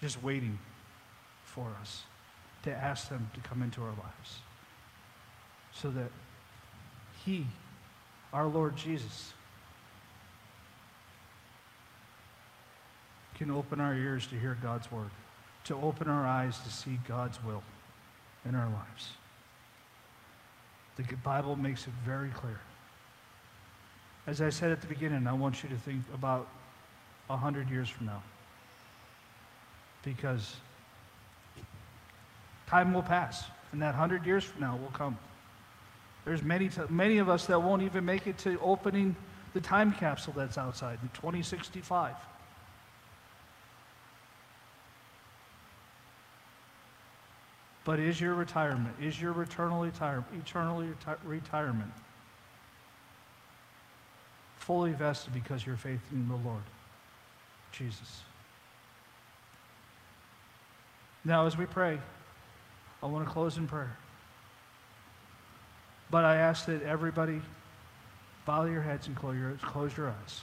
just 0.00 0.22
waiting 0.22 0.58
for 1.44 1.66
us 1.80 2.04
to 2.62 2.70
ask 2.70 3.08
them 3.08 3.30
to 3.34 3.40
come 3.40 3.62
into 3.62 3.82
our 3.82 3.88
lives 3.88 4.38
so 5.72 5.90
that 5.90 6.10
He, 7.24 7.46
our 8.32 8.46
Lord 8.46 8.76
Jesus, 8.76 9.32
can 13.36 13.50
open 13.50 13.80
our 13.80 13.94
ears 13.94 14.26
to 14.26 14.38
hear 14.38 14.58
God's 14.60 14.90
word, 14.90 15.10
to 15.68 15.76
open 15.76 16.08
our 16.08 16.26
eyes 16.26 16.58
to 16.60 16.70
see 16.70 16.98
God's 17.06 17.38
will 17.44 17.62
in 18.46 18.54
our 18.54 18.68
lives. 18.70 19.12
The 20.96 21.04
Bible 21.22 21.56
makes 21.56 21.86
it 21.86 21.92
very 22.04 22.30
clear. 22.30 22.58
As 24.26 24.40
I 24.40 24.48
said 24.48 24.72
at 24.72 24.80
the 24.80 24.86
beginning, 24.86 25.26
I 25.26 25.32
want 25.34 25.62
you 25.62 25.68
to 25.68 25.76
think 25.76 26.02
about 26.12 26.48
a 27.28 27.36
hundred 27.36 27.70
years 27.70 27.88
from 27.88 28.06
now. 28.06 28.22
Because 30.02 30.56
time 32.66 32.94
will 32.94 33.02
pass, 33.02 33.44
and 33.72 33.82
that 33.82 33.94
hundred 33.94 34.24
years 34.24 34.44
from 34.44 34.62
now 34.62 34.76
will 34.76 34.92
come. 34.92 35.18
There's 36.24 36.42
many, 36.42 36.70
many 36.88 37.18
of 37.18 37.28
us 37.28 37.46
that 37.46 37.62
won't 37.62 37.82
even 37.82 38.06
make 38.06 38.26
it 38.26 38.38
to 38.38 38.58
opening 38.60 39.14
the 39.52 39.60
time 39.60 39.92
capsule 39.92 40.32
that's 40.34 40.56
outside 40.56 40.98
in 41.02 41.08
2065. 41.10 42.14
But 47.88 48.00
is 48.00 48.20
your 48.20 48.34
retirement, 48.34 48.94
is 49.00 49.18
your 49.18 49.40
eternal, 49.40 49.80
retire, 49.80 50.22
eternal 50.38 50.82
reti- 50.82 51.16
retirement 51.24 51.90
fully 54.58 54.92
vested 54.92 55.32
because 55.32 55.64
you're 55.64 55.78
faith 55.78 56.02
in 56.12 56.28
the 56.28 56.34
Lord, 56.34 56.60
Jesus? 57.72 58.20
Now, 61.24 61.46
as 61.46 61.56
we 61.56 61.64
pray, 61.64 61.98
I 63.02 63.06
want 63.06 63.26
to 63.26 63.32
close 63.32 63.56
in 63.56 63.66
prayer. 63.66 63.96
But 66.10 66.26
I 66.26 66.36
ask 66.36 66.66
that 66.66 66.82
everybody 66.82 67.40
bow 68.44 68.66
your 68.66 68.82
heads 68.82 69.06
and 69.06 69.16
close 69.16 69.38
your, 69.38 69.52
close 69.62 69.96
your 69.96 70.08
eyes. 70.08 70.42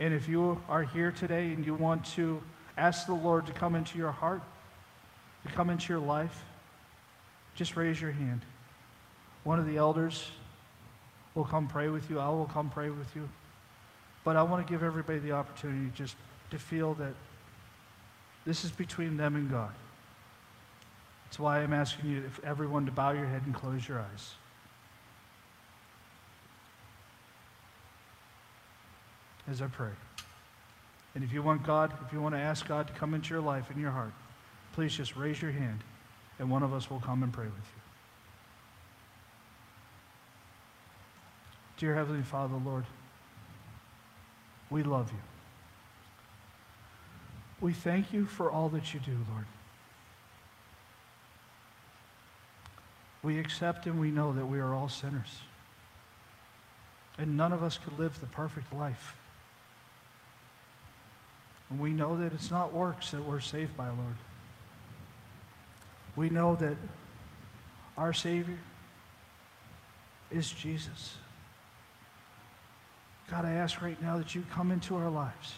And 0.00 0.12
if 0.12 0.28
you 0.28 0.60
are 0.68 0.82
here 0.82 1.12
today 1.12 1.52
and 1.52 1.64
you 1.64 1.74
want 1.74 2.04
to 2.16 2.42
ask 2.76 3.06
the 3.06 3.14
Lord 3.14 3.46
to 3.46 3.52
come 3.52 3.76
into 3.76 3.96
your 3.96 4.10
heart, 4.10 4.42
to 5.46 5.52
come 5.52 5.70
into 5.70 5.92
your 5.92 6.00
life, 6.00 6.44
just 7.54 7.76
raise 7.76 8.00
your 8.00 8.12
hand. 8.12 8.42
One 9.44 9.58
of 9.58 9.66
the 9.66 9.76
elders 9.76 10.30
will 11.34 11.44
come 11.44 11.66
pray 11.66 11.88
with 11.88 12.08
you. 12.10 12.18
I 12.18 12.28
will 12.28 12.46
come 12.46 12.70
pray 12.70 12.90
with 12.90 13.14
you. 13.16 13.28
But 14.24 14.36
I 14.36 14.42
want 14.42 14.66
to 14.66 14.72
give 14.72 14.82
everybody 14.82 15.18
the 15.18 15.32
opportunity 15.32 15.90
just 15.94 16.16
to 16.50 16.58
feel 16.58 16.94
that 16.94 17.14
this 18.44 18.64
is 18.64 18.70
between 18.70 19.16
them 19.16 19.34
and 19.34 19.50
God. 19.50 19.72
That's 21.24 21.38
why 21.38 21.60
I'm 21.60 21.72
asking 21.72 22.10
you, 22.10 22.24
if 22.24 22.42
everyone, 22.44 22.86
to 22.86 22.92
bow 22.92 23.12
your 23.12 23.26
head 23.26 23.42
and 23.46 23.54
close 23.54 23.88
your 23.88 23.98
eyes. 24.00 24.34
As 29.50 29.62
I 29.62 29.66
pray. 29.66 29.90
And 31.14 31.24
if 31.24 31.32
you 31.32 31.42
want 31.42 31.64
God, 31.64 31.92
if 32.06 32.12
you 32.12 32.20
want 32.20 32.34
to 32.34 32.40
ask 32.40 32.66
God 32.66 32.86
to 32.86 32.92
come 32.92 33.14
into 33.14 33.30
your 33.30 33.42
life 33.42 33.70
in 33.70 33.80
your 33.80 33.90
heart, 33.90 34.12
please 34.72 34.94
just 34.96 35.16
raise 35.16 35.40
your 35.40 35.52
hand 35.52 35.80
and 36.38 36.50
one 36.50 36.62
of 36.62 36.72
us 36.72 36.90
will 36.90 37.00
come 37.00 37.22
and 37.22 37.32
pray 37.32 37.44
with 37.44 37.54
you. 37.54 37.82
Dear 41.78 41.94
Heavenly 41.94 42.22
Father, 42.22 42.54
Lord, 42.64 42.84
we 44.70 44.82
love 44.82 45.10
you. 45.10 45.18
We 47.60 47.72
thank 47.72 48.12
you 48.12 48.26
for 48.26 48.50
all 48.50 48.68
that 48.70 48.92
you 48.92 49.00
do, 49.00 49.16
Lord. 49.30 49.46
We 53.22 53.38
accept 53.38 53.86
and 53.86 54.00
we 54.00 54.10
know 54.10 54.32
that 54.32 54.46
we 54.46 54.58
are 54.58 54.74
all 54.74 54.88
sinners. 54.88 55.40
And 57.18 57.36
none 57.36 57.52
of 57.52 57.62
us 57.62 57.78
could 57.78 57.98
live 57.98 58.18
the 58.20 58.26
perfect 58.26 58.72
life. 58.72 59.16
And 61.70 61.78
we 61.78 61.92
know 61.92 62.16
that 62.16 62.32
it's 62.32 62.50
not 62.50 62.72
works 62.72 63.12
that 63.12 63.24
we're 63.24 63.40
saved 63.40 63.76
by, 63.76 63.86
Lord. 63.86 64.16
We 66.16 66.28
know 66.30 66.56
that 66.56 66.76
our 67.96 68.12
Savior 68.12 68.58
is 70.30 70.50
Jesus. 70.50 71.16
God, 73.30 73.44
I 73.44 73.52
ask 73.52 73.80
right 73.80 74.00
now 74.02 74.18
that 74.18 74.34
you 74.34 74.44
come 74.50 74.70
into 74.70 74.96
our 74.96 75.10
lives, 75.10 75.54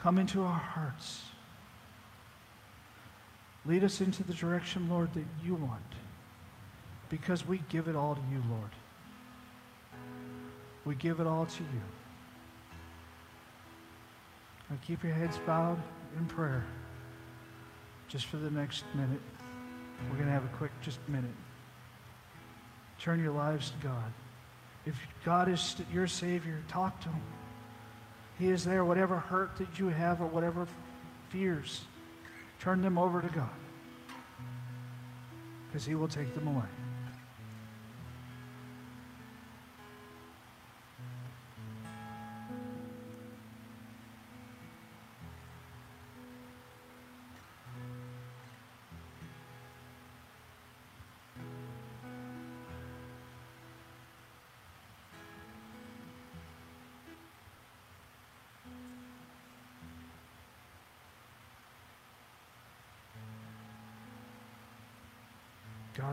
come 0.00 0.18
into 0.18 0.42
our 0.42 0.58
hearts. 0.58 1.22
Lead 3.66 3.84
us 3.84 4.00
into 4.00 4.22
the 4.24 4.32
direction, 4.32 4.88
Lord, 4.88 5.12
that 5.12 5.24
you 5.44 5.54
want, 5.54 5.82
because 7.10 7.46
we 7.46 7.62
give 7.68 7.88
it 7.88 7.96
all 7.96 8.14
to 8.14 8.22
you, 8.32 8.42
Lord. 8.48 8.70
We 10.86 10.94
give 10.94 11.20
it 11.20 11.26
all 11.26 11.44
to 11.44 11.62
you. 11.62 11.80
Now 14.70 14.78
keep 14.86 15.04
your 15.04 15.12
heads 15.12 15.38
bowed 15.46 15.78
in 16.16 16.24
prayer 16.24 16.64
just 18.10 18.26
for 18.26 18.36
the 18.36 18.50
next 18.50 18.84
minute. 18.94 19.20
We're 20.10 20.16
going 20.16 20.26
to 20.26 20.32
have 20.32 20.44
a 20.44 20.56
quick, 20.56 20.72
just 20.82 20.98
minute. 21.08 21.30
Turn 22.98 23.22
your 23.22 23.32
lives 23.32 23.70
to 23.70 23.86
God. 23.86 24.12
If 24.84 24.96
God 25.24 25.48
is 25.48 25.76
your 25.92 26.06
Savior, 26.06 26.60
talk 26.68 27.00
to 27.02 27.08
Him. 27.08 27.22
He 28.38 28.48
is 28.48 28.64
there. 28.64 28.84
Whatever 28.84 29.16
hurt 29.16 29.56
that 29.58 29.78
you 29.78 29.88
have 29.88 30.20
or 30.20 30.26
whatever 30.26 30.66
fears, 31.28 31.82
turn 32.58 32.82
them 32.82 32.98
over 32.98 33.22
to 33.22 33.28
God 33.28 33.48
because 35.68 35.86
He 35.86 35.94
will 35.94 36.08
take 36.08 36.34
them 36.34 36.48
away. 36.48 36.79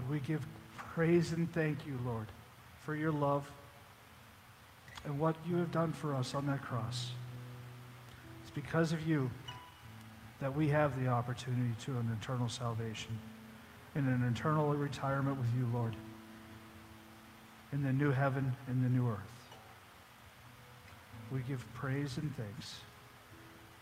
We 0.09 0.19
give 0.19 0.45
praise 0.77 1.31
and 1.31 1.51
thank 1.53 1.85
you, 1.85 1.99
Lord, 2.05 2.27
for 2.83 2.95
your 2.95 3.11
love 3.11 3.49
and 5.05 5.19
what 5.19 5.35
you 5.47 5.57
have 5.57 5.71
done 5.71 5.93
for 5.93 6.13
us 6.13 6.33
on 6.33 6.47
that 6.47 6.61
cross. 6.61 7.11
It's 8.43 8.51
because 8.51 8.93
of 8.93 9.07
you 9.07 9.29
that 10.39 10.55
we 10.55 10.69
have 10.69 11.01
the 11.01 11.09
opportunity 11.09 11.73
to 11.85 11.91
an 11.91 12.17
eternal 12.21 12.49
salvation 12.49 13.17
and 13.95 14.07
an 14.07 14.23
eternal 14.23 14.73
retirement 14.73 15.37
with 15.37 15.47
you, 15.57 15.67
Lord, 15.73 15.95
in 17.73 17.83
the 17.83 17.91
new 17.91 18.11
heaven 18.11 18.55
and 18.67 18.83
the 18.83 18.89
new 18.89 19.09
earth. 19.09 19.19
We 21.31 21.39
give 21.41 21.65
praise 21.73 22.17
and 22.17 22.33
thanks. 22.37 22.75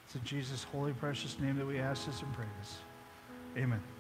It's 0.05 0.15
in 0.15 0.23
Jesus' 0.23 0.63
holy, 0.63 0.93
precious 0.93 1.39
name 1.39 1.57
that 1.57 1.65
we 1.65 1.79
ask 1.79 2.05
this 2.05 2.21
and 2.21 2.33
pray 2.33 2.45
this. 2.59 2.77
Amen. 3.57 3.94